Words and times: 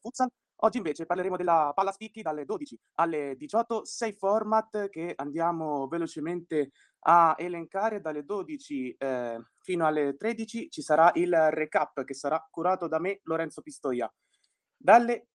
futsal. 0.00 0.28
Oggi 0.62 0.76
invece 0.76 1.06
parleremo 1.06 1.36
della 1.38 1.72
palla 1.74 1.92
spicchi 1.92 2.20
dalle 2.20 2.44
12 2.44 2.78
alle 2.96 3.34
18, 3.36 3.86
sei 3.86 4.12
format 4.12 4.90
che 4.90 5.14
andiamo 5.16 5.86
velocemente 5.88 6.72
a 7.06 7.34
elencare. 7.38 8.02
Dalle 8.02 8.24
12 8.24 8.96
eh, 8.98 9.40
fino 9.62 9.86
alle 9.86 10.16
13 10.16 10.68
ci 10.68 10.82
sarà 10.82 11.10
il 11.14 11.34
recap 11.50 12.04
che 12.04 12.12
sarà 12.12 12.46
curato 12.50 12.88
da 12.88 12.98
me, 12.98 13.20
Lorenzo 13.22 13.62
Pistoia. 13.62 14.12
Dalle 14.76 15.28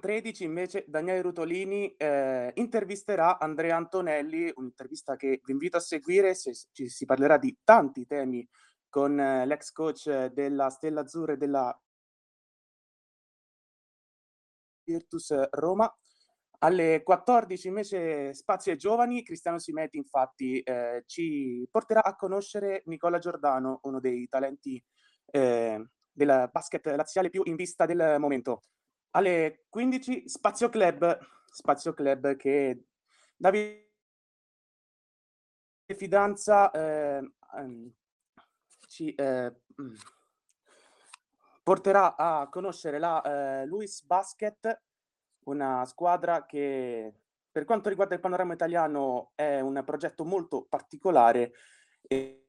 13 0.00 0.44
invece 0.44 0.84
Daniele 0.88 1.22
Rutolini 1.22 1.94
eh, 1.96 2.50
intervisterà 2.56 3.38
Andrea 3.38 3.76
Antonelli, 3.76 4.52
un'intervista 4.54 5.14
che 5.14 5.40
vi 5.44 5.52
invito 5.52 5.76
a 5.76 5.80
seguire, 5.80 6.34
se, 6.34 6.52
ci 6.72 6.88
si 6.88 7.04
parlerà 7.04 7.38
di 7.38 7.56
tanti 7.62 8.04
temi 8.04 8.46
con 8.96 9.20
eh, 9.20 9.44
l'ex 9.44 9.72
coach 9.72 10.28
della 10.28 10.70
Stella 10.70 11.02
Azzurra 11.02 11.34
e 11.34 11.36
della 11.36 11.78
Virtus 14.84 15.50
Roma. 15.50 15.94
Alle 16.60 17.02
14 17.02 17.68
invece 17.68 18.32
Spazio 18.32 18.72
ai 18.72 18.78
Giovani, 18.78 19.22
Cristiano 19.22 19.58
Simetti 19.58 19.98
infatti 19.98 20.60
eh, 20.60 21.02
ci 21.04 21.68
porterà 21.70 22.02
a 22.04 22.16
conoscere 22.16 22.84
Nicola 22.86 23.18
Giordano, 23.18 23.80
uno 23.82 24.00
dei 24.00 24.26
talenti 24.30 24.82
eh, 25.26 25.90
del 26.10 26.48
basket 26.50 26.86
laziale 26.86 27.28
più 27.28 27.42
in 27.44 27.56
vista 27.56 27.84
del 27.84 28.16
momento. 28.18 28.62
Alle 29.10 29.66
15 29.68 30.26
Spazio 30.26 30.70
Club, 30.70 31.18
Spazio 31.50 31.92
Club 31.92 32.34
che 32.36 32.84
Davide 33.36 33.90
Fidanza 35.94 36.70
eh, 36.70 37.30
ehm, 37.58 37.92
ci 38.96 39.14
eh, 39.14 39.52
mm, 39.82 39.94
porterà 41.62 42.16
a 42.16 42.48
conoscere 42.48 42.98
la 42.98 43.60
eh, 43.60 43.66
Luis 43.66 44.02
Basket, 44.04 44.82
una 45.44 45.84
squadra 45.84 46.46
che 46.46 47.12
per 47.50 47.64
quanto 47.66 47.90
riguarda 47.90 48.14
il 48.14 48.20
panorama 48.20 48.54
italiano 48.54 49.32
è 49.34 49.60
un 49.60 49.82
progetto 49.84 50.24
molto 50.24 50.64
particolare 50.64 51.52
e, 52.02 52.48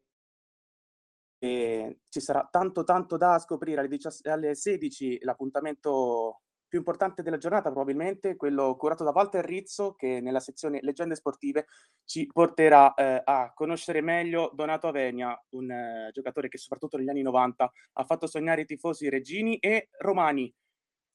e 1.38 2.00
ci 2.08 2.20
sarà 2.22 2.48
tanto 2.50 2.84
tanto 2.86 3.18
da 3.18 3.38
scoprire. 3.40 3.80
Alle, 3.80 3.90
17, 3.90 4.30
alle 4.30 4.56
16 4.56 5.20
l'appuntamento 5.24 6.44
più 6.68 6.80
importante 6.80 7.24
della 7.24 7.38
giornata 7.38 7.72
probabilmente, 7.72 8.36
quello 8.36 8.76
curato 8.76 9.04
da 9.04 9.12
Walter 9.12 9.44
Rizzo 9.44 9.94
che 9.94 10.20
nella 10.22 10.40
sezione 10.40 10.80
Leggende 10.82 11.16
Sportive 11.16 11.68
ci 12.06 12.28
porterà 12.28 12.94
eh, 12.94 13.22
a 13.24 13.54
conoscere 13.54 14.02
meglio 14.02 14.52
Donato 14.54 14.88
Avenia, 14.88 15.40
un 15.50 15.72
eh, 15.72 16.10
giocatore 16.12 16.50
che 16.50 16.58
soprattutto 16.58 16.98
negli 16.98 17.10
anni 17.10 17.22
90 17.22 17.72
ha 17.94 18.04
fatto 18.04 18.28
sognare 18.28 18.62
i 18.62 18.66
tifosi 18.66 19.10
reggini 19.10 19.58
e 19.58 19.90
romani. 20.00 20.54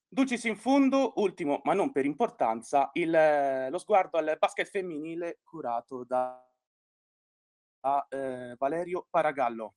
Dulcis 0.07 0.43
in 0.43 0.55
fondo, 0.55 1.13
ultimo 1.15 1.61
ma 1.63 1.73
non 1.73 1.91
per 1.91 2.05
importanza, 2.05 2.89
il, 2.93 3.13
eh, 3.13 3.69
lo 3.69 3.77
sguardo 3.77 4.17
al 4.17 4.37
basket 4.39 4.67
femminile 4.67 5.39
curato 5.43 6.03
da, 6.03 6.39
da 7.79 8.07
eh, 8.09 8.55
Valerio 8.57 9.07
Paragallo. 9.09 9.75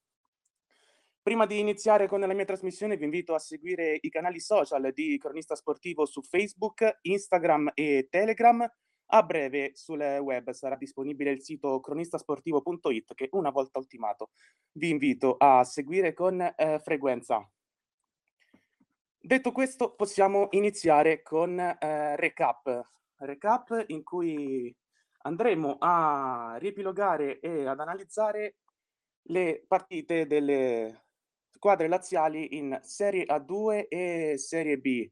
Prima 1.26 1.44
di 1.44 1.58
iniziare 1.58 2.06
con 2.06 2.20
la 2.20 2.32
mia 2.32 2.44
trasmissione 2.44 2.96
vi 2.96 3.02
invito 3.02 3.34
a 3.34 3.40
seguire 3.40 3.98
i 4.00 4.08
canali 4.10 4.38
social 4.38 4.92
di 4.92 5.18
Cronista 5.18 5.56
Sportivo 5.56 6.06
su 6.06 6.22
Facebook, 6.22 6.98
Instagram 7.02 7.72
e 7.74 8.06
Telegram. 8.08 8.64
A 9.06 9.22
breve 9.24 9.72
sul 9.74 9.98
web 9.98 10.52
sarà 10.52 10.76
disponibile 10.76 11.32
il 11.32 11.42
sito 11.42 11.80
cronistasportivo.it 11.80 13.14
che 13.14 13.28
una 13.32 13.50
volta 13.50 13.80
ultimato 13.80 14.30
vi 14.74 14.90
invito 14.90 15.34
a 15.36 15.64
seguire 15.64 16.14
con 16.14 16.40
eh, 16.40 16.78
frequenza. 16.78 17.44
Detto 19.18 19.50
questo 19.50 19.96
possiamo 19.96 20.46
iniziare 20.52 21.22
con 21.22 21.58
eh, 21.58 22.14
recap. 22.14 22.88
Recap 23.16 23.82
in 23.88 24.04
cui 24.04 24.72
andremo 25.22 25.74
a 25.80 26.54
riepilogare 26.60 27.40
e 27.40 27.66
ad 27.66 27.80
analizzare 27.80 28.58
le 29.22 29.64
partite 29.66 30.28
delle 30.28 31.05
squadre 31.56 31.88
laziali 31.88 32.56
in 32.58 32.78
Serie 32.82 33.24
A2 33.24 33.86
e 33.88 34.34
Serie 34.36 34.76
B. 34.78 35.10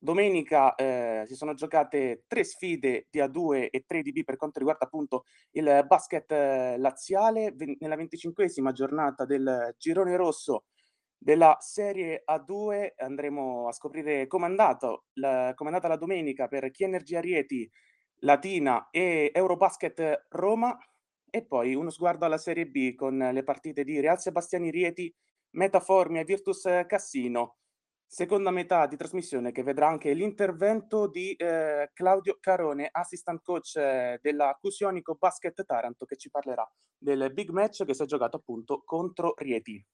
Domenica 0.00 0.76
eh, 0.76 1.24
si 1.26 1.34
sono 1.34 1.54
giocate 1.54 2.22
tre 2.28 2.44
sfide 2.44 3.08
di 3.10 3.18
A2 3.18 3.68
e 3.70 3.84
tre 3.84 4.02
di 4.02 4.12
B 4.12 4.22
per 4.22 4.36
quanto 4.36 4.60
riguarda 4.60 4.84
appunto 4.84 5.24
il 5.52 5.84
basket 5.86 6.30
eh, 6.30 6.78
laziale. 6.78 7.50
V- 7.50 7.76
nella 7.80 7.96
venticinquesima 7.96 8.70
giornata 8.70 9.24
del 9.24 9.74
girone 9.76 10.14
rosso 10.14 10.66
della 11.18 11.56
Serie 11.58 12.22
A2 12.24 12.92
andremo 12.98 13.66
a 13.66 13.72
scoprire 13.72 14.28
come 14.28 14.46
è, 14.46 14.48
andato, 14.50 15.06
la, 15.14 15.52
come 15.56 15.70
è 15.70 15.72
andata 15.72 15.88
la 15.88 15.98
domenica 15.98 16.46
per 16.46 16.70
Chi 16.70 16.84
Energia 16.84 17.20
Rieti, 17.20 17.68
Latina 18.20 18.88
e 18.90 19.32
Eurobasket 19.34 20.26
Roma 20.28 20.78
e 21.28 21.44
poi 21.44 21.74
uno 21.74 21.90
sguardo 21.90 22.24
alla 22.24 22.38
Serie 22.38 22.66
B 22.68 22.94
con 22.94 23.18
le 23.18 23.42
partite 23.42 23.82
di 23.82 23.98
Real 23.98 24.20
Sebastiani 24.20 24.70
Rieti 24.70 25.12
Metaformia 25.50 26.24
Virtus 26.24 26.62
Cassino. 26.86 27.56
Seconda 28.06 28.50
metà 28.50 28.86
di 28.86 28.96
trasmissione 28.96 29.52
che 29.52 29.62
vedrà 29.62 29.88
anche 29.88 30.14
l'intervento 30.14 31.06
di 31.08 31.34
eh, 31.34 31.90
Claudio 31.92 32.38
Carone, 32.40 32.88
assistant 32.90 33.42
coach 33.42 33.76
eh, 33.76 34.18
della 34.22 34.56
Cusionico 34.58 35.16
Basket 35.16 35.62
Taranto, 35.64 36.06
che 36.06 36.16
ci 36.16 36.30
parlerà 36.30 36.66
del 36.96 37.30
big 37.34 37.50
match 37.50 37.84
che 37.84 37.92
si 37.92 38.02
è 38.02 38.06
giocato 38.06 38.38
appunto 38.38 38.82
contro 38.82 39.34
Rieti. 39.36 39.84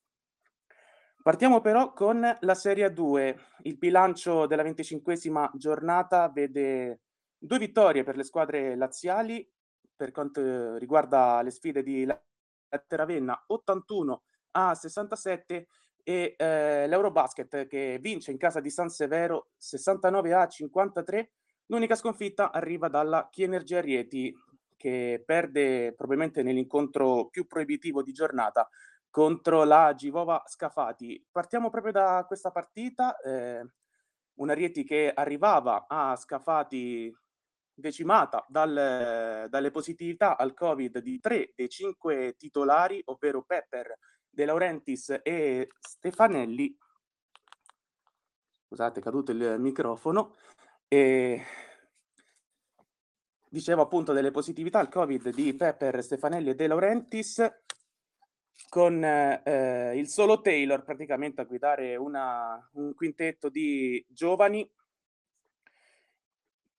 Partiamo 1.24 1.60
però 1.60 1.92
con 1.92 2.20
la 2.38 2.54
Serie 2.54 2.92
2. 2.92 3.38
Il 3.62 3.78
bilancio 3.78 4.46
della 4.46 4.62
venticinquesima 4.62 5.50
giornata 5.54 6.28
vede 6.28 7.00
due 7.36 7.58
vittorie 7.58 8.04
per 8.04 8.16
le 8.16 8.24
squadre 8.24 8.76
laziali 8.76 9.50
per 9.96 10.10
quanto 10.12 10.76
riguarda 10.76 11.42
le 11.42 11.50
sfide 11.50 11.82
di 11.82 12.06
Ravenna 12.88 13.42
81 13.46 14.22
a 14.56 14.74
67 14.74 15.66
e 16.02 16.34
eh, 16.36 16.86
l'Eurobasket 16.86 17.66
che 17.66 17.98
vince 18.00 18.30
in 18.30 18.36
casa 18.36 18.60
di 18.60 18.70
San 18.70 18.88
Severo 18.90 19.48
69 19.56 20.34
a 20.34 20.46
53. 20.46 21.30
L'unica 21.66 21.94
sconfitta 21.94 22.52
arriva 22.52 22.88
dalla 22.88 23.28
Chienergia 23.30 23.80
Rieti 23.80 24.34
che 24.76 25.22
perde 25.24 25.94
probabilmente 25.94 26.42
nell'incontro 26.42 27.28
più 27.28 27.46
proibitivo 27.46 28.02
di 28.02 28.12
giornata 28.12 28.68
contro 29.08 29.64
la 29.64 29.94
Givova 29.94 30.42
Scafati. 30.44 31.26
Partiamo 31.30 31.70
proprio 31.70 31.92
da 31.92 32.24
questa 32.26 32.50
partita, 32.50 33.16
eh, 33.20 33.64
una 34.34 34.52
Rieti 34.52 34.84
che 34.84 35.10
arrivava 35.14 35.86
a 35.88 36.14
Scafati 36.16 37.10
decimata 37.72 38.44
dal, 38.48 39.46
dalle 39.48 39.70
positività 39.70 40.36
al 40.36 40.52
Covid 40.52 40.98
di 40.98 41.18
tre 41.18 41.52
dei 41.54 41.68
cinque 41.68 42.34
titolari, 42.36 43.00
ovvero 43.06 43.42
Pepper, 43.42 43.96
De 44.34 44.44
Laurentiis 44.44 45.20
e 45.22 45.68
Stefanelli. 45.78 46.76
Scusate, 48.66 49.00
è 49.00 49.02
caduto 49.02 49.32
il 49.32 49.56
microfono. 49.58 50.34
E 50.88 51.42
dicevo 53.48 53.82
appunto 53.82 54.12
delle 54.12 54.30
positività 54.30 54.80
al 54.80 54.88
Covid 54.88 55.30
di 55.30 55.54
Pepper, 55.54 56.02
Stefanelli 56.02 56.50
e 56.50 56.54
De 56.54 56.66
Laurentiis 56.66 57.62
con 58.68 59.02
eh, 59.04 59.96
il 59.96 60.08
solo 60.08 60.40
Taylor 60.40 60.82
praticamente 60.82 61.40
a 61.40 61.44
guidare 61.44 61.96
una, 61.96 62.68
un 62.74 62.94
quintetto 62.94 63.48
di 63.48 64.04
giovani 64.08 64.68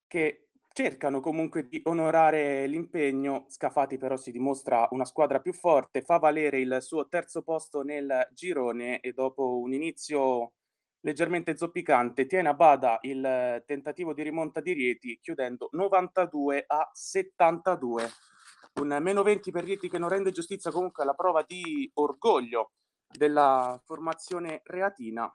che 0.07 0.44
cercano 0.75 1.21
comunque 1.21 1.69
di 1.69 1.79
onorare 1.85 2.67
l'impegno. 2.67 3.45
Scafati 3.47 3.97
però 3.97 4.17
si 4.17 4.33
dimostra 4.33 4.85
una 4.91 5.05
squadra 5.05 5.39
più 5.39 5.53
forte, 5.53 6.01
fa 6.01 6.17
valere 6.17 6.59
il 6.59 6.79
suo 6.81 7.07
terzo 7.07 7.43
posto 7.43 7.81
nel 7.81 8.27
girone 8.33 8.99
e 8.99 9.13
dopo 9.13 9.57
un 9.59 9.71
inizio 9.71 10.51
leggermente 10.99 11.55
zoppicante 11.55 12.25
tiene 12.25 12.49
a 12.49 12.53
bada 12.53 12.97
il 13.03 13.63
tentativo 13.65 14.13
di 14.13 14.21
rimonta 14.21 14.59
di 14.59 14.73
Rieti 14.73 15.17
chiudendo 15.21 15.69
92 15.71 16.65
a 16.67 16.89
72. 16.91 18.11
Un 18.81 18.97
meno 18.99 19.23
20 19.23 19.51
per 19.51 19.63
Rieti 19.63 19.87
che 19.87 19.97
non 19.97 20.09
rende 20.09 20.31
giustizia 20.31 20.71
comunque 20.71 21.03
alla 21.03 21.13
prova 21.13 21.41
di 21.47 21.89
orgoglio 21.93 22.73
della 23.07 23.81
formazione 23.85 24.59
reatina 24.65 25.33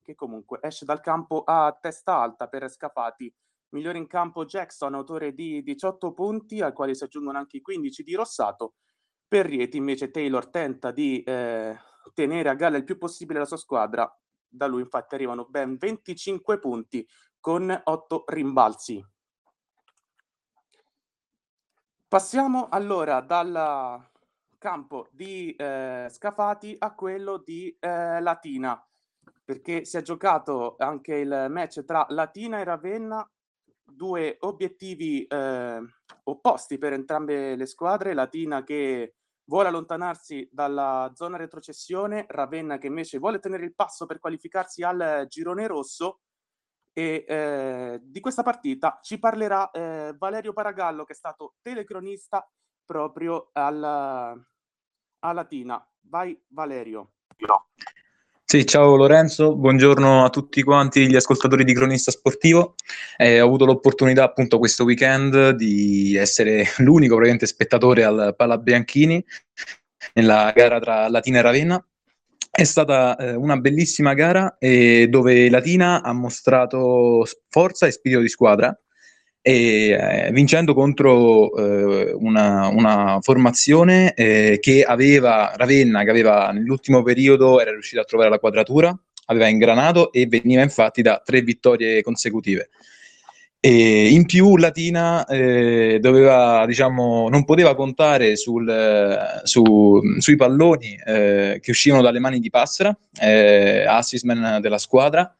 che 0.00 0.14
comunque 0.14 0.60
esce 0.62 0.84
dal 0.84 1.00
campo 1.00 1.42
a 1.44 1.76
testa 1.80 2.20
alta 2.20 2.46
per 2.46 2.70
Scafati 2.70 3.34
Migliore 3.76 3.98
in 3.98 4.06
campo 4.06 4.46
Jackson, 4.46 4.94
autore 4.94 5.34
di 5.34 5.62
18 5.62 6.12
punti, 6.12 6.62
al 6.62 6.72
quale 6.72 6.94
si 6.94 7.04
aggiungono 7.04 7.36
anche 7.36 7.58
i 7.58 7.60
15 7.60 8.02
di 8.02 8.14
Rossato. 8.14 8.76
Per 9.28 9.44
Rieti 9.44 9.76
invece 9.76 10.10
Taylor 10.10 10.48
tenta 10.48 10.90
di 10.90 11.22
eh, 11.22 11.76
tenere 12.14 12.48
a 12.48 12.54
galla 12.54 12.78
il 12.78 12.84
più 12.84 12.96
possibile 12.96 13.40
la 13.40 13.44
sua 13.44 13.58
squadra. 13.58 14.10
Da 14.48 14.66
lui 14.66 14.80
infatti 14.80 15.14
arrivano 15.14 15.44
ben 15.44 15.76
25 15.76 16.58
punti 16.58 17.06
con 17.38 17.82
8 17.84 18.24
rimbalzi. 18.28 19.04
Passiamo 22.08 22.68
allora 22.70 23.20
dalla 23.20 24.10
campo 24.58 25.08
di 25.12 25.54
eh, 25.54 26.06
Scafati 26.08 26.76
a 26.78 26.94
quello 26.94 27.36
di 27.36 27.76
eh, 27.78 28.20
Latina, 28.20 28.82
perché 29.44 29.84
si 29.84 29.98
è 29.98 30.02
giocato 30.02 30.76
anche 30.78 31.14
il 31.16 31.46
match 31.50 31.84
tra 31.84 32.06
Latina 32.08 32.58
e 32.58 32.64
Ravenna, 32.64 33.28
due 33.86 34.36
obiettivi 34.40 35.24
eh, 35.24 35.80
opposti 36.24 36.78
per 36.78 36.92
entrambe 36.92 37.56
le 37.56 37.66
squadre, 37.66 38.14
Latina 38.14 38.62
che 38.62 39.14
vuole 39.44 39.68
allontanarsi 39.68 40.48
dalla 40.50 41.12
zona 41.14 41.36
retrocessione, 41.36 42.26
Ravenna 42.28 42.78
che 42.78 42.88
invece 42.88 43.18
vuole 43.18 43.38
tenere 43.38 43.64
il 43.64 43.74
passo 43.74 44.06
per 44.06 44.18
qualificarsi 44.18 44.82
al 44.82 45.26
girone 45.28 45.66
rosso 45.66 46.20
e 46.92 47.24
eh, 47.28 48.00
di 48.02 48.20
questa 48.20 48.42
partita 48.42 48.98
ci 49.02 49.18
parlerà 49.18 49.70
eh, 49.70 50.14
Valerio 50.16 50.52
Paragallo 50.52 51.04
che 51.04 51.12
è 51.12 51.16
stato 51.16 51.56
telecronista 51.60 52.48
proprio 52.84 53.50
alla, 53.52 54.34
a 55.20 55.32
Latina. 55.32 55.86
Vai 56.00 56.40
Valerio. 56.48 57.12
Sì, 58.48 58.64
ciao 58.64 58.94
Lorenzo, 58.94 59.56
buongiorno 59.56 60.24
a 60.24 60.30
tutti 60.30 60.62
quanti 60.62 61.08
gli 61.08 61.16
ascoltatori 61.16 61.64
di 61.64 61.74
Cronista 61.74 62.12
Sportivo. 62.12 62.76
Eh, 63.16 63.40
ho 63.40 63.44
avuto 63.44 63.64
l'opportunità 63.64 64.22
appunto 64.22 64.60
questo 64.60 64.84
weekend 64.84 65.50
di 65.50 66.14
essere 66.14 66.64
l'unico 66.78 67.16
probabilmente 67.16 67.46
spettatore 67.46 68.04
al 68.04 68.34
Pala 68.36 68.56
Bianchini 68.56 69.22
nella 70.14 70.52
gara 70.54 70.78
tra 70.78 71.08
Latina 71.08 71.40
e 71.40 71.42
Ravenna. 71.42 71.86
È 72.48 72.62
stata 72.62 73.16
eh, 73.16 73.34
una 73.34 73.56
bellissima 73.56 74.14
gara 74.14 74.56
eh, 74.60 75.08
dove 75.10 75.50
Latina 75.50 76.00
ha 76.04 76.12
mostrato 76.12 77.26
forza 77.48 77.88
e 77.88 77.90
spirito 77.90 78.20
di 78.20 78.28
squadra 78.28 78.80
e, 79.48 79.90
eh, 79.90 80.30
vincendo 80.32 80.74
contro 80.74 81.54
eh, 81.56 82.12
una, 82.14 82.66
una, 82.66 83.20
formazione 83.20 84.12
eh, 84.14 84.58
che 84.60 84.82
aveva 84.82 85.52
Ravenna, 85.54 86.02
che 86.02 86.10
aveva 86.10 86.50
nell'ultimo 86.50 87.04
periodo 87.04 87.60
era 87.60 87.70
riuscita 87.70 88.00
a 88.00 88.04
trovare 88.04 88.28
la 88.28 88.40
quadratura, 88.40 88.92
aveva 89.26 89.46
ingranato 89.46 90.10
e 90.10 90.26
veniva 90.26 90.62
infatti 90.62 91.00
da 91.00 91.22
tre 91.24 91.42
vittorie 91.42 92.02
consecutive. 92.02 92.70
E 93.60 94.08
in 94.08 94.26
più 94.26 94.56
Latina 94.56 95.24
eh, 95.26 95.98
doveva, 96.00 96.66
diciamo, 96.66 97.28
non 97.28 97.44
poteva 97.44 97.76
contare 97.76 98.34
sul, 98.34 99.40
su, 99.44 100.00
sui 100.18 100.34
palloni 100.34 100.98
eh, 101.06 101.60
che 101.62 101.70
uscivano 101.70 102.02
dalle 102.02 102.18
mani 102.18 102.40
di 102.40 102.50
Passera, 102.50 102.96
eh, 103.20 103.84
assistman 103.86 104.60
della 104.60 104.78
squadra, 104.78 105.32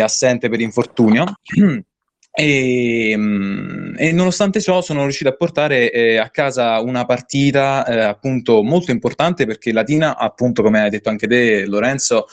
assente 0.00 0.48
per 0.48 0.60
infortunio. 0.60 1.26
E, 2.30 3.14
mm, 3.16 3.94
e, 3.96 4.12
nonostante 4.12 4.60
ciò 4.60 4.80
sono 4.80 5.02
riuscito 5.02 5.28
a 5.28 5.34
portare 5.34 5.90
eh, 5.90 6.18
a 6.18 6.30
casa 6.30 6.80
una 6.80 7.04
partita 7.04 7.84
eh, 7.84 8.00
appunto 8.00 8.62
molto 8.62 8.90
importante 8.90 9.44
perché 9.46 9.72
Latina, 9.72 10.16
appunto 10.16 10.62
come 10.62 10.80
hai 10.80 10.90
detto 10.90 11.08
anche 11.08 11.26
te 11.26 11.66
Lorenzo, 11.66 12.26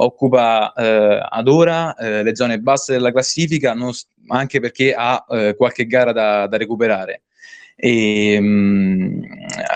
occupa 0.00 0.72
eh, 0.74 1.26
ad 1.28 1.48
ora 1.48 1.94
eh, 1.94 2.22
le 2.22 2.36
zone 2.36 2.60
basse 2.60 2.92
della 2.92 3.10
classifica 3.10 3.74
non, 3.74 3.92
anche 4.28 4.60
perché 4.60 4.94
ha 4.94 5.24
eh, 5.28 5.54
qualche 5.56 5.86
gara 5.86 6.12
da, 6.12 6.46
da 6.46 6.56
recuperare. 6.56 7.22
E, 7.80 8.40
mh, 8.40 9.22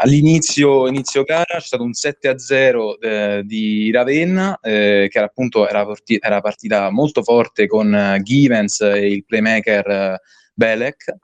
all'inizio 0.02 0.88
inizio 0.88 1.22
gara 1.22 1.44
c'è 1.44 1.60
stato 1.60 1.84
un 1.84 1.92
7 1.92 2.26
a 2.26 2.36
0 2.36 2.98
eh, 2.98 3.42
di 3.44 3.92
Ravenna 3.92 4.58
eh, 4.60 5.06
che 5.08 5.18
era 5.18 5.26
appunto 5.28 5.68
era, 5.68 5.84
porti- 5.84 6.18
era, 6.20 6.40
partita 6.40 6.90
molto 6.90 7.22
forte 7.22 7.68
con 7.68 7.92
uh, 7.92 8.20
Givens 8.20 8.80
e 8.80 9.06
il 9.06 9.24
playmaker 9.24 9.86
uh, 9.86 10.26
Belek. 10.52 11.14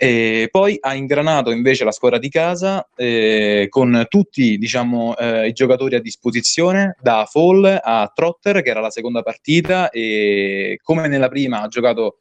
E 0.00 0.48
poi 0.50 0.78
ha 0.80 0.94
ingranato 0.94 1.50
invece 1.50 1.84
la 1.84 1.92
squadra 1.92 2.18
di 2.18 2.30
casa 2.30 2.88
eh, 2.96 3.66
con 3.68 4.06
tutti 4.08 4.56
diciamo, 4.56 5.14
eh, 5.16 5.48
i 5.48 5.52
giocatori 5.52 5.96
a 5.96 6.00
disposizione, 6.00 6.96
da 7.02 7.26
Fall 7.28 7.80
a 7.82 8.10
Trotter, 8.14 8.62
che 8.62 8.70
era 8.70 8.80
la 8.80 8.90
seconda 8.90 9.22
partita, 9.22 9.90
e 9.90 10.78
come 10.82 11.08
nella 11.08 11.28
prima 11.28 11.62
ha 11.62 11.66
giocato 11.66 12.18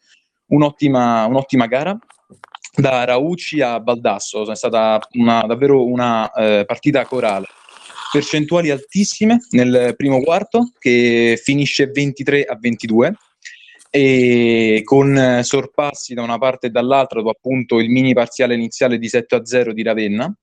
un'ottima, 0.48 1.26
un'ottima 1.26 1.68
gara 1.68 1.98
da 2.78 3.04
Raucci 3.06 3.60
a 3.62 3.80
Baldasso, 3.80 4.50
è 4.50 4.56
stata 4.56 5.00
una, 5.14 5.42
davvero 5.42 5.86
una 5.86 6.32
eh, 6.32 6.64
partita 6.66 7.06
corale. 7.06 7.48
Percentuali 8.12 8.70
altissime 8.70 9.40
nel 9.50 9.96
primo 9.98 10.22
quarto 10.22 10.72
che 10.80 11.40
finisce 11.44 11.88
23 11.88 12.46
a 12.46 12.58
22 12.58 13.16
e 13.90 14.82
con 14.84 15.40
sorpassi 15.44 16.14
da 16.14 16.22
una 16.22 16.38
parte 16.38 16.68
e 16.68 16.70
dall'altra, 16.70 17.20
dopo 17.20 17.32
appunto 17.32 17.80
il 17.80 17.90
mini 17.90 18.14
parziale 18.14 18.54
iniziale 18.54 18.98
di 18.98 19.10
7 19.10 19.36
a 19.36 19.46
0 19.46 19.74
di 19.74 19.84
Ravenna 19.84 20.34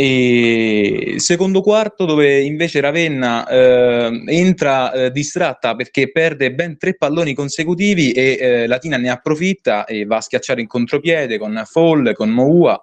e 0.00 1.14
secondo 1.16 1.60
quarto 1.60 2.04
dove 2.04 2.40
invece 2.42 2.78
Ravenna 2.78 3.44
eh, 3.48 4.22
entra 4.26 4.92
eh, 4.92 5.10
distratta 5.10 5.74
perché 5.74 6.12
perde 6.12 6.54
ben 6.54 6.78
tre 6.78 6.94
palloni 6.94 7.34
consecutivi 7.34 8.12
e 8.12 8.38
eh, 8.40 8.66
Latina 8.68 8.96
ne 8.96 9.10
approfitta 9.10 9.86
e 9.86 10.04
va 10.04 10.18
a 10.18 10.20
schiacciare 10.20 10.60
in 10.60 10.68
contropiede 10.68 11.36
con 11.36 11.60
Fall, 11.66 12.12
con 12.12 12.30
Moua. 12.30 12.80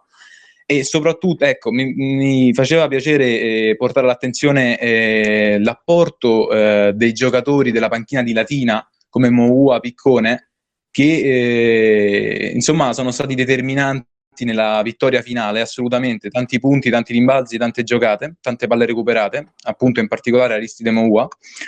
E 0.65 0.83
soprattutto 0.83 1.45
ecco 1.45 1.71
mi, 1.71 1.93
mi 1.93 2.53
faceva 2.53 2.85
piacere 2.89 3.25
eh, 3.39 3.75
portare 3.77 4.07
all'attenzione 4.07 4.77
eh, 4.77 5.57
l'apporto 5.61 6.51
eh, 6.51 6.91
dei 6.95 7.13
giocatori 7.13 7.71
della 7.71 7.87
panchina 7.87 8.23
di 8.23 8.33
Latina 8.33 8.85
come 9.07 9.29
Moua, 9.29 9.79
Piccone 9.79 10.49
che 10.91 12.51
insomma 12.53 12.91
sono 12.91 13.11
stati 13.11 13.35
determinanti 13.35 14.14
nella 14.43 14.81
vittoria 14.83 15.21
finale, 15.21 15.61
assolutamente, 15.61 16.29
tanti 16.29 16.59
punti, 16.59 16.89
tanti 16.89 17.13
rimbalzi, 17.13 17.57
tante 17.57 17.83
giocate, 17.83 18.35
tante 18.41 18.67
palle 18.67 18.85
recuperate, 18.85 19.53
appunto 19.63 20.01
in 20.01 20.07
particolare 20.07 20.55
Aristide 20.55 20.91
Moua, 20.91 21.27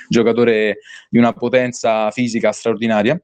giocatore 0.09 0.79
di 1.09 1.17
una 1.17 1.31
potenza 1.31 2.11
fisica 2.11 2.51
straordinaria. 2.51 3.17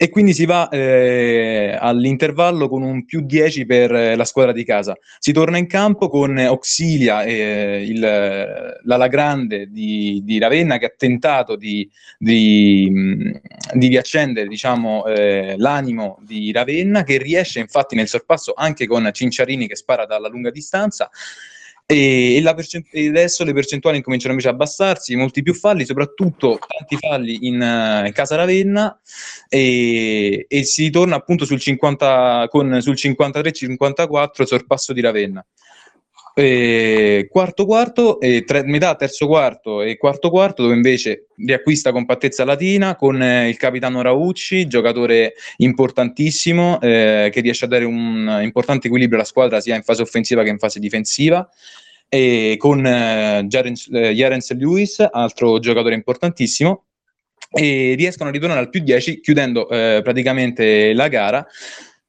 E 0.00 0.10
quindi 0.10 0.32
si 0.32 0.44
va 0.44 0.68
eh, 0.68 1.76
all'intervallo 1.78 2.68
con 2.68 2.82
un 2.82 3.04
più 3.04 3.22
10 3.22 3.66
per 3.66 3.92
eh, 3.92 4.14
la 4.14 4.24
squadra 4.24 4.52
di 4.52 4.64
casa. 4.64 4.96
Si 5.18 5.32
torna 5.32 5.58
in 5.58 5.66
campo 5.66 6.08
con 6.08 6.38
Auxilia, 6.38 7.24
eh, 7.24 7.84
il, 7.84 7.98
l'ala 7.98 9.08
grande 9.08 9.66
di, 9.66 10.22
di, 10.24 10.38
Ravenna, 10.38 10.78
che 10.78 10.86
ha 10.86 10.94
tentato 10.96 11.56
di, 11.56 11.90
di, 12.16 13.32
di 13.72 13.86
riaccendere 13.88 14.46
diciamo, 14.46 15.04
eh, 15.06 15.56
l'animo 15.58 16.18
di 16.24 16.52
Ravenna, 16.52 17.02
che 17.02 17.18
riesce 17.18 17.58
infatti 17.58 17.96
nel 17.96 18.06
sorpasso 18.06 18.52
anche 18.54 18.86
con 18.86 19.10
Cinciarini 19.12 19.66
che 19.66 19.74
spara 19.74 20.06
dalla 20.06 20.28
lunga 20.28 20.50
distanza 20.50 21.10
e, 21.90 22.42
percent- 22.54 22.88
e, 22.90 23.08
adesso 23.08 23.44
le 23.44 23.54
percentuali 23.54 24.02
cominciano 24.02 24.32
invece 24.32 24.50
a 24.50 24.52
abbassarsi, 24.52 25.16
molti 25.16 25.42
più 25.42 25.54
falli, 25.54 25.86
soprattutto 25.86 26.58
tanti 26.58 26.98
falli 26.98 27.46
in, 27.46 27.54
in 27.54 28.12
casa 28.12 28.36
Ravenna 28.36 29.00
e, 29.48 30.44
e, 30.46 30.64
si 30.64 30.82
ritorna 30.84 31.16
appunto 31.16 31.46
sul, 31.46 31.58
50, 31.58 32.48
con, 32.50 32.82
sul 32.82 32.92
53-54 32.92 34.42
sorpasso 34.42 34.92
di 34.92 35.00
Ravenna. 35.00 35.42
E 36.40 37.26
quarto 37.28 37.66
quarto, 37.66 38.20
e 38.20 38.44
tre, 38.44 38.62
metà 38.62 38.94
terzo 38.94 39.26
quarto 39.26 39.82
e 39.82 39.96
quarto 39.96 40.30
quarto 40.30 40.62
dove 40.62 40.76
invece 40.76 41.26
riacquista 41.34 41.90
compattezza 41.90 42.44
latina 42.44 42.94
con 42.94 43.20
eh, 43.20 43.48
il 43.48 43.56
capitano 43.56 44.02
Raucci, 44.02 44.68
giocatore 44.68 45.34
importantissimo 45.56 46.80
eh, 46.80 47.28
che 47.32 47.40
riesce 47.40 47.64
a 47.64 47.68
dare 47.68 47.84
un 47.84 48.38
importante 48.40 48.86
equilibrio 48.86 49.18
alla 49.18 49.26
squadra 49.26 49.60
sia 49.60 49.74
in 49.74 49.82
fase 49.82 50.02
offensiva 50.02 50.44
che 50.44 50.50
in 50.50 50.58
fase 50.58 50.78
difensiva 50.78 51.48
e 52.08 52.54
con 52.56 52.86
eh, 52.86 53.44
Jarens 53.48 54.52
Lewis, 54.52 55.04
altro 55.10 55.58
giocatore 55.58 55.96
importantissimo 55.96 56.84
e 57.50 57.94
riescono 57.96 58.28
a 58.28 58.32
ritornare 58.32 58.60
al 58.60 58.70
più 58.70 58.80
10 58.80 59.18
chiudendo 59.18 59.68
eh, 59.68 60.02
praticamente 60.04 60.92
la 60.92 61.08
gara 61.08 61.44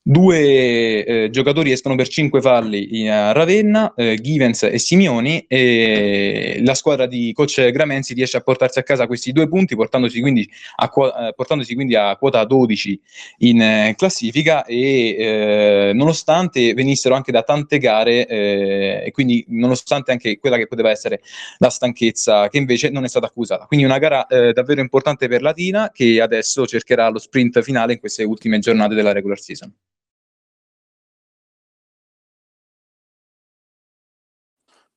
Due 0.10 1.06
eh, 1.06 1.30
giocatori 1.30 1.72
escono 1.72 1.94
per 1.94 2.08
5 2.08 2.42
falli 2.42 3.08
a 3.08 3.32
Ravenna, 3.32 3.94
eh, 3.96 4.18
Givens 4.20 4.64
e 4.64 4.80
Simioni, 4.80 5.46
e 5.48 6.60
la 6.64 6.74
squadra 6.74 7.06
di 7.06 7.32
coach 7.32 7.70
Gramenzi 7.70 8.16
riesce 8.16 8.38
a 8.38 8.42
portarsi 8.42 8.80
a 8.80 8.82
casa 8.82 9.06
questi 9.06 9.32
due 9.32 9.48
punti, 9.48 9.76
portandosi 9.76 10.20
quindi 10.20 10.50
a, 10.78 10.92
eh, 11.28 11.34
portandosi 11.36 11.76
quindi 11.76 11.94
a 11.94 12.16
quota 12.16 12.44
12 12.44 13.00
in 13.40 13.62
eh, 13.62 13.94
classifica 13.96 14.66
e 14.66 15.16
eh, 15.20 15.92
nonostante 15.94 16.74
venissero 16.74 17.14
anche 17.14 17.32
da 17.32 17.44
tante 17.44 17.78
gare 17.78 18.26
eh, 18.26 19.04
e 19.06 19.12
quindi 19.12 19.46
nonostante 19.50 20.10
anche 20.10 20.40
quella 20.40 20.58
che 20.58 20.66
poteva 20.66 20.90
essere 20.90 21.22
la 21.60 21.70
stanchezza 21.70 22.50
che 22.50 22.58
invece 22.58 22.90
non 22.90 23.04
è 23.04 23.08
stata 23.08 23.28
accusata. 23.28 23.68
Quindi 23.68 23.86
una 23.86 24.00
gara 24.00 24.26
davvero 24.28 24.82
importante 24.82 25.28
per 25.28 25.44
Latina 25.44 25.92
che 25.94 26.20
adesso 26.20 26.66
cercherà 26.66 27.10
lo 27.10 27.20
sprint 27.20 27.62
finale 27.62 27.94
in 27.94 28.00
queste 28.00 28.24
ultime 28.24 28.58
giornate 28.58 28.96
della 28.96 29.12
regular 29.12 29.40
season. 29.40 29.72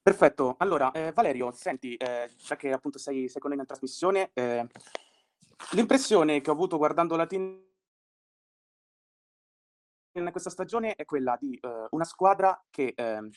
Perfetto. 0.02 0.56
Allora, 0.58 0.90
eh, 0.90 1.12
Valerio, 1.12 1.52
senti, 1.52 1.94
eh, 1.94 2.28
già 2.36 2.56
che 2.56 2.72
appunto 2.72 2.98
sei, 2.98 3.28
sei 3.28 3.40
con 3.40 3.50
noi 3.50 3.60
in 3.60 3.66
trasmissione, 3.66 4.30
eh, 4.34 4.66
l'impressione 5.72 6.40
che 6.40 6.50
ho 6.50 6.54
avuto 6.54 6.76
guardando 6.76 7.14
la 7.14 7.26
team 7.26 7.62
in 10.14 10.28
questa 10.32 10.50
stagione 10.50 10.94
è 10.96 11.04
quella 11.04 11.36
di 11.38 11.54
eh, 11.54 11.86
una 11.90 12.04
squadra 12.04 12.60
che 12.68 12.92
ehm, 12.96 13.30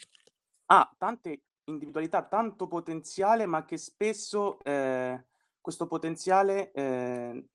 ha 0.65 0.91
tante 0.97 1.41
individualità, 1.65 2.23
tanto 2.23 2.67
potenziale, 2.67 3.45
ma 3.45 3.63
che 3.63 3.77
spesso 3.77 4.59
eh, 4.63 5.23
questo 5.61 5.85
potenziale 5.85 6.71
eh, 6.71 7.45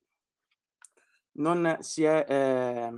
non 1.33 1.79
si 1.81 2.05
è... 2.05 2.93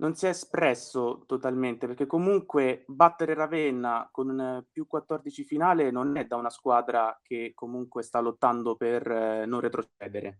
Non 0.00 0.14
si 0.14 0.24
è 0.24 0.30
espresso 0.30 1.24
totalmente, 1.26 1.86
perché 1.86 2.06
comunque 2.06 2.84
battere 2.86 3.34
Ravenna 3.34 4.08
con 4.10 4.30
un 4.30 4.64
più 4.72 4.86
14 4.86 5.44
finale 5.44 5.90
non 5.90 6.16
è 6.16 6.24
da 6.24 6.36
una 6.36 6.48
squadra 6.48 7.20
che 7.22 7.52
comunque 7.54 8.02
sta 8.02 8.18
lottando 8.20 8.76
per 8.76 9.06
eh, 9.06 9.44
non 9.44 9.60
retrocedere. 9.60 10.38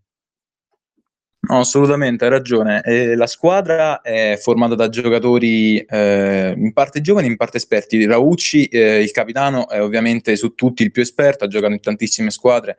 No, 1.51 1.59
assolutamente, 1.59 2.23
hai 2.23 2.29
ragione. 2.29 2.81
Eh, 2.81 3.13
la 3.13 3.27
squadra 3.27 3.99
è 3.99 4.39
formata 4.41 4.73
da 4.73 4.87
giocatori 4.87 5.79
eh, 5.79 6.53
in 6.55 6.71
parte 6.71 7.01
giovani, 7.01 7.27
in 7.27 7.35
parte 7.35 7.57
esperti. 7.57 8.05
Raucci, 8.05 8.67
eh, 8.67 9.01
il 9.01 9.11
capitano, 9.11 9.67
è 9.67 9.81
ovviamente 9.81 10.37
su 10.37 10.55
tutti 10.55 10.81
il 10.81 10.91
più 10.91 11.01
esperto, 11.01 11.43
ha 11.43 11.47
giocato 11.49 11.73
in 11.73 11.81
tantissime 11.81 12.29
squadre 12.29 12.77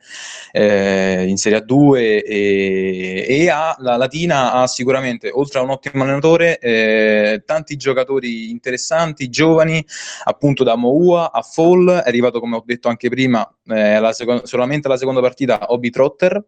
eh, 0.53 1.27
in 1.29 1.37
Serie 1.37 1.59
A2 1.59 1.97
e, 2.25 3.27
e 3.29 3.51
ha, 3.51 3.77
la 3.81 3.97
Latina 3.97 4.55
ha 4.55 4.67
sicuramente, 4.67 5.29
oltre 5.31 5.59
a 5.59 5.63
un 5.65 5.69
ottimo 5.69 6.05
allenatore, 6.05 6.59
eh, 6.59 7.43
tanti 7.45 7.77
giocatori 7.77 8.49
interessanti, 8.51 9.29
giovani, 9.29 9.85
appunto 10.25 10.65
da 10.65 10.77
Moua 10.77 11.31
a 11.31 11.43
Fall, 11.43 11.91
è 11.91 12.09
arrivato, 12.09 12.41
come 12.41 12.57
ho 12.57 12.63
detto 12.65 12.89
anche 12.89 13.11
prima, 13.11 13.47
eh, 13.67 14.01
la 14.01 14.15
seco- 14.15 14.47
solamente 14.47 14.87
alla 14.87 14.97
seconda 14.97 15.21
partita 15.21 15.67
Obi 15.73 15.91
Trotter 15.91 16.43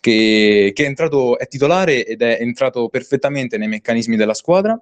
che, 0.00 0.72
che 0.74 0.84
è, 0.84 0.86
entrato, 0.86 1.38
è 1.38 1.46
titolare 1.46 2.04
ed 2.04 2.22
è 2.22 2.38
entrato 2.40 2.88
perfettamente 2.88 3.58
nei 3.58 3.68
meccanismi 3.68 4.16
della 4.16 4.34
squadra. 4.34 4.80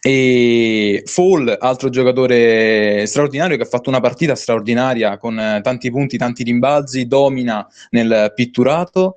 E 0.00 1.02
Fall, 1.04 1.56
altro 1.60 1.88
giocatore 1.88 3.06
straordinario 3.06 3.56
che 3.56 3.62
ha 3.62 3.66
fatto 3.66 3.88
una 3.88 4.00
partita 4.00 4.34
straordinaria 4.34 5.18
con 5.18 5.60
tanti 5.62 5.90
punti, 5.90 6.16
tanti 6.16 6.42
rimbalzi, 6.42 7.06
domina 7.06 7.66
nel 7.90 8.32
pitturato 8.34 9.16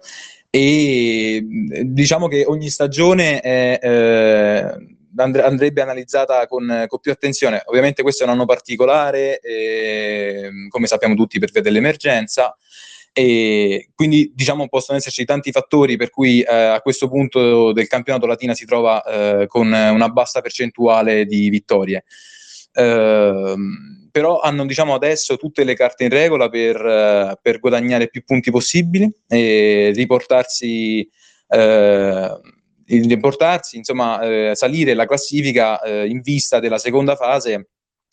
e 0.51 1.45
diciamo 1.83 2.27
che 2.27 2.43
ogni 2.45 2.69
stagione 2.69 3.39
è, 3.39 3.79
eh, 3.81 4.97
andrebbe 5.15 5.81
analizzata 5.81 6.47
con, 6.47 6.85
con, 6.87 6.99
più 6.99 7.11
attenzione. 7.11 7.61
Ovviamente 7.65 8.01
questo 8.01 8.23
è 8.23 8.25
un 8.25 8.33
anno 8.33 8.45
particolare, 8.45 9.39
eh, 9.39 10.49
come 10.69 10.87
sappiamo 10.87 11.15
tutti 11.15 11.39
per 11.39 11.51
via 11.51 11.61
dell'emergenza, 11.61 12.55
e 13.19 13.89
quindi 13.95 14.31
diciamo 14.33 14.69
possono 14.69 14.97
esserci 14.97 15.25
tanti 15.25 15.51
fattori 15.51 15.97
per 15.97 16.09
cui 16.09 16.39
eh, 16.39 16.53
a 16.53 16.79
questo 16.79 17.09
punto 17.09 17.73
del 17.73 17.87
campionato 17.87 18.25
Latina 18.25 18.53
si 18.53 18.63
trova 18.63 19.03
eh, 19.03 19.47
con 19.47 19.67
una 19.67 20.07
bassa 20.07 20.39
percentuale 20.39 21.25
di 21.25 21.49
vittorie. 21.49 22.05
Eh, 22.71 23.55
però 24.09 24.39
hanno 24.39 24.65
diciamo 24.65 24.93
adesso 24.93 25.35
tutte 25.35 25.65
le 25.65 25.73
carte 25.73 26.05
in 26.05 26.11
regola 26.11 26.47
per, 26.47 26.77
eh, 26.77 27.37
per 27.41 27.59
guadagnare 27.59 28.07
più 28.07 28.23
punti 28.23 28.51
possibili 28.51 29.11
e 29.27 29.91
riportarsi 29.93 31.05
eh, 31.49 32.39
riportarsi, 32.85 33.75
insomma, 33.75 34.21
eh, 34.21 34.51
salire 34.55 34.93
la 34.93 35.05
classifica 35.05 35.81
eh, 35.81 36.07
in 36.07 36.21
vista 36.21 36.61
della 36.61 36.77
seconda 36.77 37.17
fase 37.17 37.67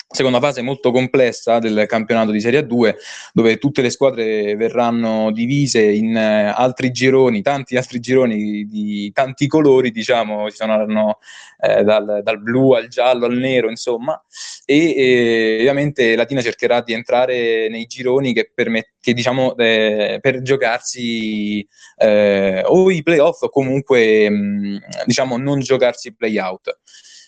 seconda 0.09 0.39
fase 0.41 0.63
molto 0.63 0.93
complessa 0.93 1.59
del 1.59 1.85
campionato 1.87 2.31
di 2.31 2.41
Serie 2.41 2.61
A2 2.61 2.95
dove 3.33 3.59
tutte 3.59 3.83
le 3.83 3.91
squadre 3.91 4.55
verranno 4.55 5.33
divise 5.33 5.83
in 5.83 6.17
eh, 6.17 6.53
altri 6.55 6.91
gironi, 6.93 7.43
tanti 7.43 7.77
altri 7.77 8.01
gironi 8.01 8.65
di 8.65 9.11
tanti 9.13 9.47
colori, 9.47 9.91
diciamo, 9.91 10.49
ci 10.49 10.57
saranno 10.57 11.19
eh, 11.61 11.83
dal, 11.83 12.21
dal, 12.23 12.41
blu 12.41 12.73
al 12.73 12.89
giallo 12.89 13.27
al 13.27 13.37
nero, 13.37 13.69
insomma, 13.69 14.21
e, 14.65 14.95
e 14.97 15.57
ovviamente 15.59 16.15
Latina 16.15 16.41
cercherà 16.41 16.81
di 16.81 16.93
entrare 16.93 17.69
nei 17.69 17.87
gironi 17.87 18.33
che, 18.33 18.51
permet- 18.55 18.95
che 19.01 19.13
diciamo, 19.13 19.57
eh, 19.57 20.19
per 20.21 20.41
giocarsi 20.43 21.67
eh, 21.97 22.63
o 22.65 22.91
i 22.91 23.03
playoff 23.03 23.43
o 23.43 23.49
comunque 23.49 24.31
mh, 24.31 24.35
mm, 24.35 24.77
diciamo 25.05 25.37
non 25.37 25.61
giocarsi 25.61 26.09
i 26.09 26.15
playout. 26.15 26.79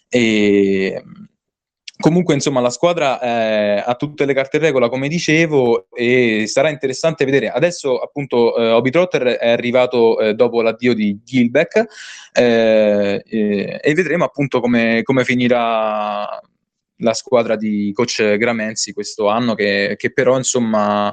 E, 0.08 1.02
Comunque, 2.00 2.34
insomma, 2.34 2.60
la 2.60 2.70
squadra 2.70 3.20
eh, 3.20 3.82
ha 3.84 3.94
tutte 3.96 4.24
le 4.24 4.32
carte 4.32 4.58
in 4.58 4.62
regola, 4.62 4.88
come 4.88 5.08
dicevo, 5.08 5.88
e 5.92 6.44
sarà 6.46 6.70
interessante 6.70 7.24
vedere. 7.24 7.50
Adesso, 7.50 7.98
appunto, 7.98 8.56
eh, 8.56 8.70
Obi 8.70 8.92
Trotter 8.92 9.22
è 9.24 9.50
arrivato 9.50 10.16
eh, 10.20 10.34
dopo 10.34 10.62
l'addio 10.62 10.94
di 10.94 11.18
Gilbeck 11.24 11.86
eh, 12.32 13.20
e 13.24 13.94
vedremo 13.94 14.22
appunto 14.22 14.60
come, 14.60 15.02
come, 15.02 15.24
finirà 15.24 16.40
la 16.98 17.14
squadra 17.14 17.56
di 17.56 17.90
coach 17.92 18.36
Gramenzi 18.36 18.92
questo 18.92 19.26
anno, 19.26 19.56
che, 19.56 19.96
che, 19.98 20.12
però, 20.12 20.36
insomma, 20.36 21.12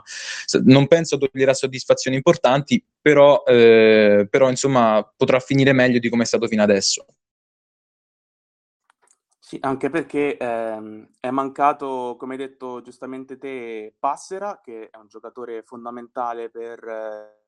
non 0.65 0.85
penso 0.85 1.17
toglierà 1.17 1.55
soddisfazioni 1.55 2.15
importanti, 2.15 2.83
però, 3.01 3.41
eh, 3.43 4.27
però, 4.29 4.51
insomma, 4.51 5.03
potrà 5.17 5.39
finire 5.39 5.73
meglio 5.73 5.97
di 5.97 6.09
come 6.09 6.23
è 6.23 6.27
stato 6.27 6.45
fino 6.47 6.61
adesso. 6.61 7.07
Sì, 9.47 9.57
anche 9.61 9.91
perché 9.91 10.37
ehm, 10.37 11.07
è 11.19 11.29
mancato, 11.29 12.15
come 12.17 12.33
hai 12.33 12.39
detto 12.39 12.81
giustamente 12.81 13.37
te, 13.37 13.95
Passera, 13.99 14.59
che 14.59 14.89
è 14.89 14.97
un 14.97 15.07
giocatore 15.07 15.61
fondamentale 15.61 16.49
per 16.49 16.83
eh, 16.83 17.43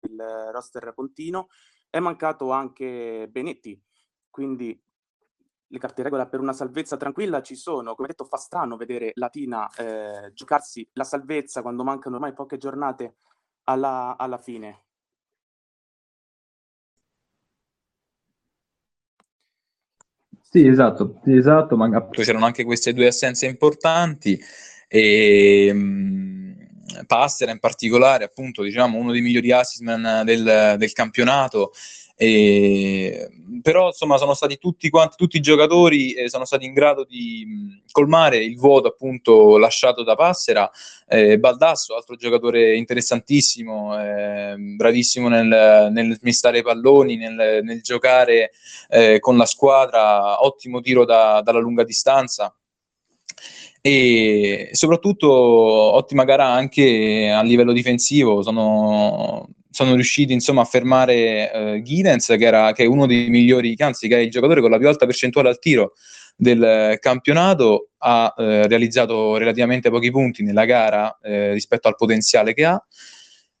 il 0.00 0.50
roster 0.52 0.92
pontino, 0.94 1.48
è 1.90 1.98
mancato 1.98 2.50
anche 2.52 3.28
Benetti, 3.30 3.80
quindi 4.30 4.80
le 5.70 5.78
carte 5.78 6.02
regola 6.02 6.26
per 6.26 6.40
una 6.40 6.52
salvezza 6.52 6.96
tranquilla 6.96 7.42
ci 7.42 7.56
sono. 7.56 7.94
Come 7.94 8.08
detto, 8.08 8.24
fa 8.24 8.36
strano 8.38 8.76
vedere 8.76 9.12
Latina 9.14 9.68
eh, 9.76 10.32
giocarsi 10.32 10.88
la 10.94 11.04
salvezza 11.04 11.62
quando 11.62 11.84
mancano 11.84 12.16
ormai 12.16 12.32
poche 12.32 12.56
giornate 12.58 13.16
alla, 13.64 14.16
alla 14.16 14.38
fine. 14.38 14.84
Sì, 20.50 20.66
esatto, 20.66 21.20
esatto, 21.26 21.76
ma 21.76 22.08
c'erano 22.10 22.46
anche 22.46 22.64
queste 22.64 22.94
due 22.94 23.08
assenze 23.08 23.46
importanti 23.46 24.40
e 24.88 25.70
mh, 25.72 26.48
Passera 27.06 27.52
in 27.52 27.58
particolare, 27.58 28.24
appunto, 28.24 28.62
diciamo, 28.62 28.98
uno 28.98 29.12
dei 29.12 29.20
migliori 29.20 29.52
assistman 29.52 30.24
del, 30.24 30.76
del 30.78 30.92
campionato 30.92 31.72
e, 32.20 33.30
però 33.62 33.86
insomma 33.86 34.16
sono 34.16 34.34
stati 34.34 34.58
tutti 34.58 34.90
quanti, 34.90 35.14
tutti 35.16 35.36
i 35.36 35.40
giocatori 35.40 36.14
eh, 36.14 36.28
sono 36.28 36.44
stati 36.44 36.66
in 36.66 36.72
grado 36.72 37.04
di 37.04 37.44
mh, 37.46 37.90
colmare 37.92 38.38
il 38.38 38.56
vuoto 38.56 38.88
appunto 38.88 39.56
lasciato 39.56 40.02
da 40.02 40.16
Passera. 40.16 40.68
Eh, 41.06 41.38
Baldasso, 41.38 41.94
altro 41.94 42.16
giocatore 42.16 42.76
interessantissimo, 42.76 43.96
eh, 44.02 44.56
bravissimo 44.56 45.28
nel, 45.28 45.90
nel 45.92 46.16
smistare 46.16 46.58
i 46.58 46.62
palloni, 46.62 47.16
nel, 47.16 47.60
nel 47.62 47.82
giocare 47.82 48.50
eh, 48.88 49.20
con 49.20 49.36
la 49.36 49.46
squadra, 49.46 50.42
ottimo 50.44 50.80
tiro 50.80 51.04
da, 51.04 51.40
dalla 51.40 51.60
lunga 51.60 51.84
distanza 51.84 52.52
e 53.80 54.70
soprattutto 54.72 55.30
ottima 55.30 56.24
gara 56.24 56.46
anche 56.46 57.30
a 57.30 57.42
livello 57.42 57.72
difensivo. 57.72 58.42
Sono 58.42 59.48
sono 59.78 59.94
riusciti 59.94 60.32
insomma 60.32 60.62
a 60.62 60.64
fermare 60.64 61.52
eh, 61.52 61.82
Giddens 61.82 62.26
che, 62.26 62.44
era, 62.44 62.72
che 62.72 62.82
è 62.82 62.86
uno 62.86 63.06
dei 63.06 63.28
migliori, 63.28 63.76
anzi 63.78 64.08
che 64.08 64.16
è 64.16 64.20
il 64.20 64.30
giocatore 64.30 64.60
con 64.60 64.70
la 64.70 64.78
più 64.78 64.88
alta 64.88 65.06
percentuale 65.06 65.50
al 65.50 65.60
tiro 65.60 65.92
del 66.34 66.96
campionato, 66.98 67.90
ha 67.98 68.34
eh, 68.36 68.66
realizzato 68.66 69.36
relativamente 69.36 69.88
pochi 69.88 70.10
punti 70.10 70.42
nella 70.42 70.64
gara 70.64 71.16
eh, 71.22 71.52
rispetto 71.52 71.86
al 71.86 71.94
potenziale 71.94 72.54
che 72.54 72.64
ha. 72.64 72.84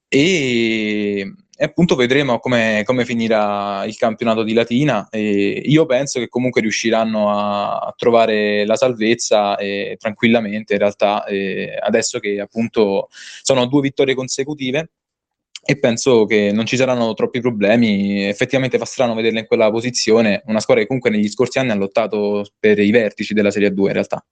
E, 0.08 1.20
e 1.20 1.64
appunto 1.64 1.94
vedremo 1.94 2.40
come, 2.40 2.82
come, 2.84 3.04
finirà 3.04 3.84
il 3.84 3.96
campionato 3.96 4.42
di 4.42 4.54
Latina. 4.54 5.08
E 5.10 5.62
io 5.66 5.86
penso 5.86 6.18
che 6.18 6.26
comunque 6.26 6.60
riusciranno 6.62 7.30
a, 7.30 7.78
a 7.78 7.94
trovare 7.96 8.66
la 8.66 8.74
salvezza 8.74 9.56
eh, 9.56 9.96
tranquillamente 10.00 10.72
in 10.72 10.78
realtà 10.80 11.24
eh, 11.26 11.78
adesso 11.80 12.18
che 12.18 12.40
appunto 12.40 13.08
sono 13.42 13.66
due 13.66 13.82
vittorie 13.82 14.14
consecutive 14.14 14.90
e 15.70 15.78
penso 15.78 16.24
che 16.24 16.50
non 16.50 16.64
ci 16.64 16.78
saranno 16.78 17.12
troppi 17.12 17.40
problemi. 17.40 18.24
Effettivamente 18.24 18.78
fa 18.78 18.86
strano 18.86 19.12
vederla 19.12 19.40
in 19.40 19.46
quella 19.46 19.70
posizione, 19.70 20.42
una 20.46 20.60
squadra 20.60 20.82
che 20.82 20.88
comunque 20.88 21.10
negli 21.10 21.28
scorsi 21.28 21.58
anni 21.58 21.72
ha 21.72 21.74
lottato 21.74 22.42
per 22.58 22.78
i 22.78 22.90
vertici 22.90 23.34
della 23.34 23.50
Serie 23.50 23.74
2 23.74 23.86
in 23.88 23.92
realtà. 23.92 24.26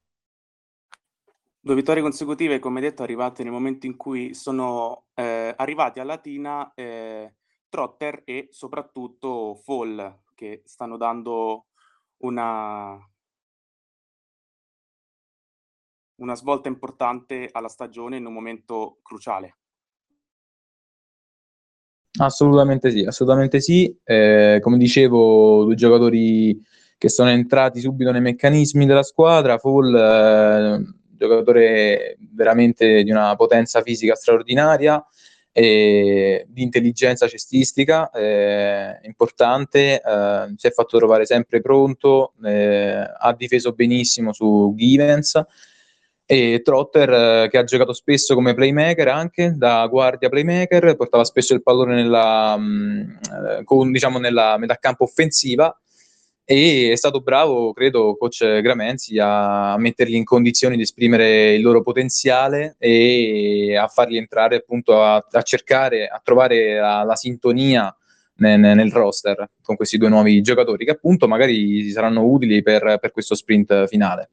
Due 1.61 1.75
vittorie 1.75 2.00
consecutive, 2.00 2.59
come 2.59 2.81
detto, 2.81 3.02
arrivate 3.02 3.43
nel 3.43 3.52
momento 3.52 3.85
in 3.85 3.99
cui 3.99 4.33
sono 4.33 5.09
eh, 5.12 5.52
arrivati 5.55 6.00
a 6.00 6.05
Latina 6.05 6.73
eh, 6.75 7.35
Trotter 7.69 8.23
e 8.25 8.49
soprattutto 8.50 9.61
Fall, 9.62 10.21
che 10.35 10.62
stanno 10.64 10.97
dando 10.97 11.66
una, 12.23 12.99
una 16.14 16.35
svolta 16.35 16.69
importante 16.69 17.50
alla 17.52 17.69
stagione 17.69 18.16
in 18.16 18.25
un 18.25 18.33
momento 18.33 19.00
cruciale. 19.02 19.57
Assolutamente 22.18 22.90
sì, 22.90 23.04
assolutamente 23.04 23.61
sì. 23.61 23.94
Eh, 24.04 24.58
come 24.62 24.78
dicevo, 24.78 25.64
due 25.64 25.75
giocatori 25.75 26.58
che 26.99 27.08
sono 27.08 27.28
entrati 27.30 27.80
subito 27.80 28.11
nei 28.11 28.20
meccanismi 28.20 28.87
della 28.87 29.02
squadra. 29.02 29.58
Fall, 29.58 29.94
eh, 29.94 30.82
giocatore 31.16 32.16
veramente 32.32 33.02
di 33.02 33.11
una 33.11 33.35
potenza 33.37 33.82
fisica 33.82 34.14
straordinaria, 34.14 35.04
e 35.58 36.44
di 36.50 36.62
intelligenza 36.62 37.26
cestistica 37.26 38.11
eh, 38.11 38.99
importante, 39.04 40.02
eh, 40.02 40.54
si 40.54 40.66
è 40.66 40.70
fatto 40.70 40.99
trovare 40.99 41.25
sempre 41.25 41.62
pronto, 41.62 42.35
eh, 42.44 43.11
ha 43.18 43.35
difeso 43.35 43.73
benissimo 43.73 44.35
su 44.35 44.75
Givens 44.76 45.42
e 46.26 46.61
Trotter 46.64 47.45
eh, 47.45 47.49
che 47.49 47.56
ha 47.56 47.64
giocato 47.64 47.92
spesso 47.92 48.35
come 48.35 48.52
playmaker 48.52 49.06
anche 49.09 49.54
da 49.56 49.87
guardia 49.87 50.28
playmaker, 50.28 50.97
portava 50.97 51.25
spesso 51.25 51.54
il 51.54 51.62
pallone 51.62 51.95
nella, 51.95 52.56
mm, 52.59 53.00
eh, 53.00 53.64
con, 53.64 53.92
diciamo, 53.92 54.18
nella 54.18 54.59
metà 54.59 54.76
campo 54.76 55.04
offensiva 55.04 55.75
e 56.49 56.90
è 56.92 56.97
stato 56.97 57.21
bravo, 57.21 57.73
credo, 57.73 58.16
coach 58.16 58.61
Gramenzi 58.61 59.18
a 59.21 59.76
metterli 59.78 60.16
in 60.16 60.25
condizioni 60.25 60.76
di 60.76 60.83
esprimere 60.83 61.54
il 61.54 61.62
loro 61.62 61.83
potenziale 61.83 62.76
e 62.78 63.76
a 63.76 63.88
farli 63.88 64.16
entrare 64.16 64.56
appunto 64.56 65.02
a, 65.02 65.25
a 65.28 65.42
cercare, 65.42 66.06
a 66.06 66.21
trovare 66.23 66.75
la, 66.75 67.02
la 67.02 67.16
sintonia 67.16 67.92
nel, 68.37 68.61
nel, 68.61 68.92
roster 68.92 69.49
con 69.61 69.75
questi 69.75 69.99
due 69.99 70.09
nuovi 70.09 70.40
giocatori 70.40 70.85
che 70.85 70.92
appunto 70.92 71.26
magari 71.26 71.88
saranno 71.90 72.23
utili 72.25 72.62
per, 72.62 72.99
per 73.00 73.11
questo 73.11 73.35
sprint 73.35 73.88
finale. 73.88 74.30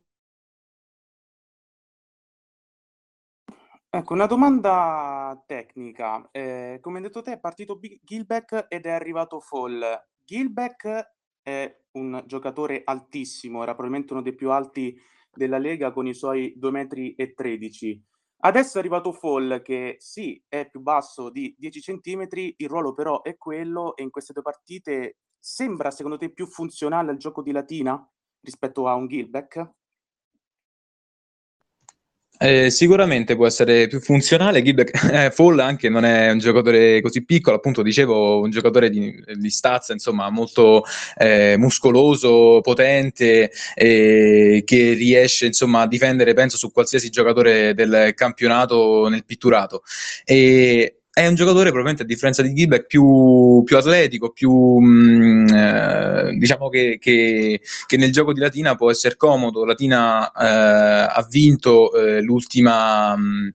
Ecco, 3.96 4.14
una 4.14 4.26
domanda 4.26 5.40
tecnica. 5.46 6.28
Eh, 6.32 6.80
come 6.82 6.98
hai 6.98 7.04
detto 7.04 7.22
te, 7.22 7.34
è 7.34 7.40
partito 7.40 7.80
Gilbeck 8.02 8.66
ed 8.68 8.88
è 8.88 8.90
arrivato 8.90 9.40
Fall. 9.40 9.84
Gilbeck 10.26 11.12
è 11.44 11.80
un 11.92 12.24
giocatore 12.26 12.82
altissimo, 12.84 13.62
era 13.62 13.74
probabilmente 13.74 14.14
uno 14.14 14.24
dei 14.24 14.34
più 14.34 14.50
alti 14.50 15.00
della 15.32 15.60
Lega 15.60 15.92
con 15.92 16.08
i 16.08 16.16
suoi 16.16 16.56
2,13 16.58 16.72
metri. 16.72 18.04
Adesso 18.46 18.78
è 18.78 18.80
arrivato 18.80 19.12
Fall 19.12 19.62
che 19.62 19.98
sì, 20.00 20.44
è 20.48 20.68
più 20.68 20.80
basso 20.82 21.30
di 21.30 21.54
10 21.56 21.80
centimetri, 21.80 22.56
il 22.58 22.70
ruolo 22.70 22.96
però 22.96 23.22
è 23.22 23.38
quello 23.38 23.96
e 23.96 24.02
in 24.02 24.10
queste 24.10 24.34
due 24.34 24.42
partite 24.42 25.18
sembra 25.38 25.92
secondo 25.92 26.18
te 26.18 26.32
più 26.32 26.48
funzionale 26.48 27.12
al 27.12 27.18
gioco 27.18 27.44
di 27.44 27.52
Latina 27.52 28.04
rispetto 28.42 28.88
a 28.88 28.96
un 28.96 29.08
Gilbeck? 29.08 29.70
Eh, 32.40 32.70
sicuramente 32.72 33.36
può 33.36 33.48
essere 33.48 33.88
più 33.88 34.00
funzionale. 34.02 34.62
Gibb 34.62 34.80
eh, 35.12 35.32
Fall 35.32 35.60
anche 35.60 35.90
non 35.90 36.04
è 36.04 36.32
un 36.32 36.40
giocatore 36.40 37.02
così 37.02 37.24
piccolo, 37.24 37.56
appunto 37.56 37.82
dicevo, 37.82 38.42
un 38.42 38.50
giocatore 38.50 38.90
di, 38.90 39.24
di 39.36 39.50
stazza, 39.50 39.94
insomma, 39.94 40.30
molto 40.30 40.84
eh, 41.18 41.56
muscoloso, 41.58 42.60
potente, 42.62 43.52
che 43.76 44.64
riesce 44.98 45.46
insomma 45.46 45.82
a 45.82 45.88
difendere, 45.88 46.34
penso, 46.34 46.58
su 46.58 46.72
qualsiasi 46.72 47.10
giocatore 47.10 47.74
del 47.74 48.14
campionato 48.16 49.08
nel 49.08 49.26
pitturato. 49.26 49.84
E 50.26 51.03
è 51.16 51.28
un 51.28 51.36
giocatore 51.36 51.66
probabilmente 51.66 52.02
a 52.02 52.06
differenza 52.08 52.42
di 52.42 52.56
Gilbeck 52.56 52.88
più, 52.88 53.62
più 53.64 53.78
atletico, 53.78 54.32
più 54.32 54.52
mh, 54.52 54.88
mm, 54.88 55.48
eh, 55.48 56.36
diciamo 56.40 56.70
che, 56.70 56.98
che, 57.00 57.62
che, 57.86 57.98
nel 57.98 58.12
gioco 58.12 58.34
di 58.34 58.40
Latina 58.40 58.74
può 58.74 58.90
essere 58.90 59.16
comodo. 59.16 59.64
Latina 59.64 60.32
eh, 60.32 61.08
ha 61.14 61.28
vinto 61.30 61.94
eh, 61.94 62.20
l'ultima 62.22 63.16
mh, 63.16 63.22
mm, 63.22 63.48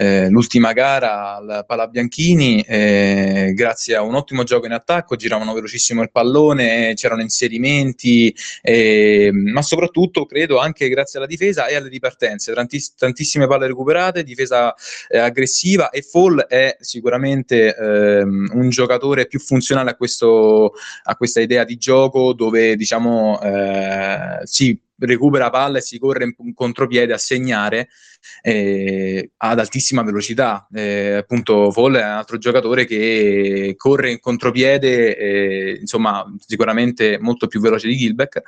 eh, 0.00 0.28
l'ultima 0.28 0.72
gara 0.72 1.34
al 1.34 1.64
Palabianchini, 1.66 2.62
eh, 2.62 3.52
grazie 3.52 3.96
a 3.96 4.02
un 4.02 4.14
ottimo 4.14 4.44
gioco 4.44 4.66
in 4.66 4.72
attacco, 4.72 5.16
giravano 5.16 5.52
velocissimo 5.52 6.02
il 6.02 6.12
pallone, 6.12 6.94
c'erano 6.94 7.22
inserimenti, 7.22 8.32
eh, 8.62 9.30
ma 9.32 9.60
soprattutto 9.60 10.24
credo 10.24 10.58
anche 10.58 10.88
grazie 10.88 11.18
alla 11.18 11.26
difesa 11.26 11.66
e 11.66 11.74
alle 11.74 11.88
ripartenze, 11.88 12.52
Tantiss- 12.52 12.94
tantissime 12.94 13.48
palle 13.48 13.66
recuperate, 13.66 14.22
difesa 14.22 14.72
eh, 15.08 15.18
aggressiva 15.18 15.90
e 15.90 16.02
Fall 16.02 16.46
è 16.46 16.76
sicuramente 16.78 17.74
ehm, 17.74 18.50
un 18.52 18.68
giocatore 18.68 19.26
più 19.26 19.40
funzionale 19.40 19.90
a, 19.90 19.96
questo, 19.96 20.74
a 21.02 21.16
questa 21.16 21.40
idea 21.40 21.64
di 21.64 21.76
gioco 21.76 22.32
dove 22.34 22.76
diciamo 22.76 23.40
eh, 23.40 24.40
si 24.44 24.78
recupera 24.98 25.50
palla 25.50 25.78
e 25.78 25.82
si 25.82 25.98
corre 25.98 26.24
in, 26.24 26.34
in 26.38 26.54
contropiede 26.54 27.12
a 27.12 27.18
segnare 27.18 27.88
eh, 28.42 29.30
ad 29.36 29.58
altissima 29.58 30.02
velocità. 30.02 30.66
Eh, 30.72 31.14
appunto, 31.14 31.70
Fall 31.70 31.96
è 31.96 32.02
un 32.02 32.10
altro 32.10 32.38
giocatore 32.38 32.84
che 32.84 33.74
corre 33.76 34.10
in 34.10 34.20
contropiede, 34.20 35.16
eh, 35.16 35.76
insomma, 35.80 36.24
sicuramente 36.46 37.18
molto 37.20 37.46
più 37.46 37.60
veloce 37.60 37.88
di 37.88 37.96
Gilbeck. 37.96 38.42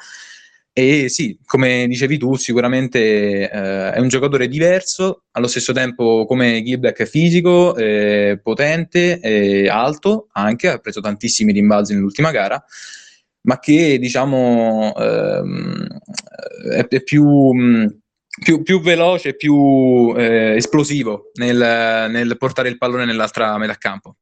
E 0.73 1.09
sì, 1.09 1.37
come 1.45 1.87
dicevi 1.89 2.17
tu, 2.17 2.37
sicuramente 2.37 3.51
eh, 3.51 3.93
è 3.93 3.99
un 3.99 4.09
giocatore 4.09 4.47
diverso, 4.47 5.25
allo 5.33 5.49
stesso 5.49 5.73
tempo 5.73 6.25
come 6.27 6.63
Gilbeck 6.63 7.05
fisico, 7.05 7.77
eh, 7.77 8.39
potente, 8.41 9.19
eh, 9.21 9.69
alto, 9.69 10.29
anche 10.33 10.69
ha 10.69 10.79
preso 10.79 11.01
tantissimi 11.01 11.53
rimbalzi 11.53 11.95
nell'ultima 11.95 12.31
gara 12.31 12.65
ma 13.43 13.59
che 13.59 13.99
diciamo 13.99 14.95
ehm, 14.97 15.87
è, 16.73 17.03
più, 17.03 17.53
più, 18.43 18.63
più, 18.63 18.81
veloce, 18.81 19.35
più 19.35 20.15
eh, 20.17 20.57
esplosivo 20.57 21.31
nel, 21.35 22.11
nel, 22.11 22.37
portare 22.37 22.69
il 22.69 22.79
pallone 22.79 23.05
nell'altra 23.05 23.57
metà 23.59 23.75
campo. 23.75 24.17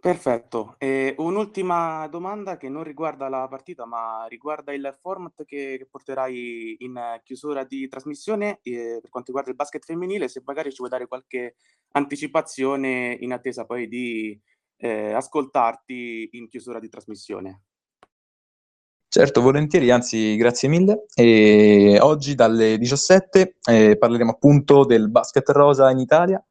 Perfetto. 0.00 0.76
E 0.78 1.14
un'ultima 1.18 2.06
domanda 2.06 2.56
che 2.56 2.68
non 2.68 2.84
riguarda 2.84 3.28
la 3.28 3.48
partita, 3.48 3.84
ma 3.84 4.26
riguarda 4.28 4.72
il 4.72 4.96
format 5.00 5.44
che, 5.44 5.74
che 5.76 5.88
porterai 5.90 6.76
in 6.78 7.20
chiusura 7.24 7.64
di 7.64 7.88
trasmissione 7.88 8.60
eh, 8.62 8.98
per 9.00 9.10
quanto 9.10 9.32
riguarda 9.32 9.50
il 9.50 9.56
basket 9.56 9.84
femminile, 9.84 10.28
se 10.28 10.40
magari 10.44 10.70
ci 10.70 10.78
vuoi 10.78 10.88
dare 10.88 11.08
qualche 11.08 11.56
anticipazione 11.92 13.16
in 13.20 13.32
attesa 13.32 13.64
poi 13.64 13.88
di 13.88 14.40
eh, 14.78 15.12
ascoltarti 15.12 16.30
in 16.32 16.48
chiusura 16.48 16.78
di 16.78 16.88
trasmissione. 16.88 17.62
Certo, 19.10 19.40
volentieri, 19.40 19.90
anzi 19.90 20.36
grazie 20.36 20.68
mille. 20.68 21.06
E 21.14 21.98
oggi 22.00 22.34
dalle 22.34 22.76
17 22.78 23.56
eh, 23.64 23.96
parleremo 23.96 24.32
appunto 24.32 24.84
del 24.84 25.10
basket 25.10 25.48
rosa 25.48 25.90
in 25.90 25.98
Italia 25.98 26.42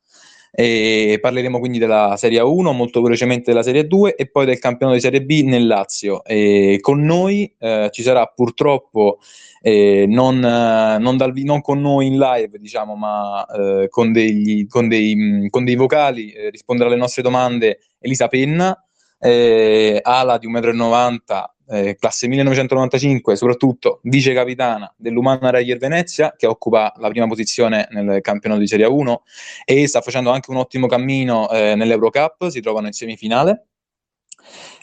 e 0.51 1.19
parleremo 1.21 1.59
quindi 1.59 1.77
della 1.77 2.15
Serie 2.17 2.39
1, 2.39 2.71
molto 2.71 3.03
velocemente 3.03 3.51
della 3.51 3.61
Serie 3.61 3.85
2 3.85 4.15
e 4.15 4.27
poi 4.27 4.47
del 4.47 4.57
campionato 4.57 4.97
di 4.97 5.03
Serie 5.03 5.23
B 5.23 5.43
nel 5.43 5.67
Lazio. 5.67 6.23
E 6.23 6.79
con 6.81 7.01
noi 7.01 7.53
eh, 7.59 7.89
ci 7.91 8.01
sarà 8.01 8.25
purtroppo 8.25 9.19
eh, 9.61 10.05
non, 10.07 10.39
non, 10.39 11.15
dal, 11.15 11.33
non, 11.35 11.61
con 11.61 11.79
noi 11.79 12.07
in 12.07 12.17
live, 12.17 12.57
diciamo, 12.57 12.95
ma 12.95 13.45
eh, 13.45 13.87
con, 13.89 14.11
degli, 14.11 14.65
con, 14.65 14.87
dei, 14.87 15.47
con, 15.51 15.63
dei, 15.63 15.75
vocali, 15.75 16.31
eh, 16.31 16.49
risponderà 16.49 16.89
alle 16.89 16.97
nostre 16.97 17.21
domande 17.21 17.81
Elisa 17.99 18.27
Penna, 18.27 18.77
eh, 19.19 19.99
ala 20.01 20.37
di 20.37 20.47
1,90 20.47 20.73
m, 20.73 21.75
eh, 21.75 21.95
classe 21.95 22.27
1995, 22.27 23.35
soprattutto 23.35 23.99
vice 24.03 24.33
capitana 24.33 24.93
dell'Umana 24.95 25.49
Rayer 25.49 25.77
Venezia, 25.77 26.33
che 26.37 26.47
occupa 26.47 26.93
la 26.97 27.09
prima 27.09 27.27
posizione 27.27 27.87
nel 27.91 28.21
campionato 28.21 28.61
di 28.61 28.67
Serie 28.67 28.85
1 28.85 29.23
e 29.65 29.87
sta 29.87 30.01
facendo 30.01 30.31
anche 30.31 30.51
un 30.51 30.57
ottimo 30.57 30.87
cammino 30.87 31.49
eh, 31.49 31.75
nell'Eurocup, 31.75 32.47
si 32.47 32.61
trovano 32.61 32.87
in 32.87 32.93
semifinale. 32.93 33.67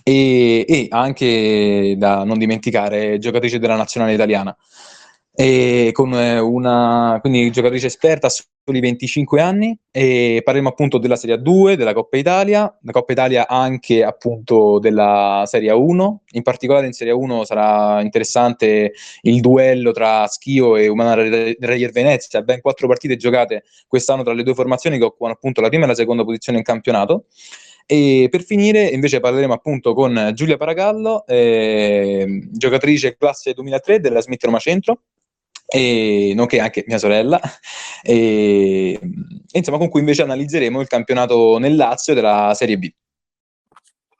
E, 0.06 0.66
e 0.68 0.86
anche 0.90 1.94
da 1.96 2.24
non 2.24 2.36
dimenticare 2.36 3.16
giocatrice 3.18 3.58
della 3.58 3.76
nazionale 3.76 4.12
italiana 4.12 4.54
e 5.36 5.90
con 5.92 6.14
eh, 6.14 6.38
una 6.38 7.18
quindi 7.20 7.50
giocatrice 7.50 7.88
esperta 7.88 8.28
soli 8.28 8.78
25 8.78 9.40
anni 9.40 9.76
e 9.90 10.40
parleremo 10.44 10.70
appunto 10.70 10.98
della 10.98 11.16
Serie 11.16 11.42
2, 11.42 11.76
della 11.76 11.92
Coppa 11.92 12.16
Italia, 12.16 12.72
la 12.82 12.92
Coppa 12.92 13.12
Italia 13.12 13.48
anche 13.48 14.04
appunto 14.04 14.78
della 14.78 15.42
Serie 15.46 15.72
1, 15.72 16.22
in 16.32 16.42
particolare 16.42 16.86
in 16.86 16.92
Serie 16.92 17.12
1 17.12 17.44
sarà 17.44 18.00
interessante 18.00 18.92
il 19.22 19.40
duello 19.40 19.90
tra 19.90 20.26
Schio 20.28 20.76
e 20.76 20.86
Umana 20.86 21.14
Reyer 21.14 21.90
Venezia, 21.90 22.40
ben 22.42 22.60
quattro 22.60 22.86
partite 22.86 23.16
giocate 23.16 23.64
quest'anno 23.88 24.22
tra 24.22 24.32
le 24.32 24.44
due 24.44 24.54
formazioni 24.54 24.98
che 24.98 25.04
occupano 25.04 25.32
appunto 25.32 25.60
la 25.60 25.68
prima 25.68 25.84
e 25.84 25.88
la 25.88 25.94
seconda 25.94 26.24
posizione 26.24 26.58
in 26.58 26.64
campionato. 26.64 27.24
E 27.86 28.28
per 28.30 28.42
finire 28.42 28.84
invece 28.86 29.20
parleremo 29.20 29.52
appunto 29.52 29.92
con 29.92 30.30
Giulia 30.32 30.56
Paragallo, 30.56 31.26
eh, 31.26 32.48
giocatrice 32.50 33.14
classe 33.16 33.52
2003 33.52 34.00
della 34.00 34.22
Smith 34.22 34.42
Roma 34.42 34.58
Centro, 34.58 35.00
e, 35.74 36.34
nonché 36.36 36.60
anche 36.60 36.84
mia 36.86 36.98
sorella, 36.98 37.40
e, 38.00 38.92
e, 38.92 39.58
insomma 39.58 39.78
con 39.78 39.88
cui 39.88 39.98
invece 39.98 40.22
analizzeremo 40.22 40.80
il 40.80 40.86
campionato 40.86 41.58
nel 41.58 41.74
Lazio 41.74 42.14
della 42.14 42.52
Serie 42.54 42.78
B. 42.78 42.88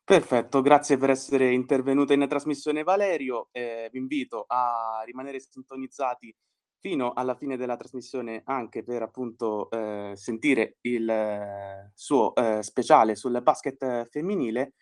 Perfetto, 0.03 0.61
grazie 0.63 0.99
per 0.99 1.11
essere 1.11 1.53
intervenuta 1.53 2.13
in 2.13 2.27
trasmissione 2.29 2.83
Valerio, 2.83 3.49
eh, 3.53 3.89
vi 3.93 3.99
invito 3.99 4.45
a 4.49 5.03
rimanere 5.07 5.39
sintonizzati 5.39 6.35
fino 6.81 7.13
alla 7.13 7.37
fine 7.37 7.57
della 7.57 7.77
trasmissione 7.77 8.43
anche 8.45 8.83
per 8.83 9.03
appunto 9.03 9.71
eh, 9.71 10.13
sentire 10.17 10.77
il 10.83 11.09
eh, 11.09 11.93
suo 11.95 12.35
eh, 12.35 12.63
speciale 12.63 13.15
sul 13.15 13.41
basket 13.43 14.09
femminile 14.11 14.73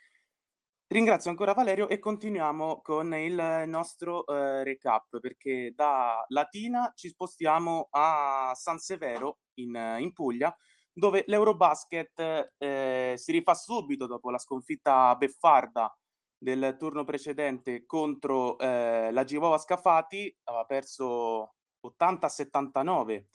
Ringrazio 0.93 1.31
ancora 1.31 1.55
Valerio 1.55 1.89
e 1.89 1.99
continuiamo 1.99 2.83
con 2.83 3.15
il 3.15 3.65
nostro 3.67 4.27
eh, 4.27 4.63
recap 4.63 5.21
perché 5.21 5.73
da 5.75 6.23
Latina 6.29 6.93
ci 6.95 7.09
spostiamo 7.09 7.89
a 7.93 8.53
San 8.55 8.77
Severo 8.77 9.39
in, 9.55 9.97
in 10.01 10.13
Puglia 10.13 10.55
dove 10.93 11.25
l'Eurobasket 11.29 12.53
eh, 12.59 13.15
si 13.17 13.33
rifà 13.33 13.55
subito 13.55 14.07
dopo 14.07 14.31
la 14.31 14.37
sconfitta 14.37 15.17
beffarda 15.17 15.97
del 16.37 16.77
turno 16.79 17.05
precedente 17.05 17.87
contro 17.87 18.59
eh, 18.59 19.09
la 19.13 19.25
Givova 19.25 19.57
Scafati, 19.57 20.37
aveva 20.45 20.67
perso 20.67 21.55
80 21.81 22.29
79 22.29 23.29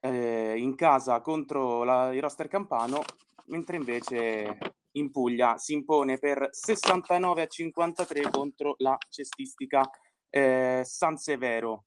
eh, 0.00 0.54
in 0.58 0.74
casa 0.74 1.22
contro 1.22 1.82
la, 1.82 2.12
il 2.12 2.20
roster 2.20 2.46
Campano, 2.46 3.02
mentre 3.46 3.76
invece 3.76 4.73
in 4.96 5.10
Puglia 5.10 5.56
si 5.56 5.74
impone 5.74 6.18
per 6.18 6.48
69 6.50 7.42
a 7.42 7.46
53 7.46 8.30
contro 8.30 8.74
la 8.78 8.96
cestistica 9.08 9.88
eh, 10.30 10.82
San 10.84 11.16
Severo. 11.16 11.84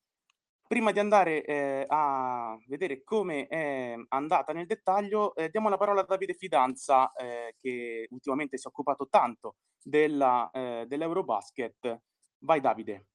Prima 0.68 0.92
di 0.92 1.00
andare 1.00 1.46
eh, 1.46 1.86
a 1.88 2.58
vedere 2.68 3.02
come 3.04 3.48
è 3.48 3.96
andata 4.10 4.52
nel 4.52 4.66
dettaglio, 4.66 5.34
eh, 5.36 5.50
diamo 5.50 5.70
la 5.70 5.78
parola 5.78 6.02
a 6.02 6.06
Davide 6.06 6.34
Fidanza, 6.34 7.14
eh, 7.14 7.56
che 7.58 8.08
ultimamente 8.10 8.58
si 8.58 8.66
è 8.66 8.70
occupato 8.70 9.08
tanto 9.10 9.56
della, 9.82 10.50
eh, 10.52 10.84
dell'Eurobasket. 10.86 12.02
Vai 12.40 12.60
Davide. 12.60 13.06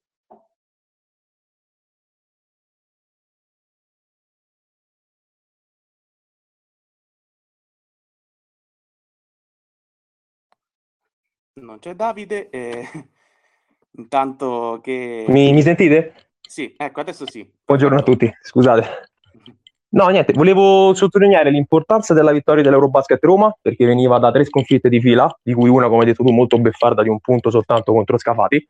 Non 11.55 11.77
c'è 11.77 11.93
Davide, 11.93 12.49
eh, 12.49 12.83
intanto 13.97 14.79
che... 14.81 15.25
Mi, 15.27 15.53
mi 15.53 15.61
sentite? 15.61 16.13
Sì, 16.41 16.73
ecco, 16.75 16.99
adesso 16.99 17.29
sì. 17.29 17.47
Buongiorno 17.63 17.97
a 17.97 18.01
tutti, 18.01 18.31
scusate. 18.41 18.85
No, 19.93 20.07
niente, 20.07 20.33
volevo 20.33 20.95
sottolineare 20.95 21.51
l'importanza 21.51 22.15
della 22.15 22.31
vittoria 22.31 22.63
dell'Eurobasket 22.63 23.23
Roma, 23.23 23.55
perché 23.61 23.85
veniva 23.85 24.17
da 24.17 24.31
tre 24.31 24.43
sconfitte 24.43 24.89
di 24.89 24.99
fila, 24.99 25.31
di 25.43 25.53
cui 25.53 25.69
una, 25.69 25.87
come 25.87 25.99
hai 25.99 26.05
detto 26.07 26.23
tu, 26.23 26.31
molto 26.31 26.57
beffarda 26.57 27.03
di 27.03 27.09
un 27.09 27.19
punto 27.19 27.51
soltanto 27.51 27.93
contro 27.93 28.17
Scafati. 28.17 28.67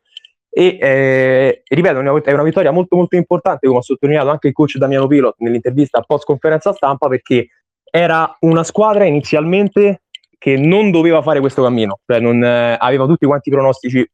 E 0.50 0.78
eh, 0.78 1.62
ripeto, 1.66 2.00
è 2.00 2.32
una 2.32 2.42
vittoria 2.42 2.72
molto 2.72 2.96
molto 2.96 3.16
importante, 3.16 3.66
come 3.66 3.78
ha 3.78 3.82
sottolineato 3.82 4.28
anche 4.28 4.48
il 4.48 4.52
coach 4.52 4.76
Damiano 4.76 5.06
Pilot 5.06 5.36
nell'intervista 5.38 6.02
post 6.02 6.26
conferenza 6.26 6.74
stampa, 6.74 7.08
perché 7.08 7.48
era 7.90 8.36
una 8.40 8.62
squadra 8.62 9.06
inizialmente 9.06 10.02
che 10.38 10.56
non 10.56 10.90
doveva 10.90 11.22
fare 11.22 11.40
questo 11.40 11.62
cammino, 11.62 12.00
cioè 12.06 12.20
non, 12.20 12.42
eh, 12.42 12.76
aveva 12.78 13.06
tutti 13.06 13.26
quanti 13.26 13.48
i 13.48 13.52
pronostici 13.52 14.08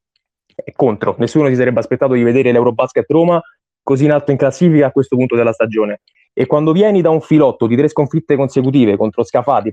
contro. 0.75 1.15
Nessuno 1.19 1.49
si 1.49 1.55
sarebbe 1.55 1.81
aspettato 1.81 2.15
di 2.15 2.23
vedere 2.23 2.53
l'Eurobasket 2.53 3.11
Roma 3.11 3.41
così 3.83 4.05
in 4.05 4.13
alto 4.13 4.31
in 4.31 4.37
classifica 4.37 4.87
a 4.87 4.93
questo 4.93 5.17
punto 5.17 5.37
della 5.37 5.53
stagione. 5.53 6.01
E 6.33 6.47
quando 6.47 6.73
vieni 6.73 7.01
da 7.01 7.11
un 7.11 7.21
filotto 7.21 7.67
di 7.67 7.77
tre 7.77 7.89
sconfitte 7.89 8.37
consecutive 8.37 8.97
contro 8.97 9.25
Scafati, 9.25 9.71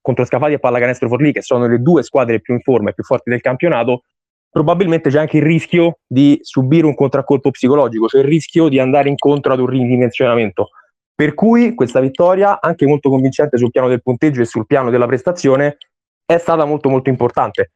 contro 0.00 0.24
Scafati 0.24 0.54
e 0.54 0.58
Pallacanestro 0.58 1.08
Forlì, 1.08 1.32
che 1.32 1.42
sono 1.42 1.66
le 1.66 1.80
due 1.80 2.02
squadre 2.02 2.40
più 2.40 2.54
in 2.54 2.60
forma 2.60 2.90
e 2.90 2.94
più 2.94 3.04
forti 3.04 3.30
del 3.30 3.40
campionato, 3.40 4.02
probabilmente 4.50 5.08
c'è 5.08 5.20
anche 5.20 5.36
il 5.36 5.44
rischio 5.44 5.98
di 6.06 6.38
subire 6.42 6.86
un 6.86 6.94
contraccolpo 6.94 7.50
psicologico, 7.50 8.08
cioè 8.08 8.22
il 8.22 8.26
rischio 8.26 8.68
di 8.68 8.78
andare 8.80 9.08
incontro 9.08 9.52
ad 9.52 9.60
un 9.60 9.66
ridimensionamento. 9.66 10.70
Per 11.16 11.34
cui 11.34 11.74
questa 11.74 12.00
vittoria, 12.00 12.60
anche 12.60 12.86
molto 12.86 13.08
convincente 13.08 13.56
sul 13.56 13.70
piano 13.70 13.88
del 13.88 14.02
punteggio 14.02 14.40
e 14.40 14.46
sul 14.46 14.66
piano 14.66 14.90
della 14.90 15.06
prestazione, 15.06 15.76
è 16.24 16.38
stata 16.38 16.64
molto 16.64 16.88
molto 16.88 17.08
importante. 17.08 17.72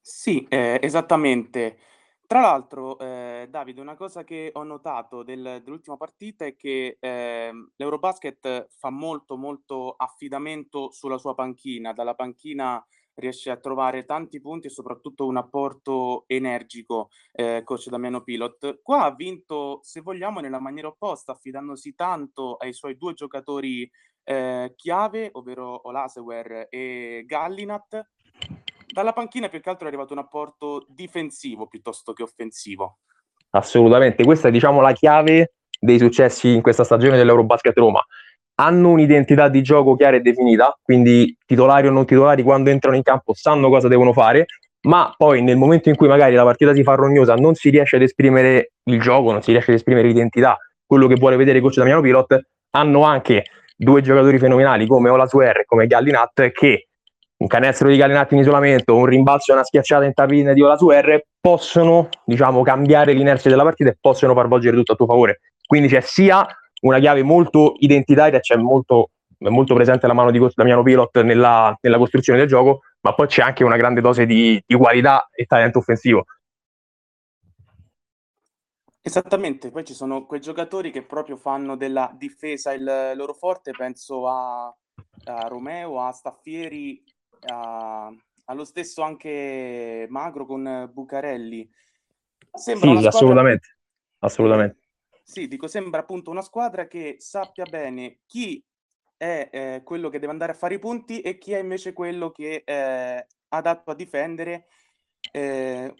Sì, 0.00 0.44
eh, 0.48 0.80
esattamente. 0.82 1.78
Tra 2.26 2.40
l'altro, 2.40 2.98
eh, 2.98 3.46
Davide, 3.48 3.80
una 3.80 3.94
cosa 3.94 4.24
che 4.24 4.50
ho 4.52 4.62
notato 4.64 5.22
del- 5.22 5.60
dell'ultima 5.62 5.96
partita 5.96 6.44
è 6.44 6.56
che 6.56 6.96
ehm, 6.98 7.72
l'Eurobasket 7.76 8.68
fa 8.76 8.90
molto, 8.90 9.36
molto 9.36 9.94
affidamento 9.96 10.90
sulla 10.90 11.18
sua 11.18 11.34
panchina. 11.34 11.92
Dalla 11.92 12.14
panchina 12.14 12.84
riesce 13.14 13.50
a 13.50 13.56
trovare 13.56 14.04
tanti 14.04 14.40
punti 14.40 14.66
e 14.66 14.70
soprattutto 14.70 15.26
un 15.26 15.36
apporto 15.36 16.24
energico, 16.26 17.10
eh, 17.32 17.62
coach 17.64 17.88
Damiano 17.88 18.22
Pilot. 18.22 18.80
Qua 18.82 19.04
ha 19.04 19.14
vinto, 19.14 19.80
se 19.82 20.00
vogliamo, 20.00 20.40
nella 20.40 20.60
maniera 20.60 20.88
opposta, 20.88 21.32
affidandosi 21.32 21.94
tanto 21.94 22.56
ai 22.56 22.72
suoi 22.72 22.96
due 22.96 23.14
giocatori 23.14 23.90
eh, 24.24 24.72
chiave, 24.76 25.30
ovvero 25.32 25.86
Olasewer 25.88 26.66
e 26.70 27.24
Gallinat. 27.26 28.08
Dalla 28.86 29.12
panchina 29.12 29.48
più 29.48 29.60
che 29.60 29.70
altro 29.70 29.86
è 29.86 29.88
arrivato 29.88 30.12
un 30.12 30.20
apporto 30.20 30.86
difensivo 30.88 31.66
piuttosto 31.66 32.12
che 32.12 32.22
offensivo. 32.22 32.98
Assolutamente, 33.50 34.24
questa 34.24 34.48
è 34.48 34.50
diciamo 34.50 34.80
la 34.80 34.92
chiave 34.92 35.54
dei 35.78 35.98
successi 35.98 36.54
in 36.54 36.62
questa 36.62 36.84
stagione 36.84 37.16
dell'Eurobasket 37.16 37.76
Roma 37.76 38.04
hanno 38.56 38.90
un'identità 38.90 39.48
di 39.48 39.62
gioco 39.62 39.96
chiara 39.96 40.16
e 40.16 40.20
definita, 40.20 40.76
quindi 40.82 41.36
titolari 41.44 41.88
o 41.88 41.90
non 41.90 42.06
titolari 42.06 42.42
quando 42.42 42.70
entrano 42.70 42.96
in 42.96 43.02
campo 43.02 43.34
sanno 43.34 43.68
cosa 43.68 43.88
devono 43.88 44.12
fare, 44.12 44.46
ma 44.82 45.12
poi 45.16 45.42
nel 45.42 45.56
momento 45.56 45.88
in 45.88 45.96
cui 45.96 46.08
magari 46.08 46.34
la 46.34 46.44
partita 46.44 46.74
si 46.74 46.82
fa 46.82 46.94
rognosa 46.94 47.34
non 47.34 47.54
si 47.54 47.70
riesce 47.70 47.96
ad 47.96 48.02
esprimere 48.02 48.72
il 48.84 49.00
gioco, 49.00 49.32
non 49.32 49.42
si 49.42 49.50
riesce 49.50 49.70
ad 49.70 49.76
esprimere 49.78 50.08
l'identità, 50.08 50.56
quello 50.86 51.06
che 51.06 51.14
vuole 51.14 51.36
vedere 51.36 51.58
il 51.58 51.64
coach 51.64 51.76
Damiano 51.76 52.00
Pilot, 52.00 52.40
hanno 52.70 53.02
anche 53.02 53.44
due 53.76 54.02
giocatori 54.02 54.38
fenomenali 54.38 54.86
come 54.86 55.08
Olasuer 55.08 55.60
e 55.60 55.64
come 55.64 55.86
Gallinat 55.86 56.50
che 56.52 56.88
un 57.36 57.46
canestro 57.48 57.88
di 57.88 57.96
Gallinat 57.96 58.32
in 58.32 58.38
isolamento, 58.38 58.94
un 58.94 59.06
rimbalzo 59.06 59.50
e 59.50 59.54
una 59.54 59.64
schiacciata 59.64 60.04
in 60.04 60.14
tapin 60.14 60.52
di 60.52 60.62
Olasuer 60.62 61.24
possono 61.40 62.08
diciamo 62.24 62.62
cambiare 62.62 63.12
l'inerzia 63.12 63.50
della 63.50 63.64
partita 63.64 63.90
e 63.90 63.96
possono 64.00 64.34
far 64.34 64.48
volgere 64.48 64.76
tutto 64.76 64.92
a 64.92 64.96
tuo 64.96 65.06
favore. 65.06 65.40
Quindi 65.66 65.88
c'è 65.88 66.00
sia 66.00 66.46
una 66.84 66.98
chiave 66.98 67.22
molto 67.22 67.74
identitaria, 67.78 68.40
c'è 68.40 68.56
molto, 68.56 69.10
molto 69.38 69.74
presente 69.74 70.06
la 70.06 70.12
mano 70.12 70.30
di 70.30 70.40
Damiano 70.54 70.82
Pilot 70.82 71.22
nella, 71.22 71.76
nella, 71.80 71.98
costruzione 71.98 72.38
del 72.38 72.48
gioco, 72.48 72.80
ma 73.00 73.14
poi 73.14 73.26
c'è 73.26 73.42
anche 73.42 73.64
una 73.64 73.76
grande 73.76 74.00
dose 74.00 74.26
di, 74.26 74.62
di 74.64 74.74
qualità 74.74 75.28
e 75.32 75.44
talento 75.46 75.78
offensivo. 75.78 76.24
Esattamente, 79.00 79.70
poi 79.70 79.84
ci 79.84 79.92
sono 79.92 80.24
quei 80.24 80.40
giocatori 80.40 80.90
che 80.90 81.02
proprio 81.02 81.36
fanno 81.36 81.76
della 81.76 82.10
difesa 82.16 82.72
il 82.72 83.12
loro 83.14 83.34
forte, 83.34 83.72
penso 83.72 84.26
a, 84.28 84.64
a 84.66 85.48
Romeo, 85.48 86.00
a 86.00 86.10
Staffieri, 86.10 87.02
a, 87.48 88.10
allo 88.46 88.64
stesso 88.64 89.02
anche 89.02 90.06
Magro 90.08 90.46
con 90.46 90.90
Bucarelli. 90.90 91.68
Sembra 92.50 92.98
sì, 92.98 93.06
assolutamente, 93.06 93.76
assolutamente. 94.20 94.83
Sì, 95.26 95.48
dico, 95.48 95.66
sembra 95.66 96.00
appunto 96.00 96.30
una 96.30 96.42
squadra 96.42 96.86
che 96.86 97.16
sappia 97.18 97.64
bene 97.64 98.18
chi 98.26 98.62
è 99.16 99.48
eh, 99.50 99.80
quello 99.82 100.10
che 100.10 100.18
deve 100.18 100.32
andare 100.32 100.52
a 100.52 100.54
fare 100.54 100.74
i 100.74 100.78
punti 100.78 101.20
e 101.22 101.38
chi 101.38 101.52
è 101.52 101.58
invece 101.58 101.94
quello 101.94 102.30
che 102.30 102.62
è 102.62 102.70
eh, 102.70 103.26
adatto 103.48 103.90
a 103.90 103.94
difendere. 103.94 104.66
Eh, 105.32 105.94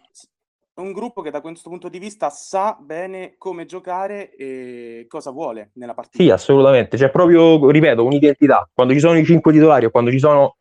un 0.75 0.93
gruppo 0.93 1.23
che 1.23 1.31
da 1.31 1.41
questo 1.41 1.71
punto 1.71 1.89
di 1.89 1.99
vista 1.99 2.29
sa 2.31 2.77
bene 2.79 3.37
come 3.39 3.65
giocare 3.65 4.35
e 4.35 5.07
cosa 5.09 5.31
vuole 5.31 5.71
nella 5.75 5.95
partita. 5.95 6.23
Sì, 6.23 6.31
assolutamente. 6.31 6.97
C'è 6.97 7.11
proprio, 7.11 7.71
ripeto, 7.71 8.05
un'identità. 8.05 8.69
Quando 8.73 8.93
ci 8.93 8.99
sono 8.99 9.17
i 9.17 9.25
cinque 9.25 9.53
titolari 9.53 9.87
o 9.87 9.91
quando 9.91 10.11
ci 10.11 10.19
sono, 10.19 10.57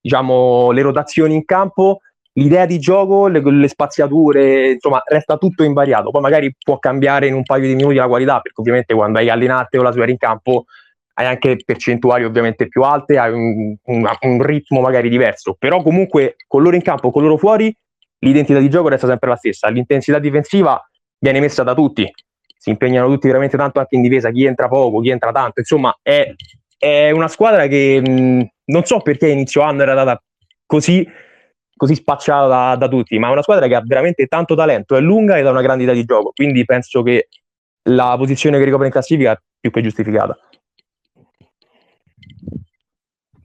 diciamo, 0.00 0.70
le 0.70 0.82
rotazioni 0.82 1.34
in 1.34 1.44
campo, 1.44 2.00
l'idea 2.36 2.66
di 2.66 2.78
gioco, 2.78 3.28
le, 3.28 3.40
le, 3.42 3.68
spaziature, 3.68 4.72
insomma, 4.72 5.02
resta 5.04 5.36
tutto 5.36 5.62
invariato. 5.62 6.10
Poi 6.10 6.20
magari 6.20 6.54
può 6.58 6.78
cambiare 6.78 7.26
in 7.26 7.34
un 7.34 7.42
paio 7.42 7.66
di 7.66 7.74
minuti 7.74 7.96
la 7.96 8.08
qualità, 8.08 8.40
perché 8.40 8.60
ovviamente 8.60 8.94
quando 8.94 9.18
hai 9.18 9.28
allenate 9.28 9.78
o 9.78 9.82
la 9.82 9.92
sua 9.92 10.08
in 10.08 10.16
campo 10.16 10.64
hai 11.18 11.26
anche 11.26 11.56
percentuali 11.64 12.24
ovviamente 12.24 12.68
più 12.68 12.82
alte, 12.82 13.16
hai 13.18 13.32
un, 13.32 13.74
un, 13.82 14.10
un, 14.20 14.42
ritmo 14.42 14.80
magari 14.80 15.08
diverso, 15.08 15.56
però 15.58 15.82
comunque 15.82 16.36
con 16.46 16.62
loro 16.62 16.76
in 16.76 16.82
campo, 16.82 17.10
con 17.10 17.22
loro 17.22 17.38
fuori, 17.38 17.74
l'identità 18.18 18.58
di 18.58 18.68
gioco 18.68 18.88
resta 18.88 19.06
sempre 19.06 19.30
la 19.30 19.36
stessa. 19.36 19.68
L'intensità 19.68 20.18
difensiva 20.18 20.78
viene 21.18 21.40
messa 21.40 21.62
da 21.62 21.72
tutti, 21.72 22.06
si 22.58 22.68
impegnano 22.68 23.08
tutti 23.08 23.28
veramente 23.28 23.56
tanto 23.56 23.78
anche 23.78 23.96
in 23.96 24.02
difesa, 24.02 24.30
chi 24.30 24.44
entra 24.44 24.68
poco, 24.68 25.00
chi 25.00 25.08
entra 25.08 25.32
tanto, 25.32 25.60
insomma 25.60 25.96
è, 26.02 26.34
è 26.76 27.10
una 27.12 27.28
squadra 27.28 27.66
che 27.66 27.98
mh, 27.98 28.46
non 28.66 28.84
so 28.84 29.00
perché 29.00 29.28
inizio 29.28 29.62
anno 29.62 29.80
era 29.80 29.94
data 29.94 30.22
così 30.66 31.08
così 31.76 31.94
spacciata 31.94 32.46
da, 32.46 32.76
da, 32.76 32.88
tutti, 32.88 33.18
ma 33.18 33.28
è 33.28 33.32
una 33.32 33.42
squadra 33.42 33.66
che 33.66 33.74
ha 33.74 33.82
veramente 33.84 34.26
tanto 34.26 34.54
talento, 34.54 34.96
è 34.96 35.00
lunga 35.00 35.38
ed 35.38 35.46
ha 35.46 35.50
una 35.50 35.62
grande 35.62 35.82
idea 35.82 35.94
di 35.94 36.04
gioco, 36.04 36.32
quindi 36.34 36.64
penso 36.64 37.02
che 37.02 37.28
la 37.88 38.16
posizione 38.16 38.58
che 38.58 38.64
ricopre 38.64 38.86
in 38.86 38.92
classifica 38.92 39.32
è 39.32 39.38
più 39.60 39.70
che 39.70 39.82
giustificata. 39.82 40.36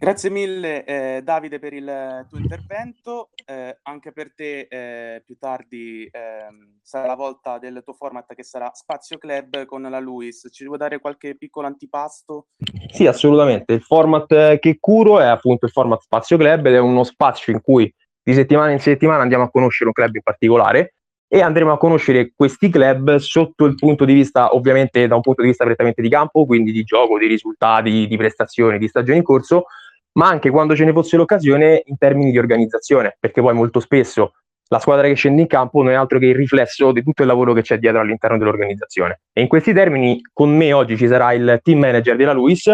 Grazie 0.02 0.32
mille 0.32 0.84
eh, 0.84 1.22
Davide 1.24 1.60
per 1.60 1.74
il 1.74 2.26
tuo 2.28 2.40
intervento, 2.40 3.30
eh, 3.46 3.78
anche 3.84 4.12
per 4.12 4.34
te 4.34 4.66
eh, 4.68 5.22
più 5.24 5.38
tardi 5.38 6.10
ehm, 6.12 6.80
sarà 6.82 7.06
la 7.06 7.14
volta 7.14 7.60
del 7.60 7.84
tuo 7.84 7.94
format 7.94 8.34
che 8.34 8.42
sarà 8.42 8.72
Spazio 8.74 9.20
Club 9.20 9.66
con 9.66 9.84
la 9.84 10.00
Luis, 10.00 10.48
ci 10.52 10.66
vuoi 10.66 10.80
dare 10.80 10.98
qualche 10.98 11.38
piccolo 11.38 11.68
antipasto? 11.68 12.48
Sì, 12.92 13.06
assolutamente, 13.06 13.74
il 13.74 13.84
format 13.84 14.58
che 14.58 14.78
curo 14.80 15.20
è 15.20 15.28
appunto 15.28 15.68
il 15.68 15.72
format 15.72 16.02
Spazio 16.02 16.38
Club 16.38 16.66
ed 16.66 16.74
è 16.74 16.80
uno 16.80 17.04
spazio 17.04 17.54
in 17.54 17.62
cui 17.62 17.94
di 18.24 18.34
settimana 18.34 18.72
in 18.72 18.80
settimana 18.80 19.22
andiamo 19.22 19.44
a 19.44 19.50
conoscere 19.50 19.88
un 19.88 19.94
club 19.94 20.16
in 20.16 20.22
particolare 20.22 20.94
e 21.28 21.42
andremo 21.42 21.72
a 21.72 21.78
conoscere 21.78 22.34
questi 22.36 22.70
club 22.70 23.16
sotto 23.16 23.66
il 23.66 23.76
punto 23.76 24.04
di 24.04 24.14
vista, 24.14 24.54
ovviamente 24.54 25.08
da 25.08 25.16
un 25.16 25.22
punto 25.22 25.42
di 25.42 25.48
vista 25.48 25.64
prettamente 25.64 26.02
di 26.02 26.10
campo, 26.10 26.46
quindi 26.46 26.72
di 26.74 26.84
gioco, 26.84 27.18
di 27.18 27.28
risultati, 27.28 28.06
di 28.06 28.18
prestazioni, 28.18 28.78
di 28.78 28.90
stagioni 28.90 29.20
in 29.20 29.24
corso, 29.24 29.66
ma 30.14 30.28
anche 30.28 30.50
quando 30.50 30.76
ce 30.76 30.84
ne 30.84 30.92
fosse 30.92 31.16
l'occasione 31.16 31.84
in 31.86 31.98
termini 31.98 32.32
di 32.32 32.38
organizzazione, 32.38 33.16
perché 33.18 33.42
poi 33.42 33.54
molto 33.54 33.80
spesso 33.80 34.34
la 34.72 34.80
squadra 34.80 35.08
che 35.08 35.16
scende 35.16 35.42
in 35.42 35.48
campo 35.48 35.82
non 35.82 35.92
è 35.92 35.96
altro 35.96 36.18
che 36.18 36.28
il 36.28 36.36
riflesso 36.36 36.94
di 36.94 37.04
tutto 37.04 37.22
il 37.22 37.28
lavoro 37.28 37.52
che 37.52 37.62
c'è 37.62 37.78
dietro 37.78 38.00
all'interno 38.00 38.38
dell'organizzazione. 38.38 39.22
E 39.34 39.42
in 39.42 39.50
questi 39.50 39.74
termini, 39.74 40.22
con 40.32 40.56
me 40.56 40.72
oggi 40.72 40.96
ci 40.96 41.08
sarà 41.08 41.34
il 41.34 41.60
team 41.62 41.80
manager 41.80 42.16
della 42.16 42.32
Luis, 42.32 42.72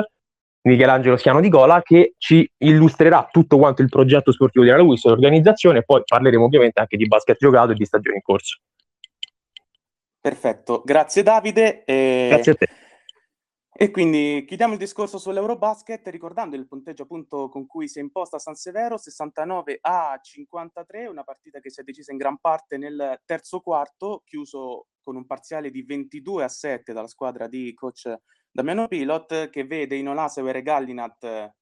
Michelangelo 0.61 1.17
Schiano 1.17 1.39
di 1.39 1.49
Gola, 1.49 1.81
che 1.81 2.15
ci 2.17 2.49
illustrerà 2.57 3.27
tutto 3.31 3.57
quanto 3.57 3.81
il 3.81 3.89
progetto 3.89 4.31
sportivo 4.31 4.65
della 4.65 4.77
Luis, 4.77 5.03
l'organizzazione, 5.05 5.79
e 5.79 5.83
poi 5.83 6.01
parleremo 6.05 6.43
ovviamente 6.43 6.79
anche 6.79 6.97
di 6.97 7.07
basket 7.07 7.37
giocato 7.37 7.71
e 7.71 7.75
di 7.75 7.85
stagione 7.85 8.17
in 8.17 8.21
corso. 8.21 8.59
Perfetto, 10.19 10.81
grazie 10.83 11.23
Davide. 11.23 11.85
E... 11.85 12.27
Grazie 12.29 12.51
a 12.51 12.55
te. 12.55 12.67
E 13.79 13.91
quindi 13.91 14.43
chiudiamo 14.47 14.73
il 14.73 14.79
discorso 14.79 15.19
sull'Eurobasket 15.19 16.07
ricordando 16.07 16.55
il 16.55 16.67
punteggio 16.67 17.03
appunto 17.03 17.47
con 17.47 17.67
cui 17.67 17.87
si 17.87 17.99
è 17.99 18.01
imposta 18.01 18.39
San 18.39 18.55
Severo 18.55 18.97
69 18.97 19.77
a 19.81 20.19
53, 20.19 21.05
una 21.05 21.23
partita 21.23 21.59
che 21.59 21.69
si 21.69 21.81
è 21.81 21.83
decisa 21.83 22.11
in 22.11 22.17
gran 22.17 22.39
parte 22.39 22.77
nel 22.77 23.21
terzo 23.23 23.59
quarto, 23.59 24.23
chiuso 24.25 24.87
con 24.99 25.15
un 25.15 25.27
parziale 25.27 25.69
di 25.69 25.83
22 25.83 26.43
a 26.43 26.47
7 26.47 26.91
dalla 26.91 27.07
squadra 27.07 27.47
di 27.47 27.71
coach 27.75 28.11
Damiano 28.51 28.87
Pilot 28.87 29.49
che 29.49 29.65
vede 29.65 29.95
in 29.95 30.07
Olasever 30.07 30.55
e 30.55 30.61
Gallinat 30.61 31.55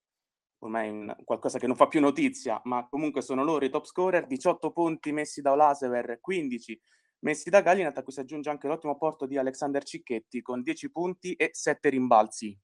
ormai 0.60 1.13
qualcosa 1.24 1.60
che 1.60 1.67
non 1.67 1.76
fa 1.76 1.88
più 1.88 2.00
notizia, 2.00 2.60
ma 2.63 2.88
comunque 2.89 3.21
sono 3.21 3.43
loro 3.43 3.65
i 3.65 3.69
top 3.69 3.86
scorer, 3.86 4.26
18 4.26 4.71
punti 4.71 5.12
messi 5.12 5.41
da 5.41 5.52
Olasever, 5.52 6.19
15 6.19 6.82
messi 7.19 7.50
da 7.50 7.62
Gallinat, 7.62 7.98
a 7.98 8.04
cui 8.04 8.12
si 8.12 8.19
aggiunge 8.19 8.50
anche 8.50 8.67
l'ottimo 8.67 8.98
porto 8.98 9.26
di 9.26 9.38
Alexander 9.38 9.84
Cicchetti 9.84 10.41
con 10.41 10.62
10 10.62 10.91
punti 10.91 11.34
e 11.34 11.50
7 11.54 11.89
rimbalzi. 11.89 12.58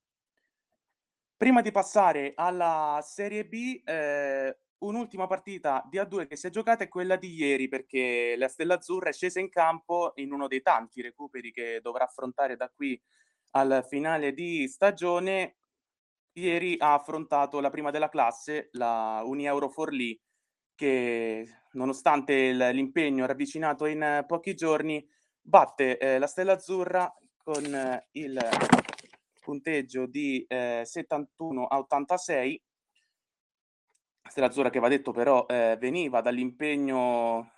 Prima 1.36 1.62
di 1.62 1.72
passare 1.72 2.34
alla 2.36 3.00
Serie 3.04 3.48
B, 3.48 3.82
eh, 3.84 4.60
un'ultima 4.80 5.26
partita 5.26 5.84
di 5.90 5.98
A2 5.98 6.28
che 6.28 6.36
si 6.36 6.48
è 6.48 6.50
giocata 6.52 6.84
è 6.84 6.88
quella 6.88 7.16
di 7.16 7.34
ieri 7.34 7.68
perché 7.68 8.36
la 8.38 8.48
Stella 8.48 8.76
Azzurra 8.76 9.10
è 9.10 9.14
scesa 9.14 9.40
in 9.40 9.50
campo 9.50 10.12
in 10.16 10.32
uno 10.32 10.48
dei 10.48 10.62
tanti 10.62 11.02
recuperi 11.02 11.52
che 11.52 11.80
dovrà 11.82 12.04
affrontare 12.04 12.56
da 12.56 12.70
qui 12.70 13.00
al 13.52 13.86
finale 13.88 14.34
di 14.34 14.68
stagione. 14.68 15.58
Ieri 16.34 16.76
ha 16.80 16.94
affrontato 16.94 17.60
la 17.60 17.70
prima 17.70 17.92
della 17.92 18.10
classe, 18.10 18.70
la 18.74 19.22
Unieuro 19.26 19.70
Forlì, 19.70 20.20
che 20.76 21.46
nonostante 21.74 22.52
l'impegno 22.72 23.26
ravvicinato 23.26 23.86
in 23.86 24.24
pochi 24.28 24.56
giorni, 24.56 25.06
batte 25.42 25.98
eh, 25.98 26.20
la 26.20 26.28
Stella 26.28 26.54
Azzurra 26.54 27.14
con 27.38 27.64
eh, 27.66 28.08
il 28.12 28.40
punteggio 29.42 30.06
di 30.06 30.46
eh, 30.48 30.84
71 30.86 31.66
a 31.66 31.80
86. 31.80 32.62
Stella 34.30 34.48
Azzurra 34.48 34.70
che 34.70 34.80
va 34.80 34.88
detto 34.88 35.12
però 35.12 35.46
eh, 35.48 35.76
veniva 35.80 36.22
dall'impegno 36.22 37.52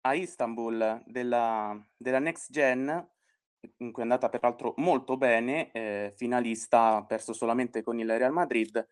a 0.00 0.14
Istanbul 0.14 1.02
della, 1.04 1.76
della 1.96 2.18
Next 2.20 2.50
Gen, 2.50 3.06
in 3.78 3.92
cui 3.92 4.02
è 4.02 4.04
andata 4.04 4.28
peraltro 4.28 4.74
molto 4.76 5.16
bene, 5.16 5.70
eh, 5.72 6.12
finalista, 6.16 6.96
ha 6.96 7.04
perso 7.04 7.32
solamente 7.32 7.82
con 7.82 7.98
il 7.98 8.18
Real 8.18 8.32
Madrid. 8.32 8.86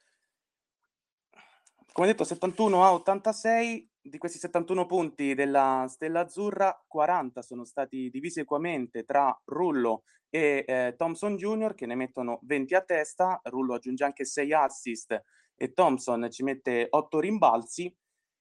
Come 1.93 2.07
detto, 2.09 2.25
71 2.25 2.85
a 2.85 2.93
86, 2.93 3.91
di 4.01 4.19
questi 4.19 4.39
71 4.39 4.87
punti 4.87 5.35
della 5.35 5.87
Stella 5.89 6.21
Azzurra, 6.21 6.85
40 6.87 7.41
sono 7.41 7.65
stati 7.65 8.11
divisi 8.11 8.41
equamente 8.41 9.05
tra 9.05 9.35
Rullo 9.45 10.03
e 10.29 10.65
eh, 10.67 10.95
Thompson 10.99 11.37
Jr. 11.37 11.75
che 11.75 11.87
ne 11.87 11.95
mettono 11.95 12.41
20 12.43 12.75
a 12.75 12.81
testa, 12.81 13.41
Rullo 13.45 13.75
aggiunge 13.75 14.03
anche 14.03 14.25
6 14.25 14.53
assist 14.53 15.23
e 15.55 15.73
Thompson 15.73 16.29
ci 16.31 16.43
mette 16.43 16.89
8 16.91 17.21
rimbalzi. 17.21 17.97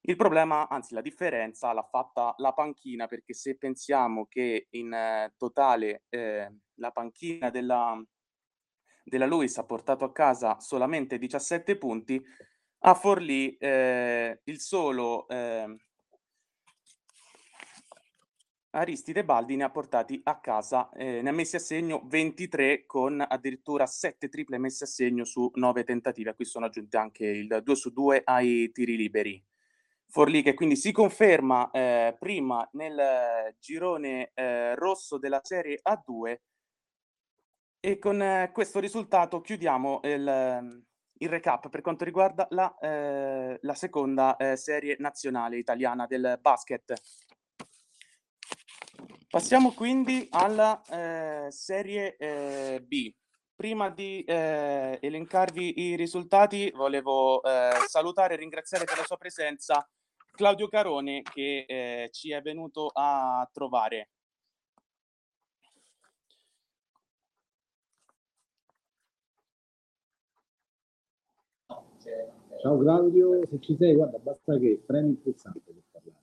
Il 0.06 0.18
problema, 0.18 0.68
anzi 0.68 0.94
la 0.94 1.02
differenza, 1.02 1.72
l'ha 1.72 1.88
fatta 1.90 2.34
la 2.40 2.52
panchina 2.52 3.08
perché 3.08 3.34
se 3.34 3.56
pensiamo 3.58 4.26
che 4.26 4.68
in 4.72 4.92
eh, 4.92 5.34
totale 5.38 6.04
eh, 6.10 6.52
la 6.74 6.92
panchina 6.92 7.50
della, 7.50 8.04
della 9.02 9.26
Lewis 9.26 9.58
ha 9.60 9.64
portato 9.64 10.04
a 10.04 10.12
casa 10.12 10.60
solamente 10.60 11.18
17 11.18 11.78
punti, 11.78 12.22
a 12.80 12.94
Forlì 12.96 13.56
eh, 13.56 14.42
il 14.44 14.60
solo 14.60 15.26
eh, 15.30 15.74
Aristide 18.72 19.24
Baldi 19.24 19.56
ne 19.56 19.64
ha 19.64 19.70
portati 19.70 20.20
a 20.26 20.38
casa, 20.42 20.90
eh, 20.90 21.22
ne 21.22 21.30
ha 21.30 21.32
messi 21.32 21.56
a 21.56 21.60
segno 21.60 22.02
23 22.10 22.86
con 22.86 23.26
addirittura 23.26 23.86
7 23.86 24.28
triple 24.28 24.58
messe 24.58 24.84
a 24.84 24.88
segno 24.88 25.24
su 25.24 25.50
9 25.54 25.86
tentativi, 25.86 26.28
a 26.28 26.34
cui 26.34 26.44
sono 26.44 26.66
aggiunti 26.66 26.98
anche 26.98 27.26
il 27.26 27.62
2 27.64 27.76
su 27.76 27.90
2 27.92 28.24
ai 28.26 28.70
tiri 28.74 28.98
liberi. 28.98 29.42
Forlì 30.14 30.44
che 30.44 30.54
quindi 30.54 30.76
si 30.76 30.92
conferma 30.92 31.72
eh, 31.72 32.16
prima 32.20 32.70
nel 32.74 33.56
girone 33.58 34.30
eh, 34.36 34.76
rosso 34.76 35.18
della 35.18 35.40
Serie 35.42 35.82
A2 35.82 36.38
e 37.80 37.98
con 37.98 38.22
eh, 38.22 38.52
questo 38.54 38.80
risultato 38.80 39.42
chiudiamo 39.42 40.02
il 40.04 40.86
il 41.18 41.30
recap 41.30 41.70
per 41.70 41.82
quanto 41.82 42.04
riguarda 42.04 42.46
la, 42.52 42.76
eh, 42.80 43.58
la 43.62 43.74
seconda 43.74 44.36
eh, 44.36 44.56
serie 44.56 44.98
nazionale 45.00 45.58
italiana 45.58 46.06
del 46.06 46.38
basket. 46.40 46.94
Passiamo 49.30 49.74
quindi 49.74 50.28
alla 50.30 50.80
eh, 50.90 51.50
serie 51.50 52.18
B. 52.86 53.12
Prima 53.56 53.90
di 53.90 54.24
eh, 54.24 55.00
elencarvi 55.02 55.80
i 55.80 55.96
risultati, 55.96 56.72
volevo 56.76 57.42
eh, 57.42 57.72
salutare 57.88 58.36
e 58.36 58.38
ringraziare 58.38 58.84
per 58.84 58.98
la 58.98 59.06
sua 59.06 59.18
presenza 59.18 59.88
Claudio 60.36 60.68
Carone 60.68 61.22
che 61.22 62.10
ci 62.12 62.32
è 62.32 62.42
venuto 62.42 62.90
a 62.92 63.48
trovare. 63.54 64.10
Ciao 72.62 72.80
Claudio, 72.80 73.46
se 73.48 73.60
ci 73.60 73.76
sei, 73.78 73.94
guarda, 73.94 74.18
basta 74.18 74.58
che 74.58 74.82
premi 74.84 75.12
il 75.12 75.18
pulsante 75.18 75.60
per 75.66 75.76
parlare. 75.92 76.18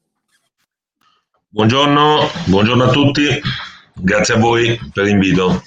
Buongiorno, 1.48 2.18
buongiorno 2.48 2.84
a 2.84 2.90
tutti, 2.90 3.22
grazie 3.94 4.34
a 4.34 4.38
voi 4.38 4.76
per 4.92 5.04
l'invito. 5.04 5.62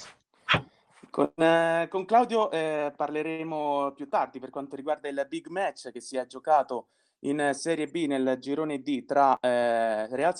Con, 1.08 1.32
eh, 1.36 1.86
con 1.88 2.04
Claudio 2.04 2.50
eh, 2.50 2.92
parleremo 2.94 3.92
più 3.92 4.08
tardi 4.08 4.38
per 4.38 4.50
quanto 4.50 4.76
riguarda 4.76 5.08
il 5.08 5.24
big 5.28 5.46
match 5.46 5.90
che 5.92 6.00
si 6.00 6.16
è 6.16 6.26
giocato 6.26 6.88
in 7.24 7.50
Serie 7.52 7.88
B 7.88 8.06
nel 8.06 8.38
girone 8.40 8.82
D 8.82 9.04
tra 9.04 9.38
eh, 9.40 10.06
Real 10.14 10.34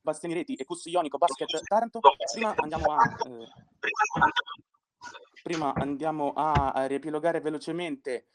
Bastiani 0.00 0.34
Reti 0.34 0.54
e 0.54 0.64
Cussi 0.64 0.90
Ionico 0.90 1.18
Basket 1.18 1.62
Taranto. 1.64 2.00
Prima 2.32 2.54
andiamo 2.56 2.92
a... 2.92 3.16
Eh, 3.26 3.48
prima 5.42 5.72
andiamo 5.74 6.32
a 6.34 6.86
riepilogare 6.86 7.40
velocemente 7.40 8.26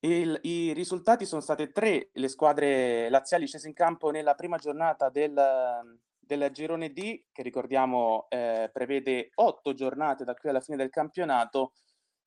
il, 0.00 0.38
I 0.42 0.72
risultati 0.72 1.24
sono 1.24 1.40
state 1.40 1.70
tre 1.70 2.10
le 2.12 2.28
squadre 2.28 3.08
laziali 3.08 3.46
scese 3.46 3.68
in 3.68 3.74
campo 3.74 4.10
nella 4.10 4.34
prima 4.34 4.58
giornata 4.58 5.08
del, 5.08 5.98
del 6.18 6.50
girone 6.52 6.92
D, 6.92 7.24
che 7.32 7.42
ricordiamo 7.42 8.26
eh, 8.28 8.68
prevede 8.72 9.30
otto 9.34 9.74
giornate 9.74 10.24
da 10.24 10.34
qui 10.34 10.50
alla 10.50 10.60
fine 10.60 10.76
del 10.76 10.90
campionato, 10.90 11.72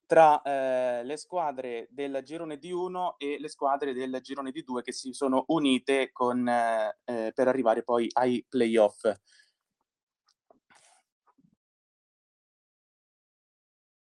tra 0.09 0.41
eh, 0.41 1.03
le 1.03 1.17
squadre 1.17 1.87
del 1.91 2.21
girone 2.23 2.57
D1 2.57 3.13
e 3.19 3.37
le 3.39 3.47
squadre 3.47 3.93
del 3.93 4.17
girone 4.23 4.49
D2 4.49 4.81
che 4.81 4.91
si 4.91 5.13
sono 5.13 5.43
unite 5.49 6.11
con, 6.11 6.47
eh, 6.47 6.97
eh 7.05 7.31
per 7.31 7.47
arrivare 7.47 7.83
poi 7.83 8.09
ai 8.13 8.43
playoff. 8.49 9.07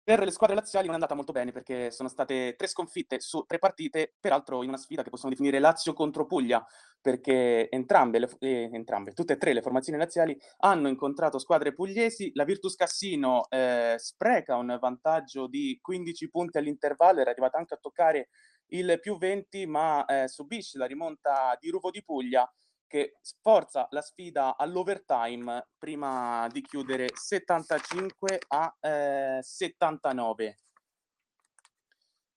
Per 0.06 0.24
le 0.24 0.30
squadre 0.30 0.56
laziali 0.56 0.86
non 0.86 0.94
è 0.94 1.00
andata 1.00 1.16
molto 1.16 1.32
bene 1.32 1.52
perché 1.52 1.90
sono 1.90 2.10
state 2.10 2.54
tre 2.56 2.68
sconfitte 2.68 3.20
su 3.20 3.44
tre 3.48 3.58
partite, 3.58 4.14
peraltro 4.20 4.62
in 4.62 4.70
una 4.70 4.78
sfida 4.78 5.02
che 5.02 5.10
possiamo 5.10 5.34
definire 5.34 5.58
Lazio 5.58 5.94
contro 5.94 6.28
Puglia, 6.28 6.64
perché 7.02 7.68
entrambe, 7.72 8.20
le, 8.20 8.30
eh, 8.38 8.70
entrambe 8.72 9.14
tutte 9.14 9.34
e 9.34 9.38
tre 9.38 9.52
le 9.52 9.64
formazioni 9.64 9.98
laziali 9.98 10.40
hanno 10.60 10.90
incontrato 10.90 11.40
squadre 11.40 11.74
pugliesi. 11.74 12.30
La 12.36 12.44
Virtus 12.44 12.76
Cassino 12.76 13.50
eh, 13.50 13.96
spreca 13.98 14.58
un 14.58 14.78
vantaggio 14.80 15.48
di 15.48 15.80
15 15.82 16.30
punti 16.30 16.60
all'intervallo, 16.60 17.22
era 17.22 17.32
arrivata 17.32 17.58
anche 17.58 17.74
a 17.74 17.80
toccare 17.82 18.30
il 18.68 19.00
più 19.02 19.18
20, 19.18 19.66
ma 19.66 20.06
eh, 20.06 20.28
subisce 20.28 20.78
la 20.78 20.86
rimonta 20.86 21.58
di 21.60 21.72
Ruvo 21.72 21.90
di 21.90 22.04
Puglia 22.04 22.48
che 22.96 23.18
sforza 23.20 23.88
la 23.92 24.02
sfida 24.02 24.56
all'overtime 24.56 25.68
prima 25.78 26.48
di 26.50 26.62
chiudere 26.62 27.10
75 27.14 28.40
a 28.48 28.74
eh, 28.80 29.40
79. 29.42 30.60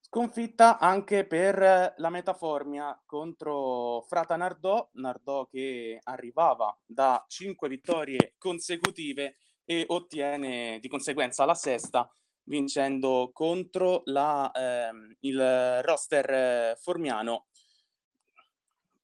Sconfitta 0.01 0.81
anche 0.81 1.25
per 1.29 1.94
la 1.97 2.11
Metaformia 2.11 3.01
contro 3.07 4.05
Frata 4.09 4.35
Nardò, 4.35 4.88
Nardò 4.94 5.47
che 5.47 6.01
arrivava 6.03 6.77
da 6.85 7.25
5 7.29 7.68
vittorie 7.68 8.35
consecutive 8.37 9.37
e 9.64 9.85
ottiene 9.87 10.81
di 10.81 10.88
conseguenza 10.88 11.44
la 11.44 11.55
sesta 11.55 12.11
vincendo 12.49 13.31
contro 13.33 14.03
la, 14.07 14.51
ehm, 14.53 15.18
il 15.21 15.83
roster 15.83 16.31
eh, 16.31 16.77
formiano 16.81 17.47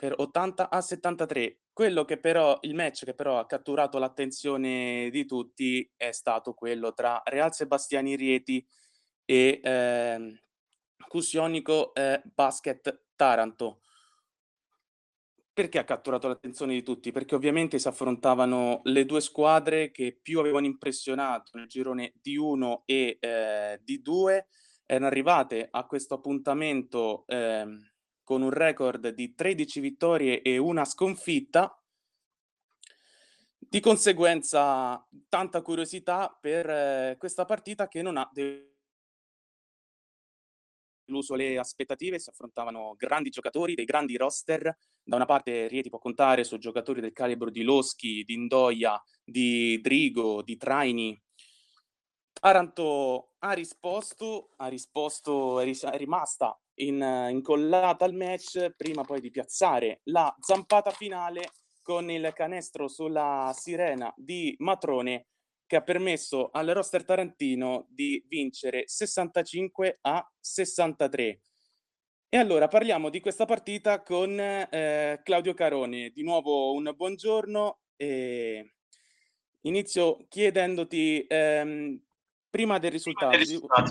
per 0.04 0.12
80 0.18 0.68
a 0.68 0.82
73. 0.82 1.60
Quello 1.72 2.04
che 2.04 2.18
però, 2.18 2.58
il 2.60 2.74
match 2.74 3.06
che 3.06 3.14
però 3.14 3.38
ha 3.38 3.46
catturato 3.46 3.96
l'attenzione 3.96 5.08
di 5.10 5.24
tutti 5.24 5.90
è 5.96 6.12
stato 6.12 6.52
quello 6.52 6.92
tra 6.92 7.22
Real 7.24 7.54
Sebastiani 7.54 8.14
Rieti 8.14 8.62
e 9.24 9.60
eh, 9.64 10.42
Cusionico 11.08 11.94
eh, 11.94 12.20
Basket 12.22 13.06
Taranto. 13.16 13.80
Perché 15.54 15.78
ha 15.78 15.84
catturato 15.84 16.28
l'attenzione 16.28 16.74
di 16.74 16.82
tutti? 16.82 17.10
Perché 17.10 17.34
ovviamente 17.34 17.78
si 17.78 17.88
affrontavano 17.88 18.82
le 18.84 19.06
due 19.06 19.22
squadre 19.22 19.90
che 19.90 20.18
più 20.20 20.38
avevano 20.38 20.66
impressionato 20.66 21.56
nel 21.56 21.66
girone 21.66 22.12
di 22.20 22.36
1 22.36 22.82
e 22.84 23.16
eh, 23.18 23.80
di 23.82 24.02
2. 24.02 24.48
Erano 24.84 25.06
arrivate 25.06 25.66
a 25.70 25.86
questo 25.86 26.12
appuntamento 26.12 27.24
eh, 27.26 27.93
con 28.24 28.42
un 28.42 28.50
record 28.50 29.08
di 29.10 29.34
13 29.34 29.80
vittorie 29.80 30.42
e 30.42 30.56
una 30.58 30.84
sconfitta. 30.84 31.78
Di 33.58 33.80
conseguenza, 33.80 35.06
tanta 35.28 35.62
curiosità 35.62 36.36
per 36.40 36.68
eh, 36.68 37.16
questa 37.18 37.44
partita 37.44 37.86
che 37.86 38.02
non 38.02 38.16
ha 38.16 38.30
deluso 41.06 41.34
le 41.34 41.58
aspettative. 41.58 42.18
Si 42.18 42.30
affrontavano 42.30 42.94
grandi 42.96 43.30
giocatori, 43.30 43.74
dei 43.74 43.84
grandi 43.84 44.16
roster. 44.16 44.74
Da 45.02 45.16
una 45.16 45.26
parte 45.26 45.68
Rieti 45.68 45.90
può 45.90 45.98
contare 45.98 46.44
su 46.44 46.56
giocatori 46.56 47.00
del 47.00 47.12
calibro 47.12 47.50
di 47.50 47.62
Loschi, 47.62 48.24
di 48.24 48.34
Indoia, 48.34 49.00
di 49.22 49.80
Drigo, 49.80 50.42
di 50.42 50.56
Traini. 50.56 51.20
Taranto 52.32 53.32
ha 53.38 53.52
risposto, 53.52 54.52
ha 54.56 54.68
risposto, 54.68 55.60
è 55.60 55.96
rimasta 55.96 56.56
in, 56.76 57.28
incollata 57.30 58.04
al 58.04 58.14
match 58.14 58.70
prima 58.76 59.02
poi 59.02 59.20
di 59.20 59.30
piazzare 59.30 60.00
la 60.04 60.34
zampata 60.40 60.90
finale 60.90 61.50
con 61.82 62.10
il 62.10 62.32
canestro 62.34 62.88
sulla 62.88 63.54
sirena 63.54 64.12
di 64.16 64.54
Matrone 64.58 65.26
che 65.66 65.76
ha 65.76 65.82
permesso 65.82 66.50
al 66.50 66.66
roster 66.68 67.04
tarantino 67.04 67.86
di 67.88 68.24
vincere 68.28 68.84
65 68.86 69.98
a 70.02 70.26
63. 70.38 71.40
E 72.28 72.36
allora 72.36 72.68
parliamo 72.68 73.10
di 73.10 73.20
questa 73.20 73.44
partita 73.44 74.02
con 74.02 74.38
eh, 74.38 75.20
Claudio 75.22 75.54
Carone. 75.54 76.10
Di 76.10 76.22
nuovo 76.22 76.72
un 76.72 76.92
buongiorno 76.94 77.78
e 77.96 78.74
inizio 79.62 80.26
chiedendoti 80.28 81.24
ehm, 81.28 82.02
prima 82.50 82.78
del 82.78 82.90
risultato. 82.90 83.28
Prima 83.28 83.44
del 83.44 83.52
risultato 83.52 83.90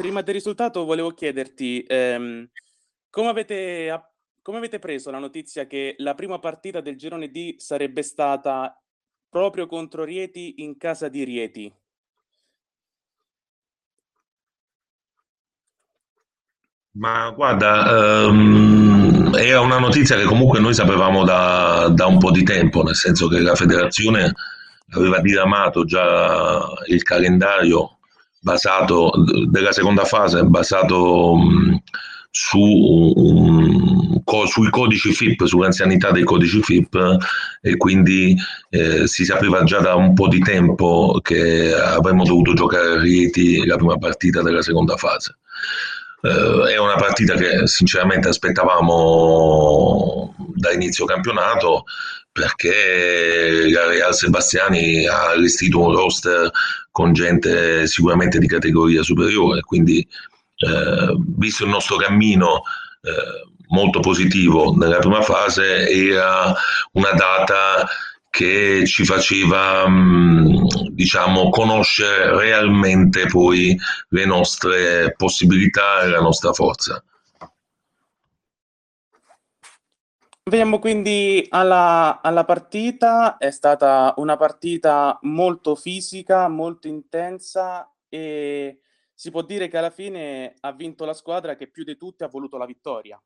prima 0.00 0.22
del 0.22 0.32
risultato 0.32 0.86
volevo 0.86 1.10
chiederti 1.10 1.84
ehm, 1.86 2.48
come, 3.10 3.28
avete, 3.28 4.14
come 4.40 4.56
avete 4.56 4.78
preso 4.78 5.10
la 5.10 5.18
notizia 5.18 5.66
che 5.66 5.94
la 5.98 6.14
prima 6.14 6.38
partita 6.38 6.80
del 6.80 6.96
girone 6.96 7.30
D 7.30 7.56
sarebbe 7.58 8.02
stata 8.02 8.80
proprio 9.28 9.66
contro 9.66 10.04
Rieti 10.04 10.62
in 10.62 10.78
casa 10.78 11.08
di 11.08 11.22
Rieti? 11.22 11.74
Ma 16.92 17.30
guarda, 17.32 18.26
um, 18.26 19.34
era 19.36 19.60
una 19.60 19.78
notizia 19.78 20.16
che 20.16 20.24
comunque 20.24 20.60
noi 20.60 20.72
sapevamo 20.72 21.24
da, 21.24 21.88
da, 21.94 22.06
un 22.06 22.16
po' 22.18 22.30
di 22.30 22.42
tempo, 22.42 22.82
nel 22.82 22.96
senso 22.96 23.28
che 23.28 23.38
la 23.38 23.54
federazione 23.54 24.32
aveva 24.92 25.20
diramato 25.20 25.84
già 25.84 26.72
il 26.86 27.02
calendario 27.02 27.99
basato, 28.40 29.12
della 29.48 29.72
seconda 29.72 30.04
fase 30.04 30.44
basato 30.44 31.36
mh, 31.36 31.80
su, 32.30 32.58
um, 32.58 34.22
co, 34.24 34.46
sui 34.46 34.70
codici 34.70 35.12
FIP, 35.12 35.44
sull'anzianità 35.44 36.10
dei 36.10 36.24
codici 36.24 36.62
FIP 36.62 37.18
e 37.60 37.76
quindi 37.76 38.36
eh, 38.70 39.06
si 39.06 39.24
sapeva 39.24 39.62
già 39.64 39.80
da 39.80 39.94
un 39.94 40.14
po' 40.14 40.28
di 40.28 40.40
tempo 40.40 41.18
che 41.22 41.74
avremmo 41.74 42.24
dovuto 42.24 42.54
giocare 42.54 42.92
a 42.92 43.00
Rieti 43.00 43.66
la 43.66 43.76
prima 43.76 43.98
partita 43.98 44.42
della 44.42 44.62
seconda 44.62 44.96
fase. 44.96 45.36
Uh, 46.22 46.66
è 46.66 46.78
una 46.78 46.96
partita 46.96 47.34
che 47.34 47.66
sinceramente 47.66 48.28
aspettavamo 48.28 50.34
da 50.54 50.70
inizio 50.70 51.06
campionato 51.06 51.84
perché 52.32 53.68
la 53.70 53.86
Real 53.86 54.14
Sebastiani 54.14 55.06
ha 55.06 55.30
allestito 55.30 55.80
un 55.80 55.94
roster 55.94 56.50
con 56.90 57.12
gente 57.12 57.86
sicuramente 57.86 58.38
di 58.38 58.46
categoria 58.46 59.02
superiore, 59.02 59.60
quindi 59.62 59.98
eh, 60.00 61.16
visto 61.36 61.64
il 61.64 61.70
nostro 61.70 61.96
cammino 61.96 62.62
eh, 63.02 63.48
molto 63.68 64.00
positivo 64.00 64.74
nella 64.76 64.98
prima 64.98 65.22
fase, 65.22 65.88
era 65.88 66.54
una 66.92 67.12
data 67.12 67.88
che 68.30 68.84
ci 68.86 69.04
faceva 69.04 69.88
mm, 69.88 70.66
diciamo 70.90 71.50
conoscere 71.50 72.36
realmente 72.36 73.26
poi 73.26 73.76
le 74.10 74.24
nostre 74.24 75.14
possibilità 75.16 76.02
e 76.02 76.08
la 76.08 76.20
nostra 76.20 76.52
forza. 76.52 77.02
Veniamo 80.50 80.80
quindi 80.80 81.46
alla, 81.50 82.20
alla 82.20 82.44
partita, 82.44 83.36
è 83.36 83.52
stata 83.52 84.14
una 84.16 84.36
partita 84.36 85.16
molto 85.22 85.76
fisica, 85.76 86.48
molto 86.48 86.88
intensa 86.88 87.88
e 88.08 88.80
si 89.14 89.30
può 89.30 89.42
dire 89.42 89.68
che 89.68 89.78
alla 89.78 89.90
fine 89.90 90.56
ha 90.58 90.72
vinto 90.72 91.04
la 91.04 91.14
squadra 91.14 91.54
che 91.54 91.68
più 91.68 91.84
di 91.84 91.96
tutti 91.96 92.24
ha 92.24 92.26
voluto 92.26 92.56
la 92.56 92.66
vittoria. 92.66 93.22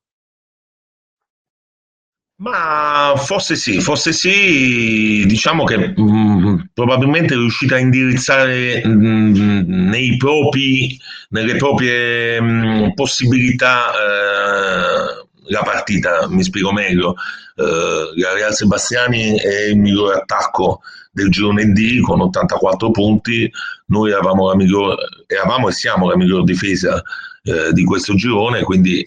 Ma 2.36 3.14
forse 3.16 3.56
sì, 3.56 3.80
forse 3.80 4.12
sì, 4.12 5.24
diciamo 5.24 5.64
che 5.64 5.94
mh, 5.96 6.02
mm, 6.02 6.60
probabilmente 6.74 7.32
è 7.32 7.38
riuscita 7.38 7.76
a 7.76 7.78
indirizzare 7.78 8.84
mh, 8.84 8.90
mm, 8.90 10.16
propri, 10.18 10.98
nelle 11.30 11.56
proprie 11.56 12.38
mh, 12.38 12.44
mm, 12.44 12.90
possibilità 12.90 13.92
eh, 13.92 15.23
la 15.46 15.62
partita, 15.62 16.26
mi 16.28 16.42
spiego 16.42 16.72
meglio. 16.72 17.14
La 17.56 18.32
Real 18.32 18.54
Sebastiani 18.54 19.38
è 19.38 19.66
il 19.66 19.78
migliore 19.78 20.16
attacco 20.16 20.80
del 21.14 21.30
girone 21.30 21.72
D 21.72 22.00
con 22.00 22.20
84 22.20 22.90
punti, 22.90 23.50
noi 23.86 24.10
eravamo, 24.10 24.52
miglior, 24.54 24.96
eravamo 25.26 25.68
e 25.68 25.72
siamo 25.72 26.08
la 26.08 26.16
miglior 26.16 26.42
difesa 26.42 27.00
uh, 27.44 27.72
di 27.72 27.84
questo 27.84 28.14
girone, 28.14 28.62
quindi 28.62 29.06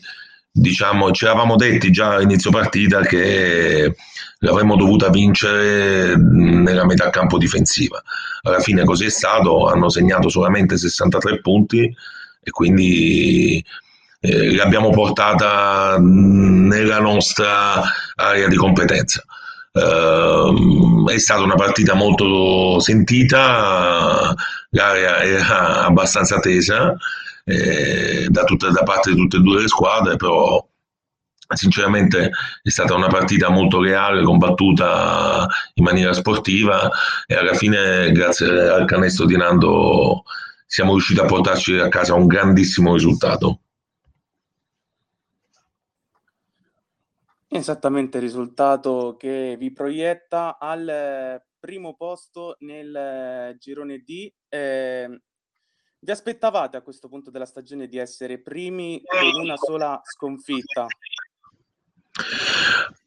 diciamo 0.50 1.12
ci 1.12 1.26
eravamo 1.26 1.56
detti 1.56 1.92
già 1.92 2.16
all'inizio 2.16 2.50
partita 2.50 3.02
che 3.02 3.94
l'avremmo 4.40 4.76
dovuta 4.76 5.10
vincere 5.10 6.16
nella 6.16 6.86
metà 6.86 7.10
campo 7.10 7.38
difensiva. 7.38 8.02
Alla 8.44 8.60
fine 8.60 8.86
così 8.86 9.06
è 9.06 9.10
stato, 9.10 9.68
hanno 9.68 9.90
segnato 9.90 10.30
solamente 10.30 10.78
63 10.78 11.42
punti 11.42 11.94
e 12.42 12.52
quindi 12.52 13.64
eh, 14.20 14.56
l'abbiamo 14.56 14.90
portata 14.90 15.98
nella 16.00 17.00
nostra 17.00 17.84
area 18.16 18.48
di 18.48 18.56
competenza. 18.56 19.24
Uh, 19.72 21.08
è 21.08 21.20
stata 21.20 21.44
una 21.44 21.54
partita 21.54 21.94
molto 21.94 22.80
sentita, 22.80 24.34
l'area 24.72 25.22
era 25.22 25.86
abbastanza 25.86 26.40
tesa 26.40 26.96
eh, 27.44 28.26
da, 28.28 28.44
tutte, 28.44 28.72
da, 28.72 28.82
parte 28.82 29.12
di 29.12 29.18
tutte 29.18 29.38
e 29.38 29.40
due 29.42 29.62
le 29.62 29.68
squadre, 29.68 30.16
però 30.16 30.66
sinceramente 31.56 32.32
è 32.64 32.70
stata 32.70 32.96
una 32.96 33.08
partita 33.08 33.50
molto 33.50 33.82
reale, 33.82 34.24
combattuta 34.24 35.48
in 35.76 35.84
maniera 35.84 36.14
sportiva 36.14 36.90
e 37.26 37.36
alla 37.36 37.54
fine 37.54 38.12
grazie 38.12 38.48
al 38.48 38.86
canestro 38.86 39.26
di 39.26 39.38
Nando 39.38 40.24
siamo 40.66 40.92
riusciti 40.92 41.20
a 41.20 41.26
portarci 41.26 41.78
a 41.78 41.88
casa 41.88 42.16
un 42.16 42.28
grandissimo 42.28 42.94
risultato. 42.94 43.60
Esattamente 47.58 48.18
il 48.18 48.24
risultato 48.24 49.16
che 49.18 49.56
vi 49.58 49.74
proietta 49.74 50.60
al 50.60 51.42
primo 51.60 51.96
posto 51.96 52.56
nel 52.60 53.56
girone 53.58 54.04
D. 54.06 54.32
Eh, 54.48 55.22
vi 56.00 56.12
aspettavate 56.12 56.78
a 56.78 56.82
questo 56.82 57.10
punto 57.10 57.32
della 57.32 57.48
stagione 57.48 57.88
di 57.88 57.98
essere 57.98 58.40
primi 58.40 59.02
con 59.04 59.42
una 59.42 59.58
sola 59.58 60.00
sconfitta? 60.04 60.86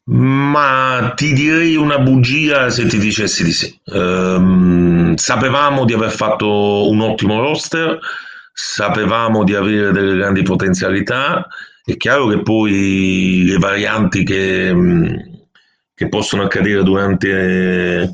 Ma 0.07 1.13
ti 1.15 1.33
direi 1.33 1.77
una 1.77 2.01
bugia 2.01 2.71
se 2.71 2.87
ti 2.87 2.99
dicessi 2.99 3.45
di 3.45 3.53
sì. 3.53 3.81
Um, 3.85 5.15
sapevamo 5.15 5.85
di 5.85 5.93
aver 5.93 6.11
fatto 6.11 6.91
un 6.91 7.01
ottimo 7.01 7.41
roster, 7.41 8.01
sapevamo 8.53 9.45
di 9.45 9.55
avere 9.55 9.93
delle 9.93 10.17
grandi 10.17 10.43
potenzialità 10.43 11.47
è 11.85 11.97
chiaro 11.97 12.27
che 12.29 12.43
poi 12.43 13.45
le 13.47 13.59
varianti 13.59 14.25
che, 14.25 14.75
che 15.95 16.09
possono 16.09 16.43
accadere 16.43 16.83
durante, 16.83 18.13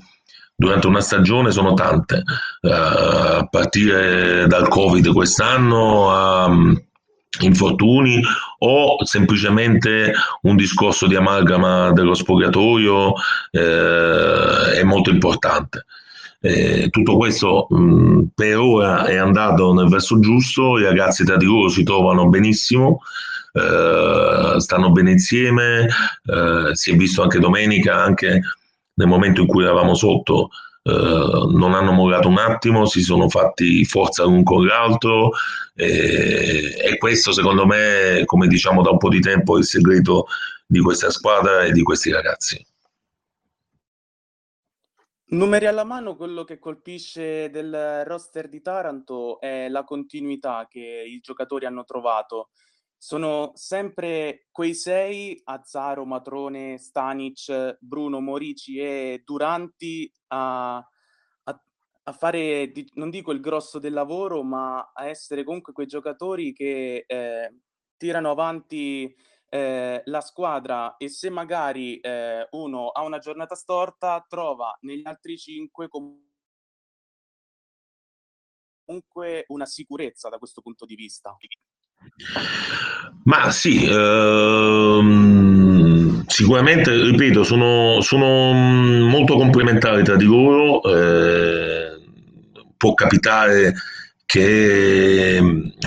durante, 0.55 0.87
una 0.87 1.01
stagione 1.01 1.51
sono 1.51 1.75
tante, 1.75 2.23
uh, 2.63 2.69
a 2.69 3.49
partire 3.51 4.47
dal 4.47 4.69
Covid 4.69 5.13
quest'anno 5.13 6.11
a 6.11 6.51
infortuni 7.41 8.23
o 8.59 9.05
semplicemente 9.05 10.15
un 10.43 10.57
discorso 10.57 11.07
di 11.07 11.17
amalgama 11.17 11.93
dello 11.93 12.15
spogliatoio 12.15 13.15
eh, 13.51 14.73
è 14.79 14.83
molto 14.83 15.11
importante. 15.11 15.85
Eh, 16.41 16.89
tutto 16.91 17.17
questo 17.17 17.67
mh, 17.69 18.27
per 18.35 18.59
ora 18.59 19.05
è 19.07 19.17
andato 19.17 19.73
nel 19.75 19.89
verso 19.89 20.19
giusto, 20.19 20.79
i 20.79 20.85
ragazzi 20.85 21.25
tra 21.25 21.37
di 21.37 21.45
loro 21.45 21.69
si 21.69 21.83
trovano 21.83 22.29
benissimo, 22.29 23.01
eh, 23.57 24.61
stanno 24.61 24.93
bene 24.93 25.13
insieme, 25.13 25.87
eh, 25.87 26.75
si 26.75 26.93
è 26.93 26.97
visto 26.97 27.23
anche 27.23 27.39
domenica, 27.39 27.95
anche 27.97 28.41
nel 28.95 29.09
momento 29.09 29.41
in 29.41 29.47
cui 29.47 29.63
eravamo 29.65 29.95
sotto, 29.95 30.51
eh, 30.83 30.93
non 30.93 31.75
hanno 31.75 31.93
mollato 31.93 32.29
un 32.29 32.39
attimo, 32.39 32.85
si 32.85 33.03
sono 33.03 33.29
fatti 33.29 33.85
forza 33.85 34.25
l'un 34.25 34.43
con 34.43 34.67
l'altro 34.67 35.31
e, 35.75 36.97
questo 36.99 37.33
secondo 37.33 37.67
me, 37.67 38.23
come 38.25 38.47
diciamo 38.47 38.83
da 38.83 38.91
un 38.91 38.99
po' 38.99 39.09
di 39.09 39.21
tempo, 39.21 39.57
è 39.57 39.59
il 39.59 39.65
segreto 39.65 40.27
di 40.67 40.81
questa 40.81 41.11
squadra 41.11 41.65
e 41.65 41.73
di 41.73 41.83
questi 41.83 42.11
ragazzi. 42.11 42.65
Numeri 45.29 45.67
alla 45.67 45.83
mano, 45.83 46.15
quello 46.15 46.45
che 46.45 46.61
colpisce 46.61 47.51
del 47.51 48.05
roster 48.05 48.49
di 48.49 48.63
Taranto 48.63 49.41
è 49.41 49.69
la 49.69 49.83
continuità 49.83 50.69
che 50.71 51.05
i 51.05 51.19
giocatori 51.21 51.67
hanno 51.67 51.85
trovato 51.85 52.51
sono 52.99 53.53
sempre 53.55 54.47
quei 54.51 54.75
sei, 54.75 55.41
Azzaro, 55.45 56.05
Matrone, 56.05 56.79
Stanic, 56.79 57.79
Bruno, 57.81 58.21
Morici 58.21 58.79
e 58.79 59.23
Duranti 59.25 60.11
a, 60.29 60.77
a, 60.77 61.63
a 62.05 62.13
fare, 62.13 62.73
non 62.95 63.11
dico 63.11 63.33
il 63.33 63.41
grosso 63.41 63.79
del 63.79 63.93
lavoro, 63.93 64.43
ma 64.43 64.91
a 64.93 65.07
essere 65.07 65.45
comunque 65.45 65.73
quei 65.73 65.87
giocatori 65.87 66.53
che 66.53 67.05
eh, 67.07 67.55
tirano 67.97 68.31
avanti 68.31 69.15
eh, 69.49 70.03
la 70.05 70.21
squadra 70.21 70.97
e 70.97 71.09
se 71.09 71.31
magari 71.31 71.99
eh, 72.01 72.47
uno 72.51 72.89
ha 72.89 73.03
una 73.03 73.19
giornata 73.19 73.55
storta, 73.55 74.25
trova 74.29 74.77
negli 74.81 75.07
altri 75.07 75.39
cinque 75.39 75.89
comunque 75.89 76.25
una 79.49 79.67
sicurezza 79.67 80.29
da 80.29 80.39
questo 80.39 80.61
punto 80.61 80.85
di 80.85 80.95
vista. 80.95 81.37
Ma 83.25 83.51
sì, 83.51 83.85
ehm, 83.85 85.17
sicuramente, 86.27 86.93
ripeto, 86.93 87.43
sono, 87.43 88.01
sono, 88.01 88.53
molto 88.53 89.37
complementari 89.37 90.05
tra 90.05 90.15
di 90.17 90.25
loro. 90.25 90.83
Eh, 90.83 92.01
può 92.77 92.95
capitare 92.95 93.75
che 94.25 95.41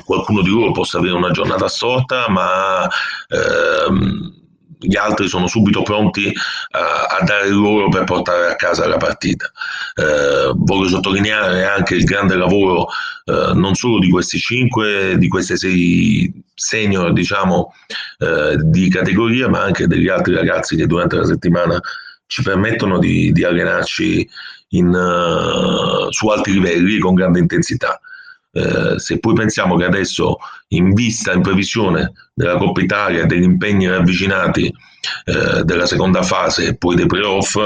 qualcuno 0.04 0.42
di 0.42 0.50
loro 0.50 0.72
possa 0.72 0.98
avere 0.98 1.16
una 1.16 1.32
giornata 1.32 1.66
assorta, 1.66 2.28
ma 2.30 2.88
ehm, 3.30 4.39
gli 4.80 4.96
altri 4.96 5.28
sono 5.28 5.48
subito 5.48 5.84
pronti 5.84 6.32
a, 6.72 7.18
a 7.20 7.24
dare 7.24 7.48
il 7.48 7.56
loro 7.56 7.90
per 7.90 8.06
portare 8.06 8.50
a 8.50 8.56
casa 8.56 8.88
la 8.88 8.98
partita. 8.98 9.52
Eh, 9.96 10.54
voglio 10.56 10.88
sottolineare 10.88 11.66
anche 11.66 11.96
il 11.96 12.06
grande 12.06 12.36
lavoro 12.36 12.88
eh, 13.26 13.52
non 13.54 13.76
solo 13.76 14.00
di 14.00 14.10
questi 14.10 14.40
cinque, 14.40 15.18
di 15.18 15.28
queste 15.28 15.58
sei 15.58 16.32
senior 16.56 17.14
diciamo, 17.14 17.74
eh, 18.20 18.58
di 18.58 18.90
categoria, 18.90 19.50
ma 19.50 19.62
anche 19.62 19.88
degli 19.88 20.08
altri 20.08 20.34
ragazzi 20.34 20.76
che 20.76 20.88
durante 20.88 21.18
la 21.18 21.26
settimana 21.26 21.80
ci 22.26 22.42
permettono 22.42 23.00
di, 23.00 23.32
di 23.32 23.44
allenarci 23.44 24.30
in, 24.70 24.88
uh, 24.88 26.12
su 26.12 26.28
alti 26.28 26.54
livelli 26.54 27.00
con 27.00 27.16
grande 27.16 27.40
intensità. 27.40 28.00
Eh, 28.52 28.98
se 28.98 29.20
poi 29.20 29.34
pensiamo 29.34 29.76
che 29.76 29.86
adesso, 29.86 30.38
in 30.70 30.94
vista, 30.94 31.34
in 31.34 31.42
previsione 31.42 32.12
della 32.34 32.58
Coppa 32.58 32.82
Italia 32.82 33.26
degli 33.26 33.44
impegni 33.44 33.88
ravvicinati 33.88 34.74
eh, 35.26 35.64
della 35.64 35.86
seconda 35.86 36.24
fase 36.24 36.68
e 36.68 36.76
poi 36.76 36.96
dei 36.96 37.06
playoff, 37.06 37.58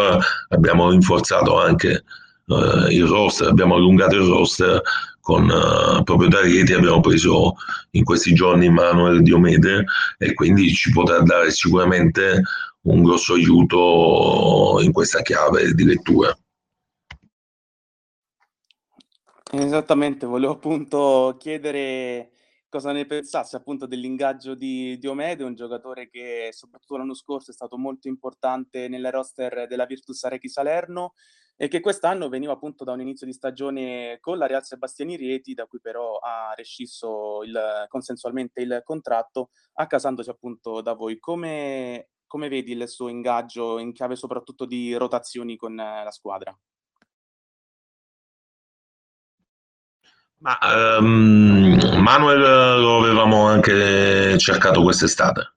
abbiamo 0.49 0.89
rinforzato 0.89 1.59
anche 1.59 2.03
eh, 2.47 2.93
il 2.93 3.05
roster, 3.05 3.47
abbiamo 3.47 3.75
allungato 3.75 4.15
il 4.15 4.27
roster 4.27 4.81
con 5.23 5.49
uh, 5.49 6.03
proprio 6.03 6.27
da 6.27 6.39
abbiamo 6.39 6.99
preso 6.99 7.55
in 7.91 8.03
questi 8.03 8.33
giorni 8.33 8.67
Manuel 8.69 9.23
Diomede 9.23 9.85
e 10.17 10.33
quindi 10.33 10.73
ci 10.73 10.91
potrà 10.91 11.21
dare 11.21 11.49
sicuramente 11.49 12.43
un 12.81 13.03
grosso 13.03 13.35
aiuto 13.35 14.79
in 14.81 14.91
questa 14.91 15.21
chiave 15.21 15.73
di 15.73 15.85
lettura. 15.85 16.37
Esattamente, 19.55 20.25
volevo 20.25 20.53
appunto 20.53 21.35
chiedere 21.37 22.31
cosa 22.67 22.91
ne 22.91 23.05
pensasse 23.05 23.55
appunto 23.55 23.85
dell'ingaggio 23.85 24.55
di 24.55 24.97
Diomede, 24.97 25.43
un 25.43 25.53
giocatore 25.53 26.09
che 26.09 26.49
soprattutto 26.51 26.97
l'anno 26.97 27.13
scorso 27.13 27.51
è 27.51 27.53
stato 27.53 27.77
molto 27.77 28.07
importante 28.07 28.87
nelle 28.87 29.11
roster 29.11 29.67
della 29.67 29.85
Virtus 29.85 30.23
Arechi 30.23 30.49
Salerno 30.49 31.13
e 31.55 31.67
che 31.67 31.81
quest'anno 31.81 32.29
veniva 32.29 32.53
appunto 32.53 32.83
da 32.83 32.93
un 32.93 33.01
inizio 33.01 33.27
di 33.27 33.33
stagione 33.33 34.17
con 34.21 34.39
la 34.39 34.47
Real 34.47 34.65
Sebastiani 34.65 35.17
Rieti, 35.17 35.53
da 35.53 35.67
cui 35.67 35.79
però 35.79 36.17
ha 36.17 36.53
rescisso 36.55 37.43
il, 37.43 37.85
consensualmente 37.89 38.59
il 38.61 38.81
contratto, 38.83 39.51
accasandosi 39.73 40.31
appunto 40.31 40.81
da 40.81 40.93
voi. 40.93 41.19
Come, 41.19 42.09
come 42.25 42.49
vedi 42.49 42.71
il 42.71 42.89
suo 42.89 43.07
ingaggio 43.07 43.77
in 43.77 43.93
chiave 43.93 44.15
soprattutto 44.15 44.65
di 44.65 44.95
rotazioni 44.95 45.57
con 45.57 45.75
la 45.75 46.09
squadra? 46.09 46.57
Ma, 50.43 50.59
um, 50.99 51.79
Manuel 51.99 52.81
lo 52.81 52.97
avevamo 52.97 53.47
anche 53.47 54.37
cercato 54.37 54.81
quest'estate, 54.81 55.53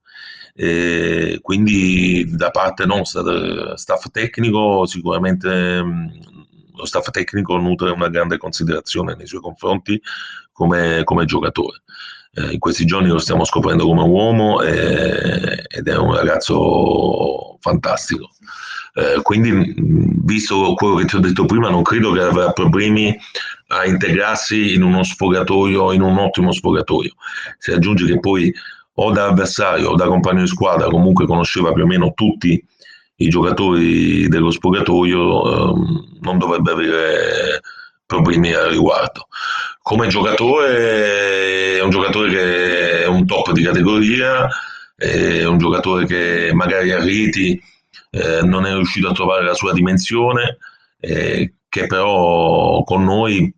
e 0.55 1.39
quindi 1.41 2.25
da 2.33 2.51
parte 2.51 2.85
nostra, 2.85 3.75
staff 3.75 4.09
tecnico, 4.11 4.85
sicuramente 4.85 5.49
um, 5.49 6.09
lo 6.73 6.85
staff 6.85 7.09
tecnico 7.09 7.57
nutre 7.57 7.91
una 7.91 8.07
grande 8.07 8.37
considerazione 8.37 9.15
nei 9.15 9.27
suoi 9.27 9.41
confronti 9.41 10.01
come, 10.53 11.03
come 11.03 11.25
giocatore. 11.25 11.81
Eh, 12.31 12.53
in 12.53 12.59
questi 12.59 12.85
giorni 12.85 13.09
lo 13.09 13.19
stiamo 13.19 13.43
scoprendo 13.43 13.85
come 13.85 14.03
uomo 14.03 14.61
e, 14.61 15.65
ed 15.67 15.87
è 15.87 15.97
un 15.97 16.15
ragazzo 16.15 17.57
fantastico. 17.59 18.29
Eh, 18.93 19.21
quindi, 19.21 19.73
visto 20.23 20.73
quello 20.73 20.95
che 20.95 21.05
ti 21.05 21.15
ho 21.15 21.19
detto 21.19 21.45
prima, 21.45 21.69
non 21.69 21.83
credo 21.83 22.11
che 22.11 22.21
avrà 22.21 22.51
problemi 22.51 23.15
a 23.67 23.85
integrarsi 23.85 24.73
in 24.73 24.83
uno 24.83 25.03
sfogatoio, 25.03 25.91
in 25.91 26.01
un 26.01 26.17
ottimo 26.17 26.51
sfogatoio. 26.51 27.13
Si 27.57 27.71
aggiunge 27.71 28.05
che 28.05 28.19
poi 28.19 28.53
o 28.99 29.11
da 29.11 29.27
avversario 29.27 29.89
o 29.89 29.95
da 29.95 30.07
compagno 30.07 30.41
di 30.41 30.47
squadra 30.47 30.87
comunque 30.87 31.27
conosceva 31.27 31.71
più 31.71 31.83
o 31.83 31.87
meno 31.87 32.13
tutti 32.15 32.63
i 33.19 33.29
giocatori 33.29 34.27
dello 34.27 34.51
sfogatoio, 34.51 35.73
ehm, 35.73 36.19
non 36.21 36.37
dovrebbe 36.37 36.71
avere 36.71 37.61
problemi 38.05 38.53
al 38.53 38.69
riguardo. 38.69 39.27
Come 39.81 40.07
giocatore 40.07 41.77
è 41.77 41.81
un 41.81 41.89
giocatore 41.89 42.29
che 42.29 43.03
è 43.03 43.07
un 43.07 43.25
top 43.25 43.51
di 43.51 43.63
categoria, 43.63 44.47
è 44.95 45.45
un 45.45 45.57
giocatore 45.57 46.05
che 46.05 46.51
magari 46.53 46.91
a 46.91 47.03
reti 47.03 47.59
eh, 48.09 48.41
non 48.43 48.65
è 48.65 48.73
riuscito 48.73 49.09
a 49.09 49.13
trovare 49.13 49.43
la 49.43 49.53
sua 49.53 49.73
dimensione, 49.73 50.57
eh, 50.99 51.53
che 51.69 51.87
però 51.87 52.83
con 52.83 53.03
noi 53.03 53.53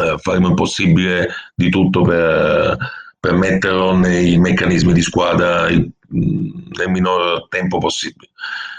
eh, 0.00 0.16
faremo 0.18 0.48
il 0.48 0.54
possibile 0.54 1.28
di 1.54 1.70
tutto 1.70 2.02
per, 2.02 2.76
per 3.18 3.32
metterlo 3.34 3.94
nei 3.96 4.38
meccanismi 4.38 4.92
di 4.92 5.02
squadra 5.02 5.68
il, 5.68 5.90
nel 6.10 6.90
minor 6.90 7.48
tempo 7.48 7.78
possibile. 7.78 8.30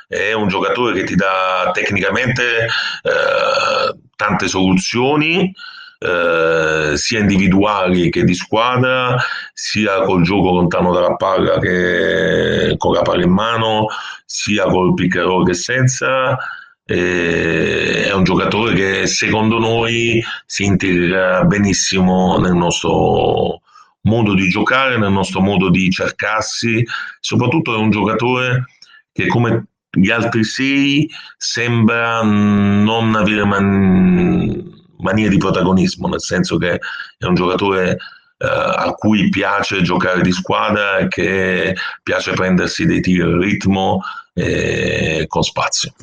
È 0.07 0.33
un 0.33 0.47
giocatore 0.47 0.93
che 0.93 1.03
ti 1.03 1.15
dà 1.15 1.69
tecnicamente 1.71 2.65
eh, 2.65 3.97
tante 4.15 4.47
soluzioni, 4.47 5.53
eh, 5.99 6.93
sia 6.95 7.19
individuali 7.19 8.09
che 8.09 8.23
di 8.23 8.33
squadra, 8.33 9.17
sia 9.53 10.01
col 10.03 10.23
gioco 10.23 10.51
lontano 10.51 10.93
dalla 10.93 11.15
palla 11.15 11.59
che 11.59 12.75
con 12.77 12.93
la 12.93 13.01
palla 13.01 13.23
in 13.23 13.31
mano, 13.31 13.87
sia 14.25 14.65
col 14.65 14.93
pick 14.93 15.19
che 15.45 15.53
senza. 15.53 16.37
È 16.85 18.11
un 18.11 18.23
giocatore 18.23 18.73
che 18.73 19.05
secondo 19.07 19.59
noi 19.59 20.23
si 20.47 20.63
integra 20.63 21.43
benissimo 21.43 22.39
nel 22.39 22.53
nostro 22.53 23.61
modo 24.01 24.33
di 24.33 24.47
giocare, 24.47 24.97
nel 24.97 25.11
nostro 25.11 25.39
modo 25.41 25.69
di 25.69 25.91
cercarsi, 25.91 26.83
soprattutto 27.19 27.75
è 27.75 27.77
un 27.77 27.91
giocatore 27.91 28.65
che 29.11 29.27
come 29.27 29.65
gli 29.91 30.09
altri 30.09 30.43
sei 30.43 31.07
sembra 31.37 32.23
non 32.23 33.15
avere 33.15 33.45
man- 33.45 34.78
mania 34.99 35.29
di 35.29 35.37
protagonismo, 35.37 36.07
nel 36.07 36.21
senso 36.21 36.57
che 36.57 36.79
è 37.17 37.25
un 37.25 37.33
giocatore 37.33 37.97
eh, 38.37 38.47
a 38.47 38.93
cui 38.93 39.29
piace 39.29 39.81
giocare 39.81 40.21
di 40.21 40.31
squadra 40.31 40.97
e 40.97 41.07
che 41.07 41.75
piace 42.01 42.31
prendersi 42.33 42.85
dei 42.85 43.01
tiri 43.01 43.21
al 43.21 43.39
ritmo 43.39 44.01
e 44.33 45.25
con 45.27 45.43
spazio. 45.43 45.93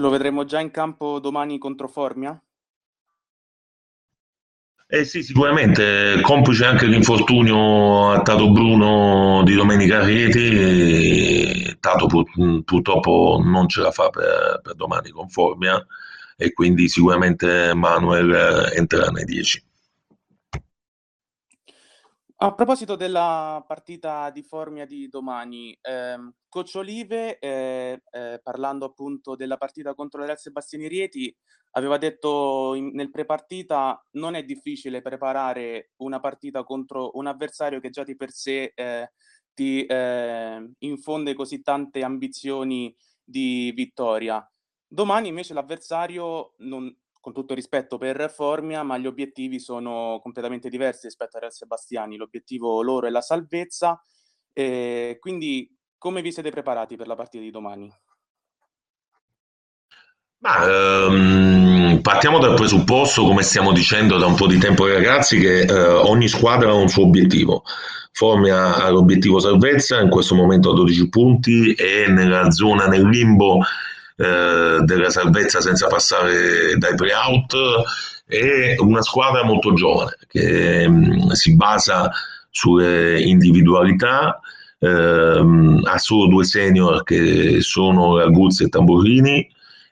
Lo 0.00 0.08
vedremo 0.08 0.44
già 0.44 0.60
in 0.60 0.70
campo 0.70 1.20
domani 1.20 1.58
contro 1.58 1.86
Formia? 1.86 2.40
Eh 4.92 5.04
sì, 5.04 5.22
sicuramente, 5.22 6.20
complice 6.20 6.64
anche 6.64 6.86
l'infortunio 6.86 8.10
a 8.10 8.22
Tato 8.22 8.50
Bruno 8.50 9.42
di 9.44 9.54
domenica 9.54 10.02
Rieti, 10.02 11.76
Tato 11.78 12.06
pur, 12.06 12.24
purtroppo 12.64 13.40
non 13.44 13.68
ce 13.68 13.82
la 13.82 13.92
fa 13.92 14.10
per, 14.10 14.60
per 14.60 14.74
domani 14.74 15.10
con 15.10 15.28
Formia 15.28 15.80
e 16.40 16.54
quindi 16.54 16.88
sicuramente 16.88 17.74
Manuel 17.74 18.72
entrerà 18.74 19.10
nei 19.10 19.26
10. 19.26 19.62
A 22.42 22.54
proposito 22.54 22.96
della 22.96 23.62
partita 23.66 24.30
di 24.30 24.42
Formia 24.42 24.86
di 24.86 25.08
domani, 25.08 25.76
ehm, 25.82 26.32
Coach 26.48 26.76
Olive, 26.76 27.38
eh, 27.38 28.00
eh, 28.10 28.40
parlando 28.42 28.86
appunto 28.86 29.36
della 29.36 29.58
partita 29.58 29.92
contro 29.92 30.22
l'Real 30.22 30.38
Sebastiani 30.38 30.88
Rieti, 30.88 31.36
aveva 31.72 31.98
detto 31.98 32.72
in, 32.74 32.92
nel 32.94 33.10
pre-partita 33.10 34.02
non 34.12 34.34
è 34.34 34.42
difficile 34.42 35.02
preparare 35.02 35.90
una 35.96 36.18
partita 36.18 36.64
contro 36.64 37.10
un 37.18 37.26
avversario 37.26 37.78
che 37.78 37.90
già 37.90 38.04
di 38.04 38.16
per 38.16 38.30
sé 38.30 38.72
eh, 38.74 39.12
ti 39.52 39.84
eh, 39.84 40.70
infonde 40.78 41.34
così 41.34 41.60
tante 41.60 42.02
ambizioni 42.02 42.96
di 43.22 43.70
vittoria. 43.72 44.42
Domani 44.92 45.28
invece 45.28 45.54
l'avversario 45.54 46.54
non, 46.58 46.92
con 47.20 47.32
tutto 47.32 47.54
rispetto 47.54 47.96
per 47.96 48.28
Formia, 48.28 48.82
ma 48.82 48.98
gli 48.98 49.06
obiettivi 49.06 49.60
sono 49.60 50.18
completamente 50.20 50.68
diversi 50.68 51.06
rispetto 51.06 51.36
a 51.36 51.40
Real 51.40 51.52
Sebastiani. 51.52 52.16
L'obiettivo 52.16 52.82
loro 52.82 53.06
è 53.06 53.10
la 53.10 53.20
salvezza. 53.20 54.02
Eh, 54.52 55.16
quindi, 55.20 55.72
come 55.96 56.22
vi 56.22 56.32
siete 56.32 56.50
preparati 56.50 56.96
per 56.96 57.06
la 57.06 57.14
partita 57.14 57.44
di 57.44 57.52
domani? 57.52 57.88
Ma, 60.38 60.66
ehm, 60.66 62.00
partiamo 62.02 62.40
dal 62.40 62.54
presupposto, 62.54 63.22
come 63.22 63.42
stiamo 63.42 63.70
dicendo 63.70 64.18
da 64.18 64.26
un 64.26 64.34
po' 64.34 64.48
di 64.48 64.58
tempo 64.58 64.86
ai 64.86 64.94
ragazzi, 64.94 65.38
che 65.38 65.60
eh, 65.60 65.82
ogni 65.86 66.26
squadra 66.26 66.70
ha 66.70 66.74
un 66.74 66.88
suo 66.88 67.04
obiettivo. 67.04 67.62
Formia 68.10 68.74
ha 68.74 68.90
l'obiettivo 68.90 69.38
salvezza, 69.38 70.00
in 70.00 70.10
questo 70.10 70.34
momento 70.34 70.70
ha 70.70 70.74
12 70.74 71.08
punti 71.08 71.74
e 71.74 72.08
nella 72.08 72.50
zona, 72.50 72.88
nel 72.88 73.06
limbo 73.06 73.60
eh, 74.20 74.80
della 74.84 75.08
salvezza 75.08 75.62
senza 75.62 75.86
passare 75.86 76.76
dai 76.76 76.94
play-out 76.94 77.56
è 78.26 78.74
una 78.78 79.00
squadra 79.00 79.42
molto 79.44 79.72
giovane 79.72 80.18
che 80.28 80.86
mm, 80.86 81.30
si 81.30 81.56
basa 81.56 82.10
sulle 82.50 83.18
individualità, 83.18 84.38
ehm, 84.78 85.80
ha 85.84 85.96
solo 85.96 86.26
due 86.26 86.44
senior 86.44 87.02
che 87.02 87.62
sono 87.62 88.18
Raguzzi 88.18 88.64
e 88.64 88.68
Tamburini, 88.68 89.50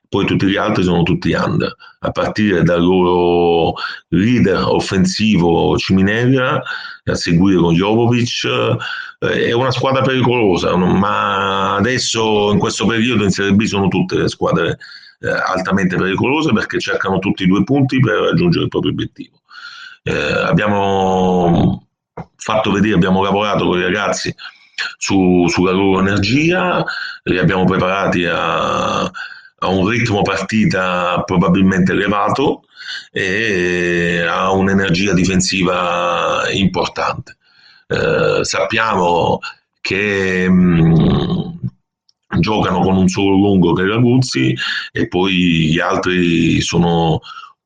poi 0.09 0.25
tutti 0.25 0.47
gli 0.47 0.57
altri 0.57 0.83
sono 0.83 1.03
tutti 1.03 1.33
under, 1.33 1.75
a 2.01 2.11
partire 2.11 2.63
dal 2.63 2.83
loro 2.83 3.75
leader 4.09 4.63
offensivo 4.63 5.77
Ciminella, 5.77 6.63
a 7.05 7.15
seguire 7.15 7.59
con 7.59 7.75
Jovovic, 7.75 8.45
eh, 9.21 9.47
è 9.47 9.53
una 9.53 9.71
squadra 9.71 10.01
pericolosa, 10.03 10.75
ma 10.77 11.75
adesso 11.77 12.51
in 12.53 12.59
questo 12.59 12.87
periodo 12.87 13.25
in 13.25 13.31
Serie 13.31 13.53
B 13.53 13.65
sono 13.65 13.89
tutte 13.89 14.17
le 14.17 14.29
squadre 14.29 14.79
eh, 15.21 15.29
altamente 15.29 15.97
pericolose 15.97 16.53
perché 16.53 16.79
cercano 16.79 17.19
tutti 17.19 17.43
i 17.43 17.47
due 17.47 17.65
punti 17.65 18.01
per 18.01 18.15
raggiungere 18.15 18.65
il 18.65 18.71
proprio 18.71 18.93
obiettivo. 18.93 19.41
Eh, 20.05 20.13
abbiamo 20.15 21.87
fatto 22.37 22.71
vedere, 22.71 22.95
abbiamo 22.95 23.23
lavorato 23.23 23.67
con 23.67 23.79
i 23.79 23.83
ragazzi 23.83 24.35
su, 24.97 25.47
sulla 25.49 25.73
loro 25.73 26.01
energia, 26.01 26.85
li 27.25 27.39
abbiamo 27.39 27.65
preparati 27.65 28.25
a 28.25 29.11
ha 29.61 29.69
un 29.69 29.89
ritmo 29.89 30.23
partita 30.23 31.23
probabilmente 31.25 31.93
elevato 31.93 32.65
e 33.11 34.25
ha 34.27 34.53
un'energia 34.53 35.13
difensiva 35.13 36.49
importante. 36.53 37.37
Eh, 37.87 38.45
sappiamo 38.45 39.39
che 39.81 40.49
mh, 40.49 41.59
giocano 42.41 42.81
con 42.81 42.97
un 42.97 43.09
solo 43.09 43.37
lungo 43.37 43.73
che 43.73 43.83
è 43.83 43.87
Raguzzi 43.87 44.55
e 44.93 45.09
poi 45.09 45.71
gli 45.71 45.81
altri 45.81 46.61
sono 46.61 47.21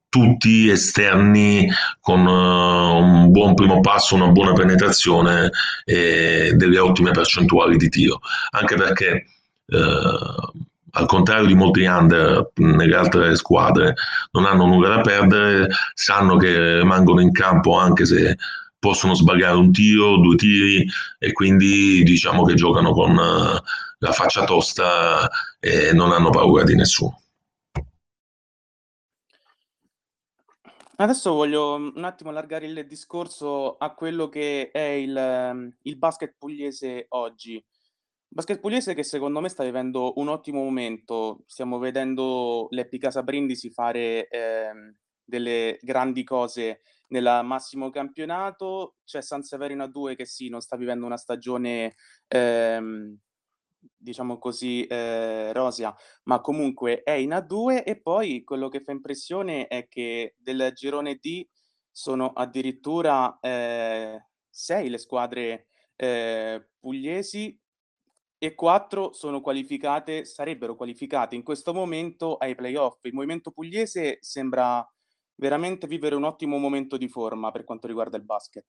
tutti 0.09 0.68
esterni 0.68 1.66
con 1.99 2.26
uh, 2.26 2.97
un 2.99 3.30
buon 3.30 3.55
primo 3.55 3.80
passo, 3.80 4.14
una 4.14 4.28
buona 4.28 4.53
penetrazione 4.53 5.51
e 5.86 6.53
delle 6.55 6.78
ottime 6.78 7.12
percentuali 7.12 7.78
di 7.78 7.88
tiro, 7.88 8.20
anche 8.51 8.76
perché 8.76 9.24
uh, 9.68 10.61
al 10.93 11.07
contrario 11.07 11.47
di 11.47 11.55
molti 11.55 11.84
under 11.84 12.51
nelle 12.57 12.97
altre 12.97 13.36
squadre, 13.36 13.95
non 14.32 14.45
hanno 14.45 14.66
nulla 14.66 14.97
da 14.97 15.01
perdere, 15.01 15.68
sanno 15.95 16.36
che 16.36 16.78
rimangono 16.78 17.20
in 17.20 17.32
campo 17.32 17.76
anche 17.76 18.05
se 18.05 18.36
possono 18.78 19.14
sbagliare 19.14 19.57
un 19.57 19.70
tiro, 19.72 20.16
due 20.16 20.36
tiri 20.36 20.86
e 21.18 21.32
quindi 21.32 22.03
diciamo 22.03 22.45
che 22.45 22.55
giocano 22.55 22.93
con 22.93 23.12
eh, 23.12 23.62
la 23.99 24.12
faccia 24.12 24.45
tosta 24.45 25.30
e 25.61 25.93
non 25.93 26.11
hanno 26.11 26.30
paura 26.30 26.64
di 26.64 26.74
nessuno. 26.74 27.20
Adesso 30.97 31.32
voglio 31.32 31.74
un 31.74 32.05
attimo 32.05 32.30
allargare 32.30 32.66
il 32.66 32.86
discorso 32.86 33.76
a 33.76 33.93
quello 33.95 34.28
che 34.28 34.70
è 34.70 34.80
il, 34.80 35.74
il 35.82 35.97
basket 35.97 36.34
pugliese 36.38 37.07
oggi. 37.11 37.64
Basket 38.34 38.60
pugliese 38.60 38.94
che 38.94 39.02
secondo 39.02 39.40
me 39.40 39.50
sta 39.50 39.62
vivendo 39.62 40.14
un 40.16 40.28
ottimo 40.28 40.62
momento. 40.62 41.44
Stiamo 41.46 41.78
vedendo 41.78 42.66
l'Epicasa 42.70 43.22
Brindisi 43.22 43.68
fare 43.68 44.26
ehm, 44.28 44.96
delle 45.22 45.78
grandi 45.82 46.24
cose 46.24 46.80
nel 47.08 47.42
massimo 47.44 47.90
campionato. 47.90 48.94
C'è 49.04 49.20
San 49.20 49.42
Severino 49.42 49.82
a 49.82 49.86
2 49.86 50.14
che 50.16 50.24
sì, 50.24 50.48
non 50.48 50.62
sta 50.62 50.76
vivendo 50.76 51.04
una 51.04 51.18
stagione, 51.18 51.94
ehm, 52.28 53.18
diciamo 53.98 54.38
così, 54.38 54.86
eh, 54.86 55.52
rosea, 55.52 55.94
ma 56.22 56.40
comunque 56.40 57.02
è 57.02 57.12
in 57.12 57.32
A2 57.32 57.84
e 57.84 58.00
poi 58.00 58.44
quello 58.44 58.70
che 58.70 58.80
fa 58.80 58.92
impressione 58.92 59.66
è 59.66 59.88
che 59.88 60.36
del 60.38 60.70
girone 60.74 61.16
D 61.16 61.46
sono 61.90 62.30
addirittura 62.30 63.38
eh, 63.40 64.24
sei 64.48 64.88
le 64.88 64.96
squadre 64.96 65.66
eh, 65.96 66.66
pugliesi 66.80 67.60
e 68.43 68.57
quattro 68.57 69.12
sono 69.12 69.40
qualificate, 69.40 70.24
sarebbero 70.24 70.74
qualificate 70.74 71.36
in 71.36 71.45
questo 71.45 71.72
momento 71.72 72.38
ai 72.38 72.57
playoff. 72.57 72.99
Il 73.03 73.14
movimento 73.14 73.53
pugliese 73.53 74.18
sembra 74.20 74.84
veramente 75.36 75.86
vivere 75.86 76.16
un 76.16 76.24
ottimo 76.24 76.59
momento 76.59 76.97
di 76.97 77.09
forma 77.09 77.53
per 77.53 77.62
quanto 77.62 77.86
riguarda 77.86 78.16
il 78.16 78.24
basket. 78.24 78.66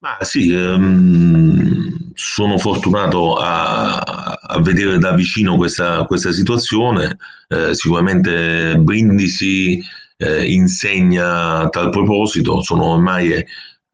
Ma 0.00 0.18
sì, 0.20 0.52
ehm, 0.52 2.12
sono 2.12 2.58
fortunato 2.58 3.36
a, 3.36 3.96
a, 3.96 4.60
vedere 4.60 4.98
da 4.98 5.14
vicino 5.14 5.56
questa, 5.56 6.04
questa 6.04 6.30
situazione. 6.30 7.16
Eh, 7.48 7.74
sicuramente 7.74 8.76
Brindisi 8.76 9.82
eh, 10.18 10.52
insegna 10.52 11.60
a 11.60 11.68
tal 11.70 11.88
proposito, 11.88 12.60
sono 12.60 12.84
ormai 12.84 13.42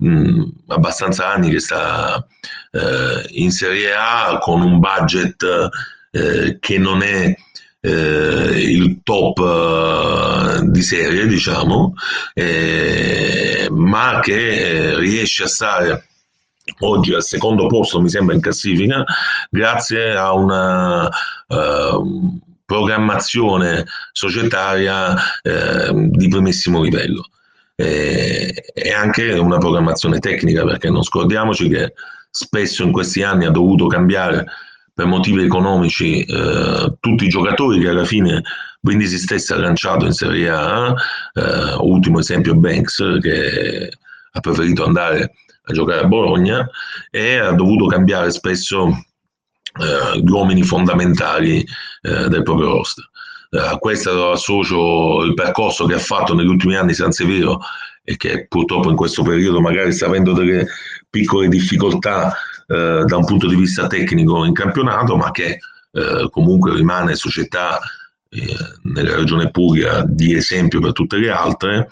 mh, 0.00 0.42
abbastanza 0.68 1.28
anni 1.28 1.50
che 1.50 1.60
sta 1.60 2.26
eh, 2.72 3.26
in 3.28 3.50
Serie 3.50 3.92
A 3.94 4.38
con 4.38 4.62
un 4.62 4.78
budget 4.78 5.68
eh, 6.10 6.58
che 6.58 6.78
non 6.78 7.02
è 7.02 7.34
eh, 7.82 8.60
il 8.60 9.00
top 9.02 9.38
uh, 9.38 10.70
di 10.70 10.82
serie, 10.82 11.26
diciamo, 11.26 11.94
eh, 12.34 13.68
ma 13.70 14.20
che 14.20 14.98
riesce 14.98 15.44
a 15.44 15.48
stare 15.48 16.06
oggi 16.80 17.14
al 17.14 17.22
secondo 17.22 17.66
posto, 17.66 18.00
mi 18.00 18.10
sembra, 18.10 18.34
in 18.34 18.40
classifica, 18.40 19.02
grazie 19.48 20.14
a 20.14 20.32
una 20.34 21.08
programmazione 22.64 23.84
societaria 24.12 25.16
eh, 25.42 25.90
di 25.92 26.28
primissimo 26.28 26.82
livello. 26.82 27.28
E 27.80 28.92
anche 28.92 29.32
una 29.32 29.58
programmazione 29.58 30.18
tecnica, 30.18 30.64
perché 30.64 30.90
non 30.90 31.02
scordiamoci 31.02 31.68
che 31.68 31.92
spesso 32.30 32.82
in 32.82 32.92
questi 32.92 33.22
anni 33.22 33.46
ha 33.46 33.50
dovuto 33.50 33.86
cambiare 33.86 34.46
per 34.92 35.06
motivi 35.06 35.42
economici 35.42 36.22
eh, 36.24 36.94
tutti 37.00 37.24
i 37.24 37.28
giocatori 37.28 37.80
che 37.80 37.88
alla 37.88 38.04
fine 38.04 38.42
Brindisi 38.80 39.18
stessa 39.18 39.54
ha 39.54 39.58
lanciato 39.58 40.06
in 40.06 40.12
Serie 40.12 40.48
A, 40.48 40.94
eh, 41.34 41.74
ultimo 41.80 42.18
esempio 42.18 42.54
Banks 42.54 43.18
che 43.20 43.90
ha 44.32 44.40
preferito 44.40 44.84
andare 44.84 45.32
a 45.62 45.72
giocare 45.72 46.00
a 46.00 46.06
Bologna 46.06 46.68
e 47.10 47.38
ha 47.38 47.52
dovuto 47.52 47.86
cambiare 47.86 48.30
spesso 48.30 48.88
eh, 48.88 50.18
gli 50.18 50.30
uomini 50.30 50.62
fondamentali 50.62 51.64
eh, 52.02 52.28
del 52.28 52.42
proprio 52.42 52.68
roster. 52.68 53.08
Eh, 53.52 53.58
a 53.58 53.78
questo 53.78 54.30
associo 54.30 55.22
il 55.24 55.34
percorso 55.34 55.84
che 55.86 55.94
ha 55.94 55.98
fatto 55.98 56.34
negli 56.34 56.46
ultimi 56.46 56.76
anni 56.76 56.94
San 56.94 57.10
Severo 57.10 57.58
e 58.04 58.16
che 58.16 58.46
purtroppo 58.46 58.90
in 58.90 58.96
questo 58.96 59.22
periodo 59.22 59.60
magari 59.60 59.92
sta 59.92 60.06
avendo 60.06 60.32
delle 60.32 60.66
piccole 61.10 61.48
difficoltà 61.48 62.32
eh, 62.66 63.02
da 63.04 63.16
un 63.16 63.24
punto 63.24 63.48
di 63.48 63.56
vista 63.56 63.88
tecnico 63.88 64.44
in 64.44 64.52
campionato, 64.52 65.16
ma 65.16 65.32
che 65.32 65.58
eh, 65.92 66.28
comunque 66.30 66.72
rimane 66.74 67.16
società 67.16 67.80
eh, 68.28 68.56
nella 68.84 69.16
regione 69.16 69.50
Puglia 69.50 70.04
di 70.06 70.34
esempio 70.34 70.80
per 70.80 70.92
tutte 70.92 71.16
le 71.16 71.30
altre, 71.30 71.88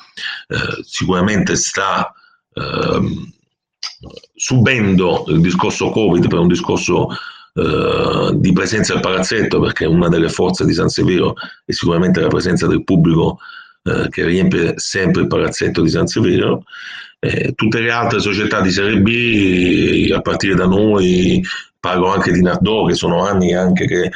eh, 0.46 0.82
sicuramente 0.84 1.56
sta 1.56 2.12
ehm, 2.54 3.32
subendo 4.34 5.24
il 5.26 5.40
discorso 5.40 5.90
Covid 5.90 6.28
per 6.28 6.38
un 6.38 6.46
discorso 6.46 7.08
eh, 7.58 8.30
di 8.34 8.52
presenza 8.52 8.94
al 8.94 9.00
palazzetto, 9.00 9.58
perché 9.60 9.84
una 9.84 10.08
delle 10.08 10.28
forze 10.28 10.64
di 10.64 10.72
San 10.72 10.88
Severo 10.88 11.34
è 11.64 11.72
sicuramente 11.72 12.20
la 12.20 12.28
presenza 12.28 12.66
del 12.68 12.84
pubblico 12.84 13.40
eh, 13.82 14.08
che 14.10 14.24
riempie 14.24 14.74
sempre 14.76 15.22
il 15.22 15.26
palazzetto 15.26 15.82
di 15.82 15.90
San 15.90 16.06
Severo. 16.06 16.62
Eh, 17.18 17.54
tutte 17.56 17.80
le 17.80 17.90
altre 17.90 18.20
società 18.20 18.60
di 18.60 18.70
Serie 18.70 19.00
B, 19.00 20.12
a 20.12 20.20
partire 20.20 20.54
da 20.54 20.66
noi, 20.66 21.42
parlo 21.80 22.12
anche 22.12 22.30
di 22.30 22.42
Nardò, 22.42 22.84
che 22.84 22.94
sono 22.94 23.24
anni 23.24 23.54
anche 23.54 23.86
che 23.86 24.10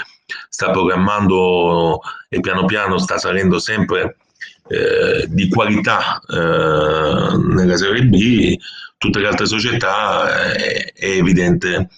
sta 0.48 0.70
programmando 0.70 2.00
e 2.28 2.38
piano 2.40 2.64
piano 2.64 2.98
sta 2.98 3.18
salendo 3.18 3.58
sempre 3.58 4.18
eh, 4.68 5.26
di 5.28 5.48
qualità 5.48 6.20
eh, 6.28 7.36
nella 7.36 7.76
Serie 7.76 8.04
B, 8.04 8.56
tutte 8.98 9.18
le 9.18 9.26
altre 9.26 9.46
società 9.46 10.54
eh, 10.54 10.92
è 10.92 11.06
evidente 11.06 11.88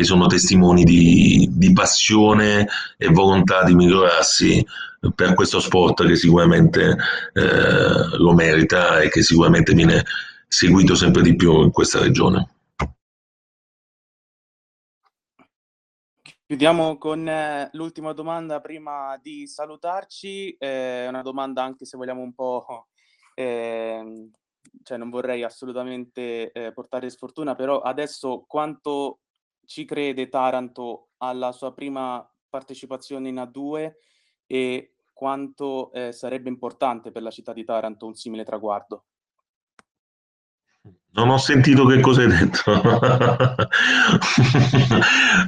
che 0.00 0.06
sono 0.06 0.26
testimoni 0.26 0.82
di, 0.82 1.46
di 1.52 1.72
passione 1.72 2.66
e 2.96 3.08
volontà 3.08 3.62
di 3.64 3.74
migliorarsi 3.74 4.66
per 5.14 5.34
questo 5.34 5.60
sport 5.60 6.06
che 6.06 6.16
sicuramente 6.16 6.96
eh, 7.34 8.16
lo 8.16 8.32
merita 8.32 9.00
e 9.00 9.10
che 9.10 9.22
sicuramente 9.22 9.74
viene 9.74 10.02
seguito 10.48 10.94
sempre 10.94 11.20
di 11.20 11.36
più 11.36 11.62
in 11.62 11.70
questa 11.70 12.00
regione. 12.00 12.54
Chiudiamo 16.46 16.96
con 16.96 17.28
eh, 17.28 17.68
l'ultima 17.74 18.12
domanda 18.12 18.60
prima 18.60 19.18
di 19.22 19.46
salutarci, 19.46 20.56
eh, 20.58 21.06
una 21.08 21.22
domanda 21.22 21.62
anche 21.62 21.84
se 21.84 21.98
vogliamo 21.98 22.22
un 22.22 22.32
po', 22.32 22.88
eh, 23.34 24.30
cioè 24.82 24.96
non 24.96 25.10
vorrei 25.10 25.42
assolutamente 25.44 26.50
eh, 26.52 26.72
portare 26.72 27.10
sfortuna, 27.10 27.54
però 27.54 27.80
adesso 27.80 28.44
quanto 28.48 29.18
ci 29.70 29.84
crede 29.84 30.28
Taranto 30.28 31.10
alla 31.18 31.52
sua 31.52 31.72
prima 31.72 32.28
partecipazione 32.48 33.28
in 33.28 33.36
A2 33.36 33.92
e 34.48 34.94
quanto 35.12 35.92
eh, 35.92 36.10
sarebbe 36.10 36.48
importante 36.48 37.12
per 37.12 37.22
la 37.22 37.30
città 37.30 37.52
di 37.52 37.62
Taranto 37.62 38.06
un 38.06 38.14
simile 38.14 38.42
traguardo? 38.42 39.04
Non 41.12 41.28
ho 41.28 41.38
sentito 41.38 41.86
che 41.86 42.00
cosa 42.00 42.22
hai 42.22 42.28
detto. 42.28 42.62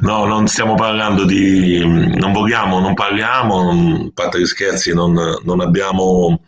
no, 0.02 0.24
non 0.24 0.46
stiamo 0.46 0.76
parlando 0.76 1.24
di... 1.24 1.84
non 2.16 2.32
vogliamo, 2.32 2.78
non 2.78 2.94
parliamo, 2.94 3.70
a 3.70 4.10
parte 4.14 4.38
gli 4.38 4.46
scherzi, 4.46 4.94
non, 4.94 5.14
non 5.42 5.60
abbiamo 5.60 6.44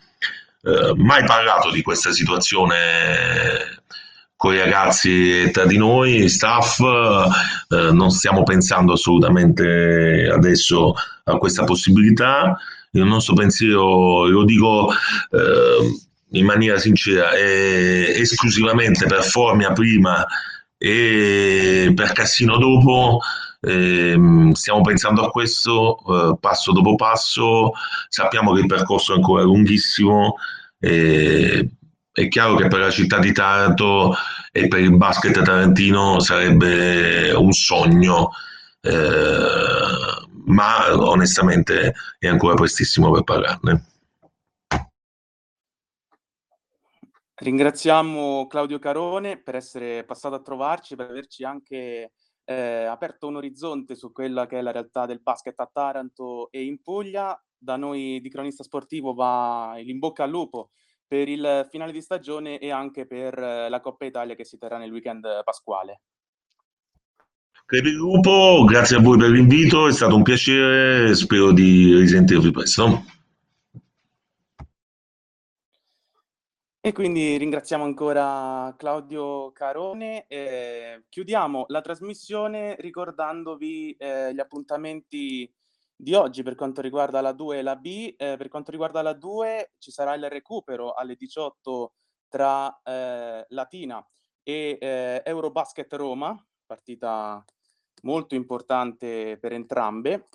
eh, 0.61 0.93
mai 0.95 1.25
parlato 1.25 1.71
di 1.71 1.81
questa 1.81 2.13
situazione 2.13 3.64
con 4.45 4.53
i 4.53 4.59
ragazzi 4.59 5.49
tra 5.49 5.65
di 5.65 5.75
noi, 5.75 6.29
staff, 6.29 6.79
eh, 6.79 7.91
non 7.91 8.11
stiamo 8.11 8.43
pensando 8.43 8.93
assolutamente 8.93 10.29
adesso 10.31 10.93
a 11.23 11.37
questa 11.37 11.63
possibilità. 11.63 12.55
Il 12.91 13.05
nostro 13.05 13.33
pensiero, 13.33 14.27
lo 14.27 14.43
dico... 14.45 14.91
Eh, 15.31 16.03
in 16.31 16.43
maniera 16.43 16.77
sincera, 16.77 17.29
è 17.31 18.09
esclusivamente 18.19 19.05
per 19.05 19.23
Formia 19.23 19.71
prima 19.71 20.25
e 20.77 21.93
per 21.95 22.11
Cassino 22.11 22.57
dopo. 22.57 23.21
Eh, 23.61 24.49
stiamo 24.51 24.81
pensando 24.81 25.23
a 25.23 25.29
questo 25.29 25.97
eh, 25.97 26.37
passo 26.37 26.73
dopo 26.73 26.95
passo. 26.95 27.71
Sappiamo 28.09 28.51
che 28.51 28.61
il 28.61 28.65
percorso 28.65 29.13
è 29.13 29.15
ancora 29.15 29.43
lunghissimo. 29.43 30.35
Eh, 30.77 31.69
è 32.15 32.29
chiaro 32.29 32.55
che 32.55 32.67
per 32.67 32.79
la 32.79 32.89
città 32.89 33.19
di 33.19 33.33
Taranto 33.33 34.15
e 34.53 34.69
per 34.69 34.79
il 34.79 34.95
basket 34.95 35.43
tarantino 35.43 36.21
sarebbe 36.21 37.33
un 37.33 37.51
sogno, 37.51 38.29
eh, 38.79 40.23
ma 40.45 40.95
onestamente 40.97 41.93
è 42.17 42.27
ancora 42.27 42.53
prestissimo 42.53 43.11
per 43.11 43.23
parlarne. 43.23 43.85
Ringraziamo 47.33 48.47
Claudio 48.47 48.79
Carone 48.79 49.37
per 49.37 49.55
essere 49.55 50.05
passato 50.05 50.35
a 50.35 50.41
trovarci, 50.41 50.95
per 50.95 51.09
averci 51.09 51.43
anche 51.43 52.13
eh, 52.45 52.85
aperto 52.85 53.27
un 53.27 53.35
orizzonte 53.35 53.93
su 53.93 54.13
quella 54.13 54.47
che 54.47 54.59
è 54.59 54.61
la 54.61 54.71
realtà 54.71 55.05
del 55.05 55.21
basket 55.21 55.59
a 55.59 55.69
Taranto 55.69 56.49
e 56.49 56.63
in 56.63 56.81
Puglia. 56.81 57.37
Da 57.57 57.75
noi 57.75 58.21
di 58.21 58.29
cronista 58.29 58.63
sportivo 58.63 59.13
va 59.13 59.73
in 59.83 59.99
bocca 59.99 60.23
al 60.23 60.29
lupo 60.29 60.69
per 61.07 61.27
il 61.29 61.67
finale 61.69 61.91
di 61.91 62.01
stagione 62.01 62.59
e 62.59 62.71
anche 62.71 63.05
per 63.05 63.37
eh, 63.37 63.69
la 63.69 63.79
Coppa 63.79 64.05
Italia 64.05 64.35
che 64.35 64.45
si 64.45 64.57
terrà 64.57 64.77
nel 64.77 64.91
weekend 64.91 65.41
pasquale. 65.43 66.01
Crepi 67.65 67.91
Lupo, 67.91 68.63
grazie 68.63 68.97
a 68.97 68.99
voi 68.99 69.17
per 69.17 69.29
l'invito, 69.29 69.87
è 69.87 69.91
stato 69.91 70.15
un 70.15 70.21
piacere, 70.21 71.15
spero 71.15 71.51
di 71.51 71.95
risentirvi 71.95 72.51
presto. 72.51 73.03
E 76.79 76.91
quindi 76.91 77.35
ringraziamo 77.37 77.83
ancora 77.83 78.71
Claudio 78.77 79.51
Carone. 79.51 80.27
Eh, 80.27 81.05
chiudiamo 81.09 81.65
la 81.69 81.81
trasmissione 81.81 82.75
ricordandovi 82.77 83.93
eh, 83.93 84.31
gli 84.31 84.39
appuntamenti 84.39 85.51
di 85.95 86.13
oggi 86.13 86.43
per 86.43 86.55
quanto 86.55 86.81
riguarda 86.81 87.21
la 87.21 87.31
2 87.31 87.59
e 87.59 87.61
la 87.61 87.75
B. 87.75 88.13
Eh, 88.17 88.35
per 88.37 88.47
quanto 88.49 88.71
riguarda 88.71 89.01
la 89.01 89.13
2 89.13 89.73
ci 89.77 89.91
sarà 89.91 90.13
il 90.15 90.29
recupero 90.29 90.93
alle 90.93 91.15
18 91.15 91.93
tra 92.27 92.81
eh, 92.83 93.45
Latina 93.49 94.05
e 94.43 94.77
eh, 94.79 95.21
Eurobasket 95.25 95.93
Roma, 95.93 96.35
partita 96.65 97.43
molto 98.03 98.35
importante 98.35 99.37
per 99.39 99.53
entrambe. 99.53 100.27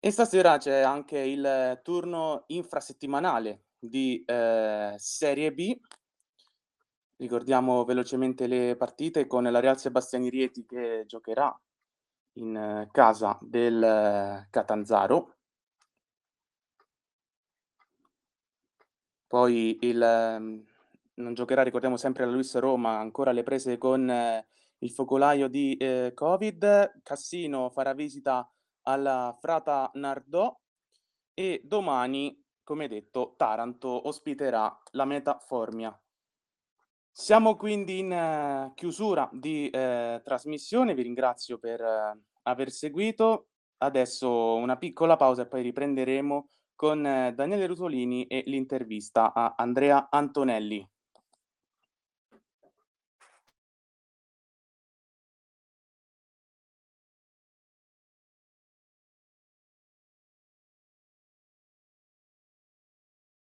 E 0.00 0.10
stasera 0.10 0.58
c'è 0.58 0.80
anche 0.80 1.18
il 1.18 1.80
turno 1.82 2.44
infrasettimanale 2.48 3.64
di 3.78 4.22
eh, 4.26 4.94
Serie 4.98 5.52
B. 5.52 5.78
Ricordiamo 7.16 7.84
velocemente 7.84 8.46
le 8.46 8.76
partite 8.76 9.26
con 9.26 9.44
la 9.44 9.60
Real 9.60 9.78
Sebastiani 9.78 10.28
Rieti 10.28 10.66
che 10.66 11.04
giocherà 11.06 11.58
in 12.34 12.56
eh, 12.56 12.88
casa 12.92 13.38
del 13.40 13.82
eh, 13.82 14.48
Catanzaro. 14.50 15.36
Poi 19.26 19.78
il, 19.82 20.00
ehm, 20.00 20.64
non 21.14 21.34
giocherà, 21.34 21.62
ricordiamo 21.62 21.96
sempre 21.96 22.24
la 22.24 22.32
Luis 22.32 22.56
Roma, 22.56 22.98
ancora 22.98 23.32
le 23.32 23.42
prese 23.42 23.78
con 23.78 24.08
eh, 24.08 24.46
il 24.78 24.90
focolaio 24.90 25.48
di 25.48 25.76
eh, 25.76 26.12
Covid. 26.14 27.00
Cassino 27.02 27.70
farà 27.70 27.94
visita 27.94 28.48
alla 28.82 29.36
Frata 29.40 29.90
Nardò 29.94 30.56
e 31.34 31.60
domani 31.64 32.44
come 32.64 32.88
detto, 32.88 33.34
Taranto 33.36 34.08
ospiterà 34.08 34.82
la 34.92 35.04
Metaformia. 35.04 35.96
Siamo 37.16 37.54
quindi 37.54 38.00
in 38.00 38.10
eh, 38.10 38.72
chiusura 38.74 39.30
di 39.32 39.70
eh, 39.70 40.20
trasmissione, 40.24 40.94
vi 40.94 41.02
ringrazio 41.02 41.58
per 41.58 41.80
eh, 41.80 42.18
aver 42.42 42.72
seguito. 42.72 43.50
Adesso 43.78 44.56
una 44.56 44.76
piccola 44.76 45.14
pausa 45.14 45.42
e 45.42 45.46
poi 45.46 45.62
riprenderemo 45.62 46.48
con 46.74 47.06
eh, 47.06 47.32
Daniele 47.32 47.68
Rusolini 47.68 48.26
e 48.26 48.42
l'intervista 48.46 49.32
a 49.32 49.54
Andrea 49.56 50.08
Antonelli. 50.10 50.84